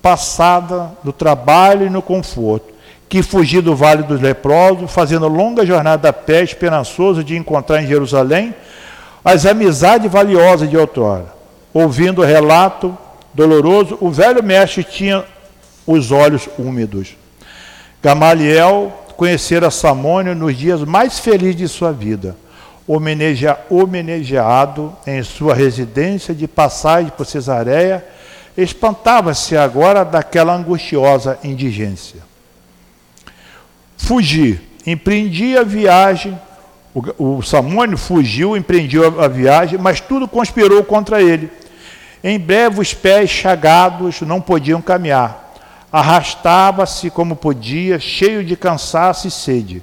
passada 0.00 0.90
no 1.04 1.12
trabalho 1.12 1.86
e 1.86 1.90
no 1.90 2.02
conforto 2.02 2.72
que 3.12 3.22
fugi 3.22 3.60
do 3.60 3.76
vale 3.76 4.04
dos 4.04 4.22
leprosos, 4.22 4.90
fazendo 4.90 5.28
longa 5.28 5.66
jornada 5.66 6.08
a 6.08 6.12
pé, 6.14 6.42
esperançoso 6.42 7.22
de 7.22 7.36
encontrar 7.36 7.82
em 7.82 7.86
Jerusalém 7.86 8.54
as 9.22 9.44
amizades 9.44 10.10
valiosas 10.10 10.70
de 10.70 10.78
outrora. 10.78 11.26
Ouvindo 11.74 12.22
o 12.22 12.24
relato 12.24 12.96
doloroso, 13.34 13.98
o 14.00 14.10
velho 14.10 14.42
mestre 14.42 14.82
tinha 14.82 15.26
os 15.86 16.10
olhos 16.10 16.48
úmidos. 16.58 17.14
Gamaliel 18.02 18.92
conhecera 19.16 19.70
Samônio 19.70 20.34
nos 20.34 20.56
dias 20.56 20.82
mais 20.82 21.20
felizes 21.20 21.56
de 21.56 21.68
sua 21.68 21.92
vida. 21.92 22.36
homenageado 23.70 24.92
em 25.06 25.22
sua 25.22 25.54
residência 25.54 26.34
de 26.34 26.48
passagem 26.48 27.12
por 27.16 27.24
Cesareia, 27.24 28.04
espantava-se 28.56 29.56
agora 29.56 30.04
daquela 30.04 30.52
angustiosa 30.52 31.38
indigência. 31.44 32.20
Fugi, 33.96 34.60
empreendi 34.84 35.56
a 35.56 35.62
viagem, 35.62 36.36
o, 36.92 37.36
o 37.38 37.42
Samônio 37.42 37.96
fugiu, 37.96 38.56
empreendeu 38.56 39.20
a 39.20 39.28
viagem, 39.28 39.78
mas 39.78 40.00
tudo 40.00 40.26
conspirou 40.26 40.82
contra 40.82 41.22
ele. 41.22 41.48
Em 42.22 42.38
breve 42.38 42.80
os 42.80 42.92
pés 42.92 43.30
chagados 43.30 44.20
não 44.22 44.40
podiam 44.40 44.82
caminhar. 44.82 45.41
Arrastava-se 45.92 47.10
como 47.10 47.36
podia, 47.36 48.00
cheio 48.00 48.42
de 48.42 48.56
cansaço 48.56 49.28
e 49.28 49.30
sede 49.30 49.82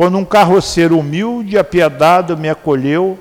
quando 0.00 0.16
um 0.16 0.24
carroceiro 0.24 0.98
humilde 0.98 1.56
e 1.56 1.58
apiedado 1.58 2.34
me 2.34 2.48
acolheu 2.48 3.18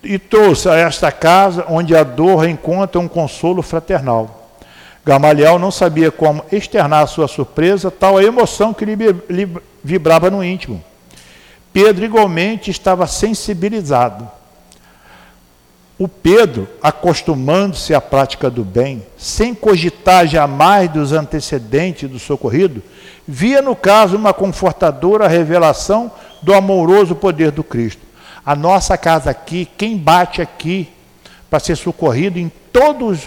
e 0.00 0.16
trouxe 0.16 0.68
a 0.68 0.76
esta 0.76 1.10
casa 1.10 1.66
onde 1.68 1.96
a 1.96 2.04
dor 2.04 2.48
encontra 2.48 3.00
um 3.00 3.08
consolo 3.08 3.62
fraternal. 3.62 4.48
Gamaliel 5.04 5.58
não 5.58 5.72
sabia 5.72 6.12
como 6.12 6.44
externar 6.52 7.08
sua 7.08 7.26
surpresa, 7.26 7.90
tal 7.90 8.16
a 8.16 8.22
emoção 8.22 8.72
que 8.72 8.84
lhe, 8.84 8.94
lhe 9.28 9.48
vibrava 9.82 10.30
no 10.30 10.44
íntimo. 10.44 10.80
Pedro 11.72 12.04
igualmente 12.04 12.70
estava 12.70 13.04
sensibilizado. 13.08 14.30
O 15.98 16.06
Pedro, 16.06 16.68
acostumando-se 16.80 17.92
à 17.92 18.00
prática 18.00 18.48
do 18.48 18.64
bem, 18.64 19.04
sem 19.16 19.52
cogitar 19.52 20.28
jamais 20.28 20.88
dos 20.88 21.12
antecedentes 21.12 22.08
do 22.08 22.20
socorrido, 22.20 22.80
via 23.26 23.60
no 23.60 23.74
caso 23.74 24.16
uma 24.16 24.32
confortadora 24.32 25.26
revelação 25.26 26.12
do 26.40 26.54
amoroso 26.54 27.16
poder 27.16 27.50
do 27.50 27.64
Cristo. 27.64 28.00
A 28.46 28.54
nossa 28.54 28.96
casa 28.96 29.30
aqui, 29.30 29.68
quem 29.76 29.96
bate 29.96 30.40
aqui 30.40 30.88
para 31.50 31.58
ser 31.58 31.76
socorrido 31.76 32.38
em 32.38 32.50
todos 32.72 33.24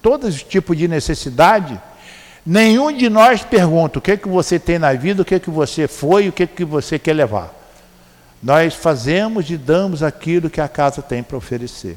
todos 0.00 0.36
os 0.36 0.42
tipos 0.44 0.76
de 0.76 0.86
necessidade, 0.86 1.80
nenhum 2.46 2.92
de 2.92 3.10
nós 3.10 3.42
pergunta 3.42 3.98
o 3.98 4.02
que 4.02 4.12
é 4.12 4.16
que 4.16 4.28
você 4.28 4.60
tem 4.60 4.78
na 4.78 4.92
vida, 4.92 5.22
o 5.22 5.24
que 5.24 5.34
é 5.34 5.40
que 5.40 5.50
você 5.50 5.88
foi, 5.88 6.28
o 6.28 6.32
que 6.32 6.44
é 6.44 6.46
que 6.46 6.64
você 6.64 7.00
quer 7.00 7.14
levar. 7.14 7.61
Nós 8.42 8.74
fazemos 8.74 9.48
e 9.48 9.56
damos 9.56 10.02
aquilo 10.02 10.50
que 10.50 10.60
a 10.60 10.66
casa 10.66 11.00
tem 11.00 11.22
para 11.22 11.36
oferecer. 11.36 11.96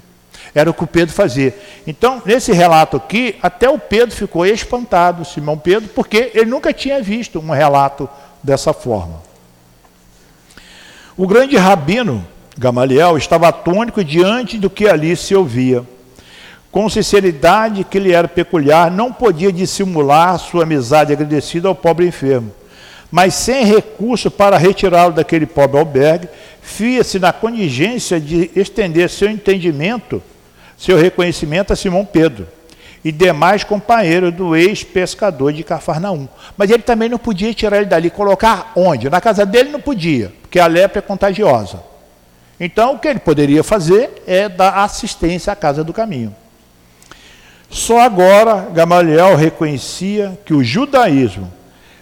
Era 0.54 0.70
o 0.70 0.74
que 0.74 0.84
o 0.84 0.88
Pedro 0.88 1.14
fazia. 1.14 1.58
Então, 1.88 2.22
nesse 2.24 2.52
relato 2.52 2.98
aqui, 2.98 3.36
até 3.41 3.68
o 3.68 3.80
Pedro 3.80 4.16
ficou 4.16 4.46
espantado, 4.46 5.26
Simão 5.26 5.58
Pedro, 5.58 5.89
porque 5.89 6.32
ele 6.36 6.46
nunca 6.46 6.72
tinha 6.72 7.02
visto 7.02 7.39
um 7.39 7.50
relato 7.50 8.08
dessa 8.43 8.74
forma. 8.74 9.24
O 11.18 11.26
grande 11.26 11.58
rabino 11.58 12.26
Gamaliel 12.58 13.18
estava 13.18 13.48
atônico 13.48 14.04
diante 14.04 14.60
do 14.60 14.70
que 14.70 14.88
ali 14.88 15.16
se 15.16 15.34
ouvia. 15.34 15.84
Com 16.72 16.88
sinceridade 16.89 17.84
que 17.86 17.98
lhe 17.98 18.12
era 18.12 18.28
peculiar, 18.28 18.91
não 18.91 19.12
podia 19.12 19.52
dissimular 19.52 20.38
sua 20.38 20.64
amizade 20.64 21.12
agradecida 21.12 21.68
ao 21.68 21.74
pobre 21.74 22.06
enfermo 22.06 22.52
mas 23.12 23.34
sem 23.34 23.66
recurso 23.66 24.30
para 24.30 24.58
retirá-lo 24.58 25.14
daquele 25.14 25.45
pobre 25.45 25.80
albergue, 25.80 26.30
fia-se 26.62 27.20
na 27.20 27.32
contingência 27.32 28.20
de 28.20 28.51
estender 28.56 29.10
seu 29.10 29.30
entendimento, 29.30 30.22
seu 30.78 30.97
reconhecimento 30.97 31.72
a 31.72 31.76
Simão 31.76 32.06
Pedro 32.06 32.47
e 33.03 33.12
demais 33.12 33.64
companheiros 33.64 34.34
do 34.34 34.56
ex-pescador 34.56 35.53
de 35.53 35.64
Cafarnaum. 35.64 36.28
Mas 36.58 36.72
ele 36.72 36.82
também 36.82 37.08
não 37.08 37.20
podia 37.20 37.53
tirar 37.53 37.78
ele 37.78 37.86
dali, 37.86 38.10
colocar 38.10 38.72
onde? 38.76 39.10
Na 39.12 39.22
casa 39.22 39.45
dele 39.45 39.70
não 39.70 39.80
podia, 39.80 40.34
porque 40.41 40.60
a 40.60 40.66
lepra 40.66 40.99
é 40.99 41.01
contagiosa. 41.03 41.84
Então, 42.60 42.95
o 42.95 42.99
que 42.99 43.08
ele 43.08 43.20
poderia 43.20 43.64
fazer 43.64 44.24
é 44.26 44.49
dar 44.49 44.84
assistência 44.84 45.53
à 45.53 45.56
casa 45.56 45.84
do 45.84 45.93
caminho. 45.93 46.36
Só 47.70 47.99
agora 47.99 48.70
Gamaliel 48.74 49.36
reconhecia 49.36 50.38
que 50.43 50.53
o 50.53 50.64
judaísmo 50.64 51.51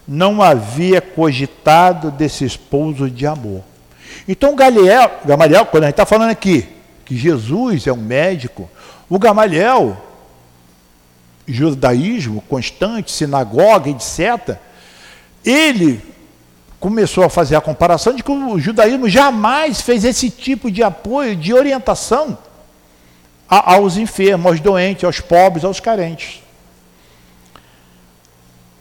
não 0.08 0.42
havia 0.42 1.02
cogitado 1.02 2.12
desse 2.12 2.46
esposo 2.46 3.10
de 3.10 3.26
amor. 3.26 3.64
Então, 4.28 4.56
Gamaliel, 4.56 5.12
Gamaliel 5.26 5.66
quando 5.66 5.84
a 5.84 5.88
gente 5.88 5.94
está 5.94 6.06
falando 6.06 6.30
aqui 6.30 6.68
que 7.06 7.16
Jesus 7.18 7.88
é 7.88 7.94
um 7.94 7.98
médico, 7.98 8.70
o 9.10 9.20
Gamaliel, 9.20 9.98
judaísmo 11.48 12.42
constante, 12.42 13.12
sinagoga, 13.12 13.90
etc., 13.90 14.58
ele 15.46 16.02
começou 16.80 17.24
a 17.24 17.30
fazer 17.30 17.56
a 17.56 17.62
comparação 17.62 18.14
de 18.14 18.24
que 18.24 18.32
o 18.32 18.60
judaísmo 18.60 19.08
jamais 19.10 19.82
fez 19.82 20.04
esse 20.04 20.30
tipo 20.30 20.72
de 20.72 20.84
apoio, 20.84 21.36
de 21.36 21.54
orientação 21.54 22.38
aos 23.48 23.98
enfermos, 23.98 24.48
aos 24.48 24.60
doentes, 24.60 25.04
aos 25.04 25.20
pobres, 25.20 25.64
aos 25.64 25.80
carentes. 25.80 26.42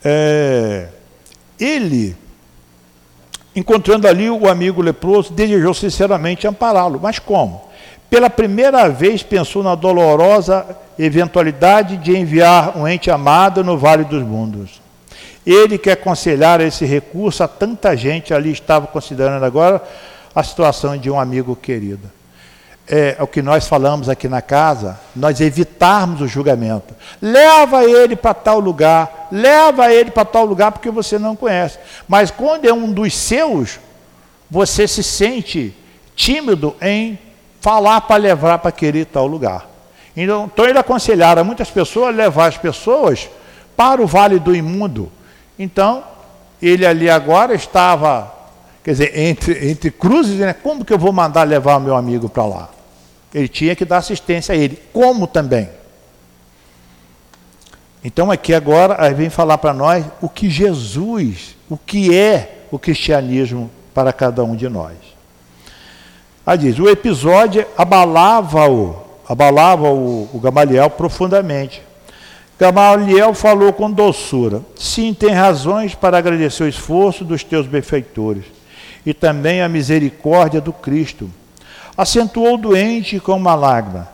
É, 0.04 0.88
ele, 1.58 2.16
encontrando 3.54 4.06
ali 4.06 4.30
o 4.30 4.48
amigo 4.48 4.82
leproso, 4.82 5.32
desejou 5.32 5.74
sinceramente 5.74 6.46
ampará-lo. 6.46 7.00
Mas 7.00 7.18
como? 7.18 7.62
Pela 8.08 8.28
primeira 8.28 8.88
vez 8.88 9.22
pensou 9.22 9.62
na 9.62 9.74
dolorosa 9.74 10.66
eventualidade 10.98 11.96
de 11.96 12.16
enviar 12.16 12.76
um 12.76 12.86
ente 12.86 13.10
amado 13.10 13.64
no 13.64 13.78
Vale 13.78 14.04
dos 14.04 14.22
Mundos. 14.22 14.80
Ele 15.46 15.78
que 15.78 15.90
aconselhar 15.90 16.60
esse 16.60 16.84
recurso 16.84 17.42
a 17.42 17.48
tanta 17.48 17.96
gente 17.96 18.32
ali 18.32 18.52
estava 18.52 18.86
considerando 18.86 19.44
agora 19.44 19.82
a 20.34 20.42
situação 20.42 20.96
de 20.96 21.10
um 21.10 21.18
amigo 21.18 21.56
querido 21.56 22.10
é, 22.94 23.16
é, 23.18 23.22
o 23.22 23.26
que 23.26 23.40
nós 23.40 23.66
falamos 23.66 24.10
aqui 24.10 24.28
na 24.28 24.42
casa, 24.42 25.00
nós 25.16 25.40
evitarmos 25.40 26.20
o 26.20 26.28
julgamento. 26.28 26.94
Leva 27.22 27.84
ele 27.86 28.14
para 28.14 28.34
tal 28.34 28.60
lugar, 28.60 29.28
leva 29.32 29.90
ele 29.90 30.10
para 30.10 30.26
tal 30.26 30.44
lugar 30.44 30.70
porque 30.72 30.90
você 30.90 31.18
não 31.18 31.34
conhece. 31.34 31.78
Mas 32.06 32.30
quando 32.30 32.66
é 32.66 32.72
um 32.72 32.92
dos 32.92 33.16
seus, 33.16 33.80
você 34.50 34.86
se 34.86 35.02
sente 35.02 35.74
tímido 36.14 36.76
em 36.82 37.18
falar 37.62 38.02
para 38.02 38.16
levar 38.16 38.58
para 38.58 38.68
aquele 38.68 39.06
tal 39.06 39.26
lugar. 39.26 39.66
Então, 40.14 40.50
então 40.52 40.66
ele 40.66 40.78
aconselhara 40.78 41.42
muitas 41.42 41.70
pessoas 41.70 42.14
levar 42.14 42.48
as 42.48 42.58
pessoas 42.58 43.30
para 43.74 44.02
o 44.02 44.06
vale 44.06 44.38
do 44.38 44.54
imundo. 44.54 45.10
Então, 45.58 46.04
ele 46.60 46.84
ali 46.84 47.08
agora 47.08 47.54
estava 47.54 48.42
Quer 48.84 48.90
dizer, 48.90 49.16
entre, 49.16 49.70
entre 49.70 49.90
cruzes, 49.92 50.40
né? 50.40 50.52
como 50.52 50.84
que 50.84 50.92
eu 50.92 50.98
vou 50.98 51.12
mandar 51.12 51.44
levar 51.44 51.76
o 51.76 51.80
meu 51.80 51.96
amigo 51.96 52.28
para 52.28 52.44
lá? 52.44 52.68
Ele 53.34 53.48
tinha 53.48 53.74
que 53.74 53.84
dar 53.84 53.98
assistência 53.98 54.54
a 54.54 54.56
ele. 54.56 54.78
Como 54.92 55.26
também? 55.26 55.68
Então 58.04 58.30
aqui 58.30 58.52
agora 58.52 58.96
aí 58.98 59.14
vem 59.14 59.30
falar 59.30 59.58
para 59.58 59.72
nós 59.72 60.04
o 60.20 60.28
que 60.28 60.50
Jesus, 60.50 61.56
o 61.70 61.76
que 61.76 62.16
é 62.16 62.66
o 62.70 62.78
cristianismo 62.78 63.70
para 63.94 64.12
cada 64.12 64.42
um 64.42 64.56
de 64.56 64.68
nós. 64.68 64.96
Aí 66.44 66.58
diz, 66.58 66.78
o 66.78 66.88
episódio 66.88 67.64
abalava-o, 67.78 68.96
abalava 69.28 69.88
o, 69.88 70.28
o 70.32 70.40
Gamaliel 70.40 70.90
profundamente. 70.90 71.82
Gamaliel 72.58 73.34
falou 73.34 73.72
com 73.72 73.90
doçura: 73.90 74.62
Sim, 74.76 75.14
tem 75.14 75.30
razões 75.30 75.94
para 75.94 76.18
agradecer 76.18 76.64
o 76.64 76.68
esforço 76.68 77.24
dos 77.24 77.44
teus 77.44 77.66
benfeitores 77.66 78.44
e 79.04 79.14
também 79.14 79.62
a 79.62 79.68
misericórdia 79.68 80.60
do 80.60 80.72
Cristo. 80.72 81.30
Acentuou 81.96 82.54
o 82.54 82.58
doente 82.58 83.20
com 83.20 83.36
uma 83.36 83.54
lágrima. 83.54 84.08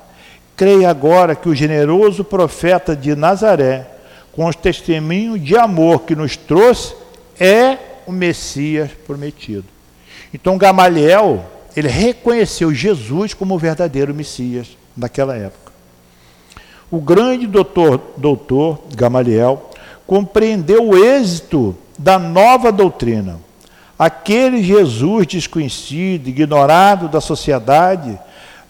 Creia 0.57 0.91
agora 0.91 1.37
que 1.37 1.49
o 1.49 1.55
generoso 1.55 2.25
profeta 2.25 2.97
de 2.97 3.15
Nazaré, 3.15 3.87
com 4.33 4.47
os 4.47 4.57
testemunhos 4.57 5.43
de 5.43 5.57
amor 5.57 6.01
que 6.01 6.17
nos 6.17 6.37
trouxe, 6.37 6.95
é 7.39 7.79
o 8.07 8.13
Messias 8.13 8.91
prometido. 9.07 9.65
Então 10.35 10.59
Gamaliel, 10.59 11.45
ele 11.77 11.89
reconheceu 11.89 12.75
Jesus 12.75 13.35
como 13.35 13.55
o 13.55 13.59
verdadeiro 13.59 14.15
Messias 14.15 14.77
naquela 14.97 15.37
época. 15.37 15.73
O 16.91 17.01
grande 17.01 17.47
doutor, 17.47 18.01
doutor 18.17 18.81
Gamaliel 18.95 19.71
compreendeu 20.07 20.89
o 20.89 20.97
êxito 20.97 21.77
da 21.99 22.19
nova 22.19 22.73
doutrina 22.73 23.39
Aquele 23.99 24.63
Jesus 24.63 25.27
desconhecido, 25.27 26.29
ignorado 26.29 27.09
da 27.09 27.21
sociedade, 27.21 28.19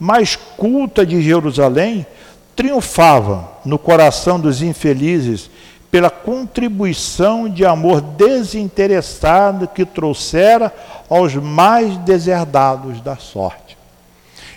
mais 0.01 0.37
culta 0.37 1.05
de 1.05 1.21
Jerusalém, 1.21 2.07
triunfava 2.57 3.49
no 3.65 3.79
coração 3.79 4.41
dos 4.41 4.63
infelizes 4.63 5.51
pela 5.91 6.11
contribuição 6.11 7.49
de 7.49 7.65
amor 7.65 8.01
desinteressado 8.01 9.69
que 9.69 9.85
trouxera 9.85 10.75
aos 11.09 11.35
mais 11.35 11.97
deserdados 11.99 13.01
da 13.01 13.17
sorte. 13.17 13.77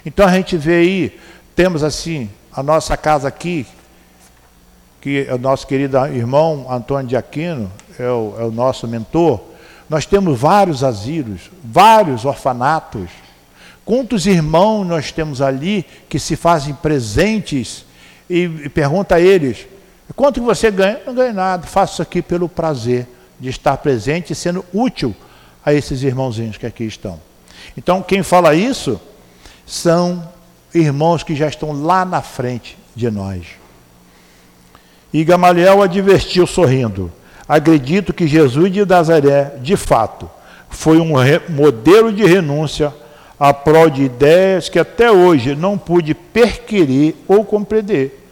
Então 0.06 0.26
a 0.26 0.32
gente 0.32 0.58
vê 0.58 0.76
aí, 0.76 1.20
temos 1.56 1.84
assim, 1.84 2.30
a 2.54 2.64
nossa 2.64 2.98
casa 2.98 3.28
aqui, 3.28 3.66
que 5.00 5.28
o 5.32 5.38
nosso 5.38 5.66
querido 5.66 5.98
irmão 6.08 6.66
Antônio 6.70 7.08
de 7.08 7.16
Aquino, 7.16 7.72
é 8.00 8.10
o, 8.10 8.36
é 8.40 8.44
o 8.44 8.52
nosso 8.52 8.88
mentor, 8.88 9.42
nós 9.92 10.08
temos 10.08 10.40
vários 10.40 10.84
asilos, 10.84 11.52
vários 11.64 12.26
orfanatos, 12.26 13.10
Quantos 13.84 14.26
irmãos 14.26 14.86
nós 14.86 15.12
temos 15.12 15.42
ali 15.42 15.86
que 16.08 16.20
se 16.20 16.36
fazem 16.36 16.74
presentes 16.74 17.86
e, 18.30 18.44
e 18.44 18.70
pergunta 18.70 19.16
a 19.16 19.20
eles: 19.20 19.68
quanto 20.16 20.42
você 20.42 20.70
ganha? 20.70 21.02
Não 21.06 21.14
ganho 21.14 21.34
nada, 21.34 21.66
faço 21.68 21.94
isso 21.94 22.02
aqui 22.02 22.22
pelo 22.22 22.48
prazer 22.48 23.08
de 23.40 23.50
estar 23.50 23.76
presente 23.78 24.34
e 24.34 24.36
sendo 24.36 24.64
útil 24.72 25.16
a 25.66 25.74
esses 25.74 26.04
irmãozinhos 26.04 26.58
que 26.58 26.66
aqui 26.66 26.84
estão. 26.84 27.20
Então, 27.76 28.02
quem 28.02 28.24
fala 28.24 28.54
isso 28.56 28.98
são 29.66 30.30
irmãos 30.74 31.24
que 31.24 31.36
já 31.36 31.48
estão 31.48 31.84
lá 31.84 32.06
na 32.06 32.22
frente 32.22 32.78
de 32.96 33.10
nós. 33.10 33.46
E 35.12 35.24
Gamaliel 35.24 35.82
advertiu 35.82 36.46
sorrindo: 36.46 37.12
Acredito 37.52 38.14
que 38.14 38.30
Jesus 38.30 38.72
de 38.72 38.86
Nazaré, 38.86 39.56
de 39.62 39.76
fato, 39.76 40.32
foi 40.70 41.02
um 41.02 41.10
modelo 41.50 42.10
de 42.10 42.24
renúncia 42.24 42.94
a 43.38 43.54
prol 43.54 43.90
de 43.90 44.04
ideias 44.04 44.70
que 44.70 44.80
até 44.80 45.12
hoje 45.12 45.54
não 45.54 45.78
pude 45.78 46.14
perquirir 46.14 47.14
ou 47.28 47.44
compreender. 47.44 48.26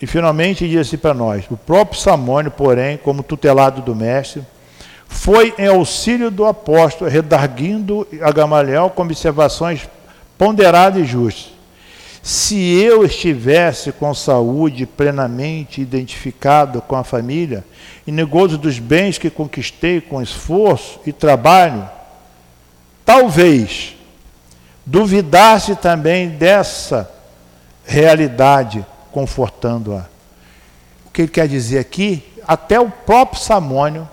E 0.00 0.06
finalmente 0.06 0.66
disse 0.66 0.96
para 0.96 1.12
nós: 1.12 1.44
o 1.50 1.58
próprio 1.58 2.00
Samônio, 2.00 2.50
porém, 2.50 2.96
como 2.96 3.22
tutelado 3.22 3.82
do 3.82 3.94
mestre, 3.94 4.42
foi 5.06 5.52
em 5.58 5.66
auxílio 5.66 6.30
do 6.30 6.46
apóstolo, 6.46 7.10
redarguindo 7.10 8.08
a 8.22 8.32
Gamaliel 8.32 8.88
com 8.88 9.02
observações 9.02 9.86
ponderadas 10.38 11.02
e 11.02 11.04
justas. 11.04 11.55
Se 12.26 12.58
eu 12.82 13.04
estivesse 13.04 13.92
com 13.92 14.12
saúde 14.12 14.84
plenamente 14.84 15.80
identificado 15.80 16.82
com 16.82 16.96
a 16.96 17.04
família 17.04 17.64
e 18.04 18.10
gozo 18.24 18.58
dos 18.58 18.80
bens 18.80 19.16
que 19.16 19.30
conquistei 19.30 20.00
com 20.00 20.20
esforço 20.20 20.98
e 21.06 21.12
trabalho, 21.12 21.88
talvez 23.04 23.94
duvidasse 24.84 25.76
também 25.76 26.30
dessa 26.30 27.08
realidade, 27.84 28.84
confortando-a. 29.12 30.06
O 31.06 31.10
que 31.10 31.22
ele 31.22 31.28
quer 31.28 31.46
dizer 31.46 31.78
aqui? 31.78 32.24
Até 32.44 32.80
o 32.80 32.90
próprio 32.90 33.40
Samônio 33.40 34.08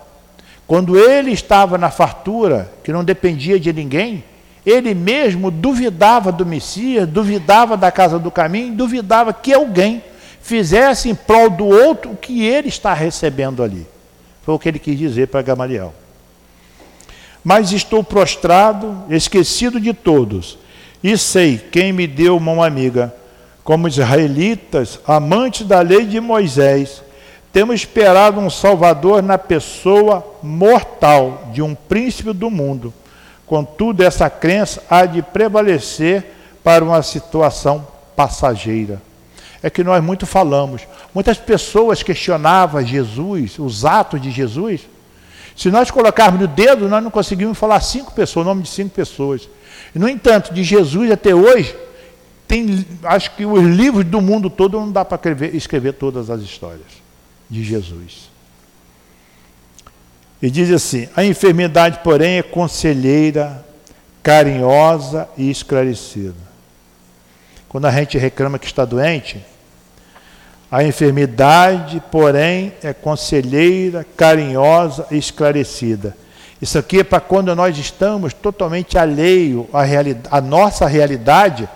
quando 0.68 0.96
ele 0.96 1.32
estava 1.32 1.76
na 1.76 1.90
fartura, 1.90 2.72
que 2.84 2.92
não 2.92 3.02
dependia 3.02 3.58
de 3.58 3.72
ninguém, 3.72 4.22
ele 4.64 4.94
mesmo 4.94 5.50
duvidava 5.50 6.32
do 6.32 6.46
Messias, 6.46 7.08
duvidava 7.08 7.76
da 7.76 7.92
casa 7.92 8.18
do 8.18 8.30
caminho, 8.30 8.74
duvidava 8.74 9.32
que 9.32 9.52
alguém 9.52 10.02
fizesse 10.40 11.08
em 11.08 11.14
prol 11.14 11.50
do 11.50 11.66
outro 11.66 12.12
o 12.12 12.16
que 12.16 12.44
ele 12.44 12.68
está 12.68 12.94
recebendo 12.94 13.62
ali. 13.62 13.86
Foi 14.42 14.54
o 14.54 14.58
que 14.58 14.68
ele 14.68 14.78
quis 14.78 14.98
dizer 14.98 15.28
para 15.28 15.42
Gamaliel. 15.42 15.94
Mas 17.42 17.72
estou 17.72 18.02
prostrado, 18.02 19.04
esquecido 19.10 19.78
de 19.78 19.92
todos, 19.92 20.58
e 21.02 21.18
sei 21.18 21.58
quem 21.58 21.92
me 21.92 22.06
deu 22.06 22.40
mão 22.40 22.62
amiga, 22.62 23.14
como 23.62 23.88
israelitas, 23.88 24.98
amantes 25.06 25.66
da 25.66 25.80
lei 25.80 26.06
de 26.06 26.20
Moisés, 26.20 27.02
temos 27.52 27.76
esperado 27.76 28.40
um 28.40 28.50
Salvador 28.50 29.22
na 29.22 29.38
pessoa 29.38 30.26
mortal 30.42 31.50
de 31.52 31.62
um 31.62 31.74
príncipe 31.74 32.32
do 32.32 32.50
mundo. 32.50 32.92
Contudo, 33.46 34.02
essa 34.02 34.30
crença 34.30 34.82
há 34.88 35.04
de 35.04 35.22
prevalecer 35.22 36.24
para 36.62 36.84
uma 36.84 37.02
situação 37.02 37.86
passageira. 38.16 39.02
É 39.62 39.68
que 39.68 39.84
nós 39.84 40.02
muito 40.02 40.26
falamos. 40.26 40.82
Muitas 41.14 41.38
pessoas 41.38 42.02
questionavam 42.02 42.84
Jesus, 42.84 43.58
os 43.58 43.84
atos 43.84 44.20
de 44.20 44.30
Jesus. 44.30 44.82
Se 45.56 45.70
nós 45.70 45.90
colocarmos 45.90 46.40
no 46.40 46.48
dedo, 46.48 46.88
nós 46.88 47.02
não 47.02 47.10
conseguimos 47.10 47.56
falar 47.56 47.80
cinco 47.80 48.12
pessoas, 48.12 48.44
o 48.44 48.48
nome 48.48 48.62
de 48.62 48.68
cinco 48.68 48.90
pessoas. 48.90 49.48
No 49.94 50.08
entanto, 50.08 50.52
de 50.52 50.64
Jesus 50.64 51.10
até 51.10 51.34
hoje, 51.34 51.74
tem, 52.48 52.84
acho 53.04 53.30
que 53.36 53.46
os 53.46 53.62
livros 53.62 54.04
do 54.04 54.20
mundo 54.20 54.50
todo 54.50 54.78
não 54.78 54.90
dá 54.90 55.04
para 55.04 55.16
escrever, 55.16 55.54
escrever 55.54 55.92
todas 55.92 56.28
as 56.30 56.42
histórias 56.42 56.86
de 57.48 57.62
Jesus. 57.62 58.33
E 60.44 60.50
diz 60.50 60.70
assim: 60.70 61.08
a 61.16 61.24
enfermidade, 61.24 62.00
porém, 62.04 62.36
é 62.36 62.42
conselheira, 62.42 63.64
carinhosa 64.22 65.26
e 65.38 65.50
esclarecida. 65.50 66.34
Quando 67.66 67.86
a 67.86 67.90
gente 67.90 68.18
reclama 68.18 68.58
que 68.58 68.66
está 68.66 68.84
doente, 68.84 69.42
a 70.70 70.84
enfermidade, 70.84 72.02
porém, 72.10 72.74
é 72.82 72.92
conselheira, 72.92 74.04
carinhosa 74.18 75.06
e 75.10 75.16
esclarecida. 75.16 76.14
Isso 76.60 76.78
aqui 76.78 77.00
é 77.00 77.04
para 77.04 77.20
quando 77.20 77.56
nós 77.56 77.78
estamos 77.78 78.34
totalmente 78.34 78.98
alheio 78.98 79.66
à, 79.72 80.36
à 80.36 80.42
nossa 80.42 80.86
realidade, 80.86 81.66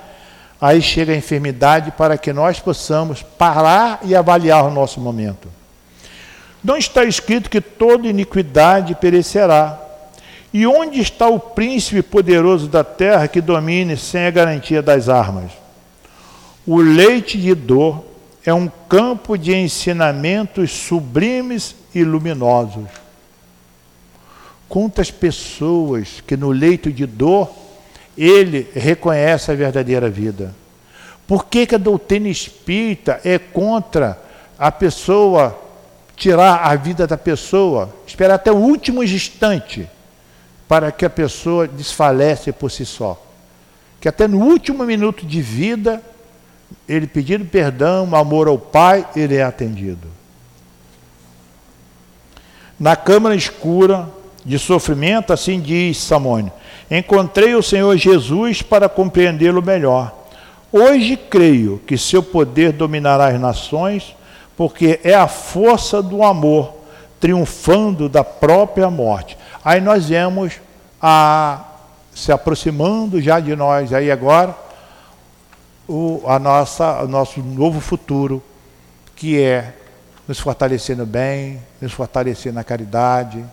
aí 0.61 0.83
chega 0.83 1.15
a 1.15 1.17
enfermidade 1.17 1.91
para 1.93 2.19
que 2.19 2.35
nós 2.35 2.61
possamos 2.61 3.23
parar 3.23 4.01
e 4.03 4.15
avaliar 4.15 4.63
o 4.67 4.71
nosso 4.71 5.01
momento. 5.01 5.49
Não 6.63 6.77
está 6.77 7.05
escrito 7.05 7.51
que 7.51 7.61
toda 7.61 8.09
iniquidade 8.09 8.95
perecerá. 8.95 9.81
E 10.53 10.67
onde 10.67 11.01
está 11.01 11.29
o 11.29 11.39
príncipe 11.39 12.03
poderoso 12.03 12.69
da 12.69 12.83
terra 12.83 13.29
que 13.29 13.41
domine 13.41 13.97
sem 13.97 14.27
a 14.27 14.31
garantia 14.31 14.83
das 14.83 15.09
armas? 15.09 15.53
O 16.67 16.81
leite 16.81 17.39
de 17.39 17.55
dor 17.55 18.05
é 18.45 18.53
um 18.53 18.71
campo 18.89 19.37
de 19.37 19.55
ensinamentos 19.55 20.73
sublimes 20.73 21.77
e 21.95 22.03
luminosos. 22.03 22.89
Quantas 24.69 25.11
pessoas 25.11 26.23
que 26.27 26.37
no 26.37 26.51
leito 26.51 26.93
de 26.93 27.07
dor 27.07 27.51
ele 28.17 28.69
reconhece 28.75 29.51
a 29.51 29.55
verdadeira 29.55 30.11
vida? 30.11 30.55
Por 31.27 31.47
que, 31.47 31.67
que 31.67 31.75
a 31.75 31.79
doutrina 31.79 32.29
espírita 32.29 33.21
é 33.23 33.39
contra 33.39 34.21
a 34.59 34.73
pessoa 34.73 35.68
tirar 36.19 36.65
a 36.65 36.75
vida 36.75 37.07
da 37.07 37.17
pessoa, 37.17 37.95
esperar 38.07 38.35
até 38.35 38.51
o 38.51 38.57
último 38.57 39.05
instante 39.05 39.89
para 40.67 40.91
que 40.91 41.05
a 41.05 41.11
pessoa 41.11 41.69
desfalece 41.69 42.53
por 42.53 42.71
si 42.71 42.85
só. 42.85 43.23
Que 44.01 44.09
até 44.09 44.27
no 44.27 44.41
último 44.41 44.85
minuto 44.85 45.25
de 45.25 45.41
vida, 45.41 46.03
ele 46.89 47.07
pedindo 47.07 47.45
perdão, 47.45 48.15
amor 48.15 48.49
ao 48.49 48.59
Pai, 48.59 49.07
ele 49.15 49.37
é 49.37 49.45
atendido. 49.45 50.09
Na 52.79 52.97
câmara 52.97 53.35
escura 53.35 54.09
de 54.45 54.59
sofrimento, 54.59 55.33
assim 55.33 55.61
diz 55.61 55.99
Samônio, 55.99 56.53
encontrei 56.91 57.55
o 57.55 57.63
Senhor 57.63 57.97
Jesus 57.97 58.61
para 58.61 58.89
compreendê-lo 58.89 59.63
melhor. 59.63 60.15
Hoje 60.71 61.17
creio 61.17 61.81
que 61.87 61.97
seu 61.97 62.23
poder 62.23 62.73
dominará 62.73 63.29
as 63.29 63.41
nações 63.41 64.15
porque 64.59 64.99
é 65.05 65.15
a 65.15 65.29
força 65.29 66.03
do 66.03 66.21
amor 66.21 66.75
triunfando 67.21 68.09
da 68.09 68.25
própria 68.25 68.91
morte. 68.91 69.39
Aí 69.65 69.81
nós 69.81 70.09
vemos 70.09 70.55
a 71.01 71.65
se 72.13 72.33
aproximando 72.33 73.23
já 73.23 73.39
de 73.39 73.55
nós 73.55 73.93
aí 73.93 74.11
agora 74.11 74.57
o, 75.87 76.25
a 76.27 76.41
nossa, 76.41 77.05
o 77.05 77.07
nosso 77.07 77.41
novo 77.41 77.79
futuro, 77.79 78.43
que 79.15 79.41
é 79.41 79.77
nos 80.27 80.41
fortalecendo 80.41 81.07
bem, 81.07 81.61
nos 81.81 81.93
fortalecer 81.93 82.53
na 82.53 82.65
caridade 82.65 83.45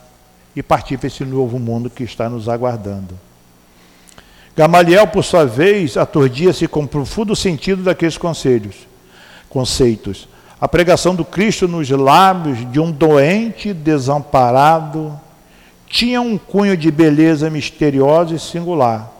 e 0.56 0.64
partir 0.64 0.98
para 0.98 1.06
esse 1.06 1.24
novo 1.24 1.60
mundo 1.60 1.88
que 1.88 2.04
está 2.04 2.28
nos 2.28 2.50
aguardando. 2.50 3.14
Gamaliel, 4.58 5.06
por 5.06 5.24
sua 5.24 5.46
vez, 5.46 5.98
aturdia-se 5.98 6.68
com 6.68 6.88
profundo 6.88 7.36
sentido 7.36 7.84
daqueles 7.84 8.18
conselhos, 8.18 8.88
conceitos 9.48 10.28
a 10.66 10.68
pregação 10.68 11.14
do 11.14 11.24
Cristo 11.24 11.68
nos 11.68 11.88
lábios 11.92 12.72
de 12.72 12.80
um 12.80 12.92
doente 12.92 13.72
desamparado 13.72 15.14
tinha 15.88 16.20
um 16.20 16.40
cunho 16.40 16.76
de 16.76 16.90
beleza 16.90 17.52
misteriosa 17.52 18.34
e 18.34 18.40
singular. 18.40 19.12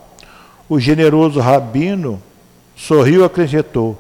O 0.68 0.80
generoso 0.80 1.40
rabino 1.40 2.20
sorriu 2.76 3.22
e 3.22 3.26
acrescentou: 3.26 3.96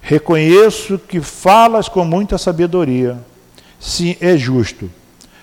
Reconheço 0.00 0.98
que 0.98 1.20
falas 1.20 1.90
com 1.90 2.06
muita 2.06 2.38
sabedoria. 2.38 3.18
Sim, 3.78 4.16
é 4.18 4.38
justo. 4.38 4.90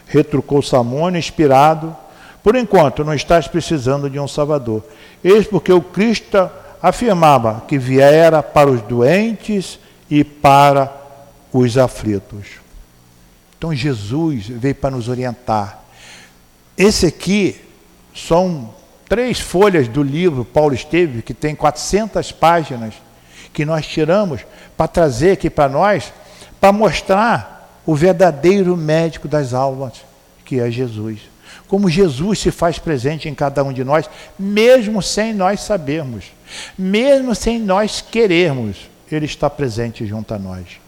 Retrucou 0.08 0.64
Samônio, 0.64 1.20
inspirado. 1.20 1.96
Por 2.42 2.56
enquanto, 2.56 3.04
não 3.04 3.14
estás 3.14 3.48
precisando 3.48 4.10
de 4.10 4.20
um 4.20 4.28
Salvador. 4.28 4.84
Eis 5.24 5.46
porque 5.46 5.72
o 5.72 5.80
Cristo 5.80 6.50
afirmava 6.82 7.62
que 7.68 7.78
viera 7.78 8.42
para 8.42 8.68
os 8.68 8.82
doentes 8.82 9.78
e 10.10 10.24
para 10.24 10.92
os 10.92 11.05
aflitos. 11.78 12.48
Então 13.58 13.74
Jesus 13.74 14.48
veio 14.48 14.76
para 14.76 14.92
nos 14.92 15.08
orientar. 15.08 15.84
Esse 16.78 17.06
aqui 17.06 17.62
são 18.14 18.74
três 19.08 19.40
folhas 19.40 19.88
do 19.88 20.04
livro 20.04 20.44
Paulo 20.44 20.76
Esteve, 20.76 21.22
que 21.22 21.34
tem 21.34 21.56
400 21.56 22.32
páginas, 22.34 22.94
que 23.54 23.64
nós 23.64 23.88
tiramos 23.88 24.42
para 24.76 24.90
trazer 24.90 25.32
aqui 25.32 25.50
para 25.50 25.70
nós, 25.70 26.12
para 26.60 26.74
mostrar 26.74 27.82
o 27.86 27.96
verdadeiro 27.96 28.76
médico 28.76 29.28
das 29.28 29.54
almas, 29.54 29.94
que 30.44 30.60
é 30.60 30.70
Jesus. 30.70 31.20
como 31.68 31.90
Jesus 31.90 32.40
se 32.40 32.52
faz 32.52 32.78
presente 32.78 33.30
em 33.30 33.34
cada 33.34 33.64
um 33.64 33.72
de 33.72 33.84
nós, 33.84 34.10
mesmo 34.38 35.02
sem 35.02 35.34
nós 35.34 35.62
sabermos, 35.62 36.26
mesmo 36.78 37.34
sem 37.34 37.60
nós 37.60 38.02
querermos, 38.02 38.90
Ele 39.10 39.26
está 39.26 39.50
presente 39.50 40.06
junto 40.06 40.34
a 40.34 40.38
nós. 40.38 40.85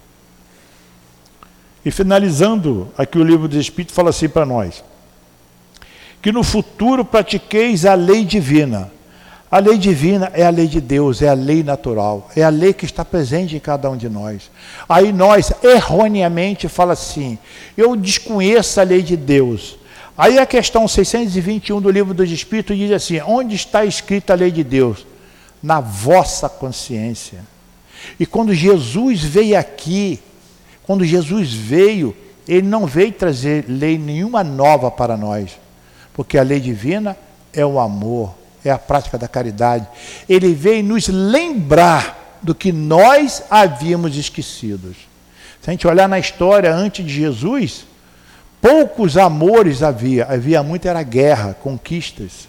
E 1.88 1.92
finalizando, 1.92 2.92
aqui 2.98 3.18
o 3.18 3.24
livro 3.24 3.48
do 3.48 3.58
Espírito 3.58 3.94
fala 3.94 4.10
assim 4.10 4.28
para 4.28 4.46
nós: 4.46 4.84
que 6.22 6.34
no 6.34 6.44
futuro 6.44 7.06
pratiqueis 7.06 7.86
a 7.86 7.94
lei 7.94 8.26
divina. 8.26 8.92
A 9.50 9.60
lei 9.60 9.78
divina 9.78 10.30
é 10.34 10.46
a 10.46 10.50
lei 10.50 10.68
de 10.68 10.82
Deus, 10.82 11.22
é 11.22 11.30
a 11.30 11.34
lei 11.34 11.64
natural, 11.64 12.30
é 12.36 12.44
a 12.44 12.50
lei 12.50 12.74
que 12.74 12.84
está 12.84 13.06
presente 13.06 13.56
em 13.56 13.60
cada 13.62 13.90
um 13.90 13.96
de 13.96 14.10
nós. 14.10 14.52
Aí 14.90 15.14
nós, 15.14 15.54
erroneamente, 15.64 16.68
fala 16.68 16.92
assim: 16.92 17.38
eu 17.78 17.96
desconheço 17.96 18.82
a 18.82 18.84
lei 18.84 19.02
de 19.02 19.16
Deus. 19.16 19.78
Aí 20.18 20.38
a 20.40 20.46
questão 20.46 20.90
621 20.90 21.80
do 21.80 21.90
livro 21.90 22.14
dos 22.14 22.30
Espíritos 22.30 22.76
diz 22.76 22.92
assim: 22.92 23.22
onde 23.22 23.56
está 23.56 23.86
escrita 23.86 24.34
a 24.34 24.36
lei 24.36 24.52
de 24.52 24.62
Deus? 24.62 25.08
Na 25.64 25.80
vossa 25.80 26.50
consciência. 26.50 27.40
E 28.20 28.26
quando 28.26 28.54
Jesus 28.54 29.24
veio 29.24 29.58
aqui, 29.58 30.20
quando 30.88 31.04
Jesus 31.04 31.54
veio, 31.54 32.16
ele 32.48 32.66
não 32.66 32.88
veio 32.88 33.12
trazer 33.12 33.66
lei 33.68 33.98
nenhuma 33.98 34.42
nova 34.42 34.90
para 34.90 35.18
nós, 35.18 35.60
porque 36.14 36.38
a 36.38 36.44
lei 36.44 36.62
divina 36.62 37.18
é 37.52 37.66
o 37.66 37.78
amor, 37.78 38.34
é 38.64 38.72
a 38.72 38.78
prática 38.78 39.18
da 39.18 39.28
caridade. 39.28 39.86
Ele 40.30 40.54
veio 40.54 40.86
nos 40.86 41.10
lembrar 41.10 42.40
do 42.42 42.56
que 42.56 42.72
nós 42.72 43.44
havíamos 43.50 44.16
esquecido. 44.16 44.96
Se 45.62 45.70
a 45.70 45.72
gente 45.72 45.86
olhar 45.86 46.08
na 46.08 46.20
história 46.20 46.74
antes 46.74 47.06
de 47.06 47.14
Jesus, 47.14 47.86
poucos 48.62 49.18
amores 49.18 49.84
havia, 49.84 50.24
havia 50.24 50.64
muito 50.64 50.88
era 50.88 51.04
guerra, 51.04 51.54
conquistas. 51.54 52.48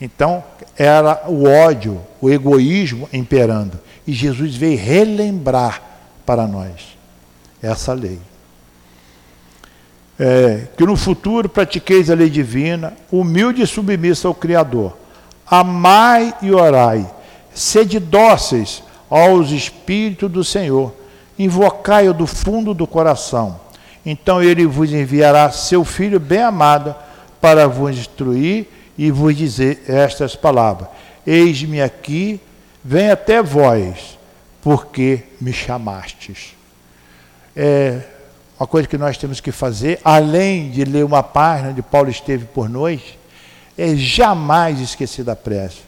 Então, 0.00 0.44
era 0.78 1.24
o 1.26 1.48
ódio, 1.48 2.00
o 2.20 2.30
egoísmo 2.30 3.08
imperando. 3.12 3.76
E 4.06 4.12
Jesus 4.12 4.54
veio 4.54 4.78
relembrar 4.78 5.82
para 6.24 6.46
nós 6.46 6.99
essa 7.62 7.92
lei. 7.92 8.18
É, 10.18 10.66
que 10.76 10.84
no 10.84 10.96
futuro 10.96 11.48
pratiqueis 11.48 12.10
a 12.10 12.14
lei 12.14 12.28
divina, 12.28 12.92
humilde 13.10 13.62
e 13.62 13.66
submissa 13.66 14.28
ao 14.28 14.34
Criador. 14.34 14.96
Amai 15.46 16.34
e 16.42 16.52
orai, 16.52 17.10
sede 17.54 17.98
dóceis 17.98 18.82
aos 19.08 19.50
Espíritos 19.50 20.30
do 20.30 20.44
Senhor, 20.44 20.94
invocai-o 21.38 22.12
do 22.12 22.26
fundo 22.26 22.74
do 22.74 22.86
coração. 22.86 23.58
Então 24.04 24.42
ele 24.42 24.66
vos 24.66 24.92
enviará 24.92 25.50
seu 25.50 25.84
Filho 25.84 26.20
bem-amado 26.20 26.94
para 27.40 27.66
vos 27.66 27.96
instruir 27.96 28.66
e 28.96 29.10
vos 29.10 29.34
dizer 29.34 29.82
estas 29.88 30.36
palavras: 30.36 30.88
Eis-me 31.26 31.80
aqui, 31.80 32.38
vem 32.84 33.10
até 33.10 33.42
vós, 33.42 34.18
porque 34.62 35.24
me 35.40 35.52
chamastes 35.52 36.59
é, 37.56 38.00
uma 38.58 38.66
coisa 38.66 38.86
que 38.86 38.98
nós 38.98 39.16
temos 39.16 39.40
que 39.40 39.50
fazer, 39.50 40.00
além 40.04 40.70
de 40.70 40.84
ler 40.84 41.04
uma 41.04 41.22
página 41.22 41.72
de 41.72 41.82
Paulo 41.82 42.10
esteve 42.10 42.44
por 42.44 42.68
noite, 42.68 43.18
é 43.76 43.96
jamais 43.96 44.80
esquecer 44.80 45.24
da 45.24 45.34
prece. 45.34 45.78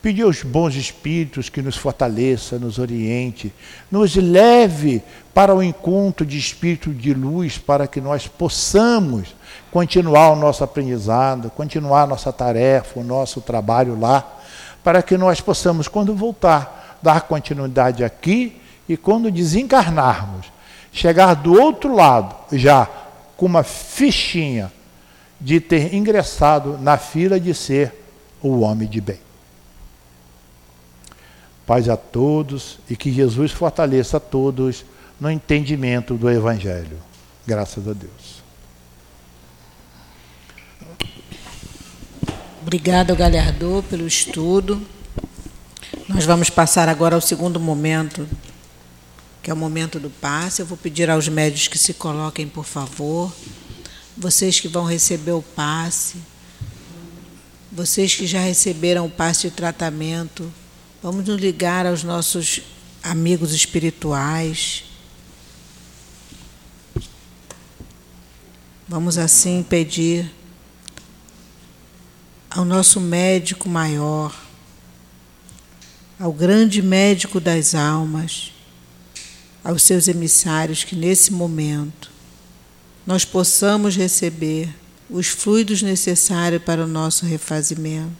Pedir 0.00 0.22
aos 0.22 0.44
bons 0.44 0.76
espíritos 0.76 1.48
que 1.48 1.60
nos 1.60 1.76
fortaleça, 1.76 2.60
nos 2.60 2.78
oriente, 2.78 3.52
nos 3.90 4.14
leve 4.14 5.02
para 5.34 5.52
o 5.52 5.60
encontro 5.60 6.24
de 6.24 6.38
espírito 6.38 6.94
de 6.94 7.12
luz, 7.12 7.58
para 7.58 7.88
que 7.88 8.00
nós 8.00 8.28
possamos 8.28 9.34
continuar 9.72 10.30
o 10.30 10.36
nosso 10.36 10.62
aprendizado, 10.62 11.50
continuar 11.50 12.02
a 12.02 12.06
nossa 12.06 12.32
tarefa, 12.32 13.00
o 13.00 13.04
nosso 13.04 13.40
trabalho 13.40 13.98
lá, 13.98 14.24
para 14.84 15.02
que 15.02 15.16
nós 15.18 15.40
possamos, 15.40 15.88
quando 15.88 16.14
voltar, 16.14 16.98
dar 17.02 17.22
continuidade 17.22 18.04
aqui 18.04 18.60
e 18.88 18.96
quando 18.96 19.28
desencarnarmos, 19.28 20.46
chegar 20.96 21.34
do 21.34 21.52
outro 21.52 21.94
lado, 21.94 22.34
já 22.56 22.88
com 23.36 23.44
uma 23.44 23.62
fichinha 23.62 24.72
de 25.38 25.60
ter 25.60 25.94
ingressado 25.94 26.78
na 26.78 26.96
fila 26.96 27.38
de 27.38 27.52
ser 27.52 27.92
o 28.40 28.60
homem 28.60 28.88
de 28.88 28.98
bem. 28.98 29.20
Paz 31.66 31.86
a 31.90 31.98
todos 31.98 32.78
e 32.88 32.96
que 32.96 33.12
Jesus 33.12 33.52
fortaleça 33.52 34.16
a 34.16 34.20
todos 34.20 34.86
no 35.20 35.30
entendimento 35.30 36.14
do 36.14 36.30
Evangelho. 36.30 36.98
Graças 37.46 37.86
a 37.86 37.92
Deus. 37.92 38.42
Obrigada, 42.62 43.14
Galhardô, 43.14 43.82
pelo 43.82 44.06
estudo. 44.06 44.80
Nós 46.08 46.24
vamos 46.24 46.48
passar 46.48 46.88
agora 46.88 47.14
ao 47.14 47.20
segundo 47.20 47.60
momento 47.60 48.26
que 49.46 49.50
é 49.52 49.54
o 49.54 49.56
momento 49.56 50.00
do 50.00 50.10
passe. 50.10 50.60
Eu 50.60 50.66
vou 50.66 50.76
pedir 50.76 51.08
aos 51.08 51.28
médios 51.28 51.68
que 51.68 51.78
se 51.78 51.94
coloquem, 51.94 52.48
por 52.48 52.64
favor. 52.64 53.32
Vocês 54.16 54.58
que 54.58 54.66
vão 54.66 54.84
receber 54.84 55.30
o 55.30 55.40
passe, 55.40 56.16
vocês 57.70 58.12
que 58.12 58.26
já 58.26 58.40
receberam 58.40 59.06
o 59.06 59.08
passe 59.08 59.48
de 59.48 59.54
tratamento, 59.54 60.52
vamos 61.00 61.28
nos 61.28 61.40
ligar 61.40 61.86
aos 61.86 62.02
nossos 62.02 62.60
amigos 63.04 63.52
espirituais. 63.52 64.82
Vamos 68.88 69.16
assim 69.16 69.62
pedir 69.62 70.28
ao 72.50 72.64
nosso 72.64 73.00
médico 73.00 73.68
maior, 73.68 74.36
ao 76.18 76.32
grande 76.32 76.82
médico 76.82 77.38
das 77.38 77.76
almas, 77.76 78.55
aos 79.66 79.82
seus 79.82 80.06
emissários 80.06 80.84
que 80.84 80.94
nesse 80.94 81.32
momento 81.32 82.08
nós 83.04 83.24
possamos 83.24 83.96
receber 83.96 84.72
os 85.10 85.26
fluidos 85.26 85.82
necessários 85.82 86.62
para 86.62 86.84
o 86.84 86.86
nosso 86.86 87.26
refazimento. 87.26 88.12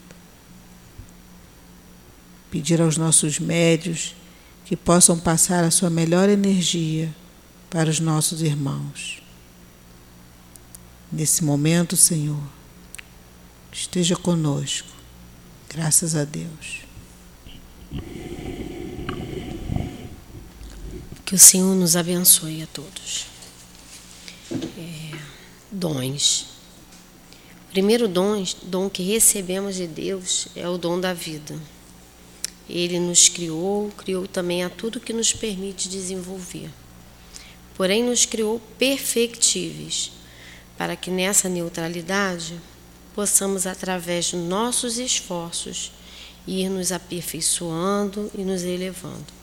Pedir 2.50 2.82
aos 2.82 2.96
nossos 2.96 3.38
médios 3.38 4.16
que 4.64 4.76
possam 4.76 5.16
passar 5.20 5.62
a 5.62 5.70
sua 5.70 5.88
melhor 5.88 6.28
energia 6.28 7.14
para 7.70 7.88
os 7.88 8.00
nossos 8.00 8.42
irmãos. 8.42 9.22
Nesse 11.12 11.44
momento, 11.44 11.96
Senhor, 11.96 12.42
esteja 13.70 14.16
conosco. 14.16 14.88
Graças 15.68 16.16
a 16.16 16.24
Deus. 16.24 16.86
Que 21.26 21.34
o 21.34 21.38
Senhor 21.38 21.74
nos 21.74 21.96
abençoe 21.96 22.62
a 22.62 22.68
todos. 22.68 23.26
É, 24.78 25.18
dons. 25.72 26.46
O 27.68 27.72
primeiro 27.72 28.06
dom, 28.06 28.44
dom 28.62 28.88
que 28.88 29.02
recebemos 29.02 29.74
de 29.74 29.88
Deus 29.88 30.46
é 30.54 30.68
o 30.68 30.78
dom 30.78 31.00
da 31.00 31.12
vida. 31.12 31.60
Ele 32.70 33.00
nos 33.00 33.28
criou, 33.28 33.90
criou 33.98 34.28
também 34.28 34.62
a 34.62 34.70
tudo 34.70 35.00
que 35.00 35.12
nos 35.12 35.32
permite 35.32 35.88
desenvolver. 35.88 36.70
Porém, 37.74 38.04
nos 38.04 38.24
criou 38.24 38.60
perfectíveis, 38.78 40.12
para 40.78 40.94
que 40.94 41.10
nessa 41.10 41.48
neutralidade 41.48 42.54
possamos, 43.16 43.66
através 43.66 44.30
dos 44.30 44.44
nossos 44.44 44.96
esforços, 44.96 45.90
ir 46.46 46.68
nos 46.68 46.92
aperfeiçoando 46.92 48.30
e 48.32 48.44
nos 48.44 48.62
elevando. 48.62 49.34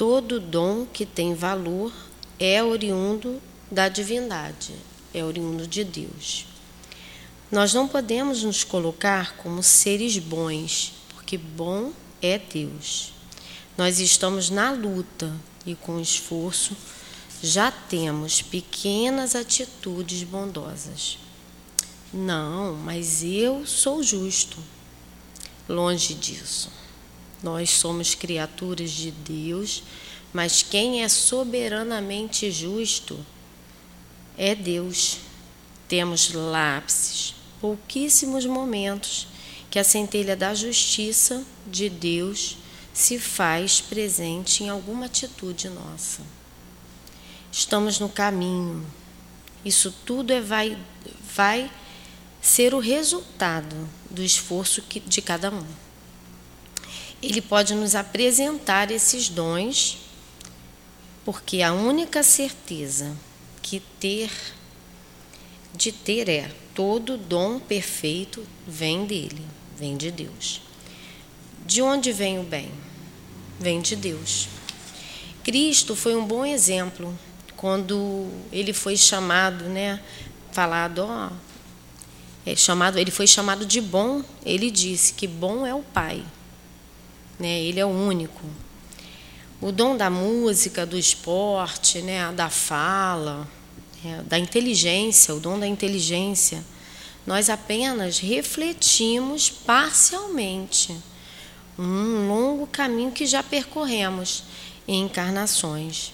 Todo 0.00 0.40
dom 0.40 0.86
que 0.86 1.04
tem 1.04 1.34
valor 1.34 1.92
é 2.38 2.64
oriundo 2.64 3.38
da 3.70 3.86
divindade, 3.86 4.74
é 5.12 5.22
oriundo 5.22 5.66
de 5.66 5.84
Deus. 5.84 6.46
Nós 7.52 7.74
não 7.74 7.86
podemos 7.86 8.42
nos 8.42 8.64
colocar 8.64 9.36
como 9.36 9.62
seres 9.62 10.16
bons, 10.16 10.94
porque 11.10 11.36
bom 11.36 11.92
é 12.22 12.38
Deus. 12.38 13.12
Nós 13.76 14.00
estamos 14.00 14.48
na 14.48 14.70
luta 14.70 15.30
e 15.66 15.74
com 15.74 16.00
esforço 16.00 16.74
já 17.42 17.70
temos 17.70 18.40
pequenas 18.40 19.34
atitudes 19.34 20.22
bondosas. 20.22 21.18
Não, 22.10 22.72
mas 22.72 23.22
eu 23.22 23.66
sou 23.66 24.02
justo. 24.02 24.56
Longe 25.68 26.14
disso. 26.14 26.70
Nós 27.42 27.70
somos 27.70 28.14
criaturas 28.14 28.90
de 28.90 29.10
Deus, 29.10 29.82
mas 30.32 30.62
quem 30.62 31.02
é 31.02 31.08
soberanamente 31.08 32.50
justo 32.50 33.18
é 34.36 34.54
Deus. 34.54 35.18
Temos 35.88 36.32
lápses, 36.32 37.34
pouquíssimos 37.60 38.46
momentos 38.46 39.26
que 39.70 39.78
a 39.78 39.84
centelha 39.84 40.36
da 40.36 40.54
justiça 40.54 41.44
de 41.66 41.88
Deus 41.88 42.56
se 42.92 43.18
faz 43.18 43.80
presente 43.80 44.64
em 44.64 44.68
alguma 44.68 45.06
atitude 45.06 45.68
nossa. 45.68 46.22
Estamos 47.52 47.98
no 47.98 48.08
caminho. 48.08 48.84
Isso 49.64 49.94
tudo 50.04 50.32
é 50.32 50.40
vai, 50.40 50.78
vai 51.34 51.70
ser 52.40 52.74
o 52.74 52.78
resultado 52.78 53.88
do 54.08 54.22
esforço 54.22 54.82
de 55.06 55.22
cada 55.22 55.50
um. 55.50 55.89
Ele 57.22 57.40
pode 57.40 57.74
nos 57.74 57.94
apresentar 57.94 58.90
esses 58.90 59.28
dons, 59.28 59.98
porque 61.24 61.62
a 61.62 61.72
única 61.72 62.22
certeza 62.22 63.16
que 63.62 63.80
ter 64.00 64.30
de 65.74 65.92
ter 65.92 66.28
é 66.28 66.50
todo 66.74 67.16
dom 67.16 67.58
perfeito 67.58 68.44
vem 68.66 69.04
dele, 69.04 69.44
vem 69.76 69.96
de 69.96 70.10
Deus. 70.10 70.60
De 71.64 71.80
onde 71.82 72.12
vem 72.12 72.38
o 72.38 72.42
bem? 72.42 72.70
Vem 73.58 73.80
de 73.80 73.94
Deus. 73.94 74.48
Cristo 75.44 75.94
foi 75.94 76.16
um 76.16 76.24
bom 76.24 76.44
exemplo 76.44 77.16
quando 77.56 78.28
ele 78.50 78.72
foi 78.72 78.96
chamado, 78.96 79.64
né, 79.64 80.00
falado, 80.52 81.00
ó, 81.00 81.30
é 82.46 82.56
chamado, 82.56 82.98
ele 82.98 83.10
foi 83.10 83.26
chamado 83.26 83.66
de 83.66 83.80
bom, 83.80 84.22
ele 84.44 84.70
disse 84.70 85.12
que 85.12 85.26
bom 85.26 85.66
é 85.66 85.74
o 85.74 85.82
Pai. 85.82 86.24
Né? 87.40 87.60
Ele 87.62 87.80
é 87.80 87.84
o 87.84 87.88
único. 87.88 88.44
O 89.60 89.72
dom 89.72 89.96
da 89.96 90.08
música, 90.08 90.86
do 90.86 90.96
esporte, 90.96 92.00
né, 92.00 92.30
da 92.32 92.48
fala, 92.48 93.48
é, 94.04 94.22
da 94.22 94.38
inteligência, 94.38 95.34
o 95.34 95.40
dom 95.40 95.58
da 95.58 95.66
inteligência, 95.66 96.64
nós 97.26 97.50
apenas 97.50 98.18
refletimos 98.18 99.50
parcialmente 99.50 100.96
um 101.78 102.28
longo 102.28 102.66
caminho 102.66 103.10
que 103.10 103.26
já 103.26 103.42
percorremos 103.42 104.44
em 104.86 105.02
encarnações. 105.04 106.12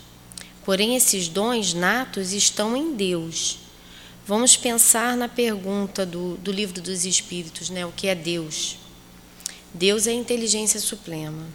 Porém, 0.64 0.96
esses 0.96 1.28
dons 1.28 1.74
natos 1.74 2.32
estão 2.32 2.76
em 2.76 2.94
Deus. 2.94 3.58
Vamos 4.26 4.56
pensar 4.56 5.16
na 5.16 5.28
pergunta 5.28 6.04
do, 6.04 6.36
do 6.38 6.50
livro 6.50 6.80
dos 6.80 7.04
Espíritos, 7.04 7.70
né? 7.70 7.86
O 7.86 7.92
que 7.92 8.08
é 8.08 8.14
Deus? 8.14 8.76
Deus 9.72 10.06
é 10.06 10.10
a 10.10 10.14
inteligência 10.14 10.80
suprema, 10.80 11.46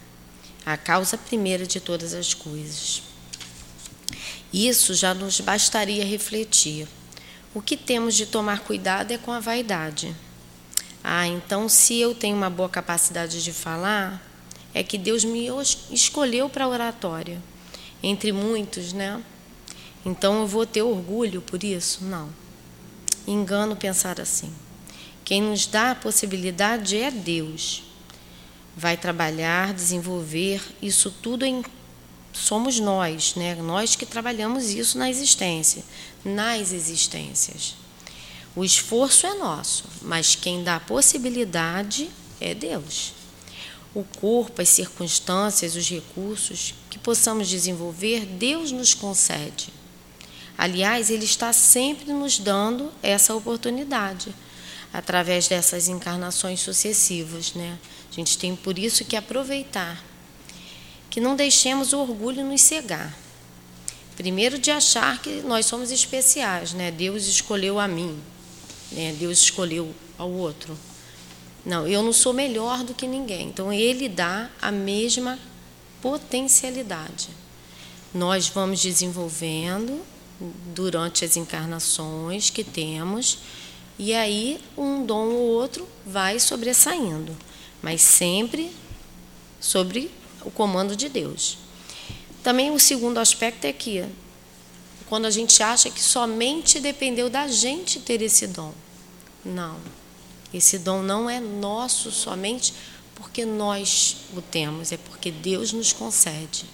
a 0.65 0.77
causa 0.77 1.17
primeira 1.17 1.65
de 1.65 1.79
todas 1.79 2.13
as 2.13 2.33
coisas. 2.33 3.01
Isso 4.53 4.93
já 4.93 5.13
nos 5.13 5.39
bastaria 5.39 6.05
refletir. 6.05 6.87
O 7.53 7.61
que 7.61 7.75
temos 7.75 8.15
de 8.15 8.25
tomar 8.25 8.59
cuidado 8.59 9.11
é 9.11 9.17
com 9.17 9.31
a 9.31 9.39
vaidade. 9.39 10.15
Ah, 11.03 11.25
então 11.25 11.67
se 11.67 11.99
eu 11.99 12.13
tenho 12.13 12.37
uma 12.37 12.49
boa 12.49 12.69
capacidade 12.69 13.43
de 13.43 13.51
falar, 13.51 14.21
é 14.73 14.83
que 14.83 14.97
Deus 14.97 15.23
me 15.23 15.47
escolheu 15.89 16.49
para 16.49 16.65
a 16.65 16.69
oratória, 16.69 17.41
entre 18.03 18.31
muitos, 18.31 18.93
né? 18.93 19.21
Então 20.05 20.41
eu 20.41 20.47
vou 20.47 20.65
ter 20.65 20.81
orgulho 20.81 21.41
por 21.41 21.63
isso? 21.63 22.03
Não. 22.03 22.29
Engano 23.27 23.75
pensar 23.75 24.19
assim. 24.19 24.53
Quem 25.23 25.41
nos 25.41 25.65
dá 25.65 25.91
a 25.91 25.95
possibilidade 25.95 26.97
é 26.97 27.11
Deus. 27.11 27.83
Vai 28.75 28.97
trabalhar, 28.97 29.73
desenvolver 29.73 30.61
isso 30.81 31.11
tudo 31.21 31.45
em 31.45 31.63
somos 32.33 32.79
nós, 32.79 33.35
né? 33.35 33.55
Nós 33.55 33.95
que 33.95 34.05
trabalhamos 34.05 34.69
isso 34.69 34.97
na 34.97 35.09
existência, 35.09 35.83
nas 36.23 36.71
existências. 36.71 37.75
O 38.55 38.63
esforço 38.63 39.25
é 39.25 39.33
nosso, 39.35 39.85
mas 40.01 40.35
quem 40.35 40.63
dá 40.63 40.75
a 40.75 40.79
possibilidade 40.79 42.09
é 42.39 42.53
Deus. 42.53 43.13
O 43.93 44.03
corpo, 44.03 44.61
as 44.61 44.69
circunstâncias, 44.69 45.75
os 45.75 45.89
recursos 45.89 46.73
que 46.89 46.97
possamos 46.97 47.47
desenvolver, 47.47 48.25
Deus 48.25 48.71
nos 48.71 48.93
concede. 48.93 49.69
Aliás, 50.57 51.09
Ele 51.09 51.25
está 51.25 51.51
sempre 51.53 52.11
nos 52.11 52.39
dando 52.39 52.91
essa 53.01 53.33
oportunidade, 53.33 54.33
através 54.93 55.47
dessas 55.47 55.87
encarnações 55.87 56.59
sucessivas. 56.59 57.53
Né? 57.53 57.77
A 58.11 58.13
gente 58.13 58.37
tem 58.37 58.55
por 58.55 58.77
isso 58.77 59.05
que 59.05 59.15
aproveitar 59.15 60.03
que 61.09 61.21
não 61.21 61.35
deixemos 61.35 61.93
o 61.93 61.99
orgulho 61.99 62.45
nos 62.45 62.61
cegar. 62.61 63.17
Primeiro 64.15 64.59
de 64.59 64.69
achar 64.69 65.21
que 65.21 65.41
nós 65.41 65.65
somos 65.65 65.91
especiais, 65.91 66.73
né? 66.73 66.91
Deus 66.91 67.25
escolheu 67.25 67.79
a 67.79 67.87
mim, 67.87 68.19
né? 68.91 69.15
Deus 69.17 69.39
escolheu 69.39 69.93
ao 70.17 70.29
outro. 70.29 70.77
Não, 71.65 71.87
eu 71.87 72.01
não 72.01 72.13
sou 72.13 72.33
melhor 72.33 72.83
do 72.83 72.93
que 72.93 73.07
ninguém. 73.07 73.47
Então 73.47 73.71
ele 73.71 74.07
dá 74.09 74.49
a 74.61 74.71
mesma 74.71 75.39
potencialidade. 76.01 77.29
Nós 78.13 78.47
vamos 78.47 78.81
desenvolvendo 78.81 80.01
durante 80.73 81.23
as 81.23 81.37
encarnações 81.37 82.49
que 82.49 82.63
temos 82.63 83.39
e 83.97 84.13
aí 84.13 84.59
um 84.75 85.05
dom 85.05 85.27
ou 85.27 85.49
outro 85.49 85.87
vai 86.05 86.39
sobressaindo, 86.39 87.35
mas 87.81 88.01
sempre 88.01 88.71
sobre 89.59 90.11
o 90.43 90.51
comando 90.51 90.95
de 90.95 91.09
Deus. 91.09 91.57
Também 92.43 92.71
o 92.71 92.79
segundo 92.79 93.19
aspecto 93.19 93.65
é 93.65 93.73
que 93.73 94.03
quando 95.07 95.25
a 95.25 95.29
gente 95.29 95.61
acha 95.61 95.89
que 95.89 96.01
somente 96.01 96.79
dependeu 96.79 97.29
da 97.29 97.47
gente 97.47 97.99
ter 97.99 98.21
esse 98.21 98.47
dom. 98.47 98.73
Não. 99.43 99.77
Esse 100.53 100.77
dom 100.79 101.01
não 101.01 101.29
é 101.29 101.39
nosso 101.39 102.11
somente 102.11 102.73
porque 103.15 103.45
nós 103.45 104.17
o 104.35 104.41
temos, 104.41 104.91
é 104.91 104.97
porque 104.97 105.29
Deus 105.29 105.71
nos 105.73 105.93
concede. 105.93 106.65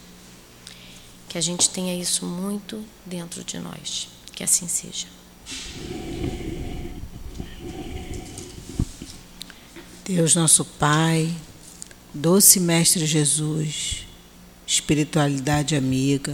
Que 1.28 1.38
a 1.38 1.42
gente 1.42 1.70
tenha 1.70 2.00
isso 2.00 2.26
muito 2.26 2.84
dentro 3.06 3.44
de 3.44 3.60
nós. 3.60 4.08
Que 4.34 4.44
assim 4.44 4.68
seja. 4.68 5.08
Deus, 10.08 10.36
nosso 10.36 10.64
Pai, 10.64 11.36
Doce 12.14 12.62
Mestre 12.62 13.06
Jesus, 13.06 14.08
espiritualidade 14.66 15.76
amiga, 15.76 16.34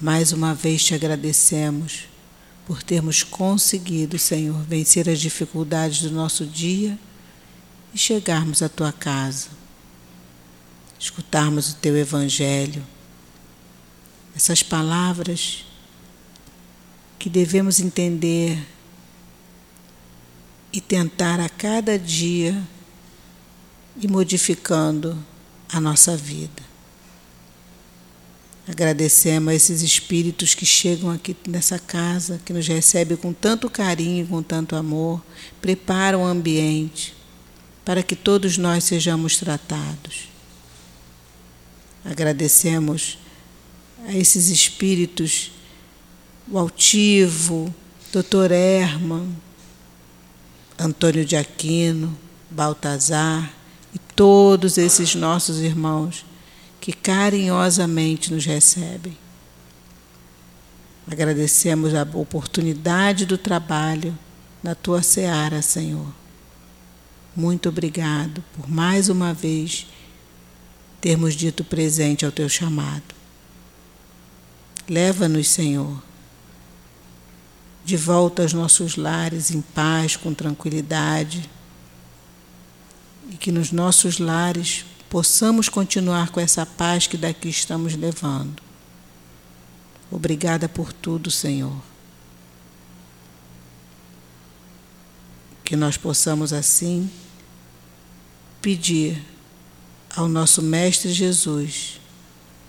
mais 0.00 0.32
uma 0.32 0.52
vez 0.52 0.82
te 0.82 0.92
agradecemos 0.92 2.08
por 2.66 2.82
termos 2.82 3.22
conseguido, 3.22 4.18
Senhor, 4.18 4.60
vencer 4.64 5.08
as 5.08 5.20
dificuldades 5.20 6.02
do 6.02 6.10
nosso 6.10 6.44
dia 6.44 6.98
e 7.94 7.98
chegarmos 7.98 8.60
à 8.62 8.68
tua 8.68 8.90
casa, 8.90 9.46
escutarmos 10.98 11.70
o 11.70 11.76
teu 11.76 11.96
Evangelho, 11.96 12.84
essas 14.34 14.64
palavras 14.64 15.64
que 17.16 17.30
devemos 17.30 17.78
entender 17.78 18.58
e 20.76 20.80
tentar 20.82 21.40
a 21.40 21.48
cada 21.48 21.98
dia 21.98 22.62
e 23.98 24.06
modificando 24.06 25.18
a 25.72 25.80
nossa 25.80 26.14
vida. 26.14 26.62
Agradecemos 28.68 29.48
a 29.48 29.54
esses 29.54 29.80
espíritos 29.80 30.54
que 30.54 30.66
chegam 30.66 31.10
aqui 31.10 31.34
nessa 31.48 31.78
casa, 31.78 32.38
que 32.44 32.52
nos 32.52 32.68
recebem 32.68 33.16
com 33.16 33.32
tanto 33.32 33.70
carinho, 33.70 34.26
com 34.26 34.42
tanto 34.42 34.76
amor, 34.76 35.24
preparam 35.62 36.24
o 36.24 36.26
ambiente 36.26 37.14
para 37.82 38.02
que 38.02 38.14
todos 38.14 38.58
nós 38.58 38.84
sejamos 38.84 39.38
tratados. 39.38 40.28
Agradecemos 42.04 43.18
a 44.06 44.12
esses 44.12 44.50
espíritos, 44.50 45.52
o 46.46 46.58
altivo, 46.58 47.74
Dr. 48.12 48.52
Herman, 48.52 49.45
Antônio 50.78 51.24
de 51.24 51.36
Aquino, 51.36 52.16
Baltazar, 52.50 53.52
e 53.94 53.98
todos 53.98 54.76
esses 54.76 55.14
nossos 55.14 55.60
irmãos 55.60 56.24
que 56.80 56.92
carinhosamente 56.92 58.32
nos 58.32 58.44
recebem. 58.44 59.16
Agradecemos 61.10 61.94
a 61.94 62.02
oportunidade 62.02 63.24
do 63.24 63.38
trabalho 63.38 64.16
na 64.62 64.74
tua 64.74 65.02
seara, 65.02 65.62
Senhor. 65.62 66.06
Muito 67.34 67.68
obrigado 67.68 68.42
por 68.54 68.68
mais 68.68 69.08
uma 69.08 69.32
vez 69.32 69.86
termos 71.00 71.34
dito 71.34 71.62
presente 71.62 72.24
ao 72.24 72.32
teu 72.32 72.48
chamado. 72.48 73.14
Leva-nos, 74.88 75.48
Senhor, 75.48 76.02
de 77.86 77.96
volta 77.96 78.42
aos 78.42 78.52
nossos 78.52 78.96
lares 78.96 79.52
em 79.52 79.60
paz, 79.60 80.16
com 80.16 80.34
tranquilidade 80.34 81.48
e 83.30 83.36
que 83.36 83.52
nos 83.52 83.70
nossos 83.70 84.18
lares 84.18 84.84
possamos 85.08 85.68
continuar 85.68 86.30
com 86.30 86.40
essa 86.40 86.66
paz 86.66 87.06
que 87.06 87.16
daqui 87.16 87.48
estamos 87.48 87.94
levando. 87.94 88.60
Obrigada 90.10 90.68
por 90.68 90.92
tudo, 90.92 91.30
Senhor. 91.30 91.80
Que 95.62 95.76
nós 95.76 95.96
possamos 95.96 96.52
assim 96.52 97.08
pedir 98.60 99.22
ao 100.16 100.26
nosso 100.26 100.60
Mestre 100.60 101.12
Jesus 101.12 102.00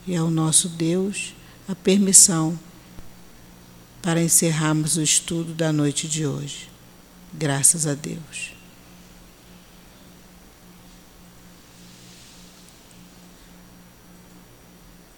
e 0.05 0.15
ao 0.15 0.29
nosso 0.29 0.69
Deus 0.69 1.33
a 1.67 1.73
permissão 1.73 2.59
para 4.01 4.21
encerrarmos 4.21 4.97
o 4.97 5.01
estudo 5.01 5.53
da 5.53 5.71
noite 5.71 6.07
de 6.07 6.25
hoje. 6.25 6.69
Graças 7.33 7.85
a 7.85 7.93
Deus. 7.93 8.56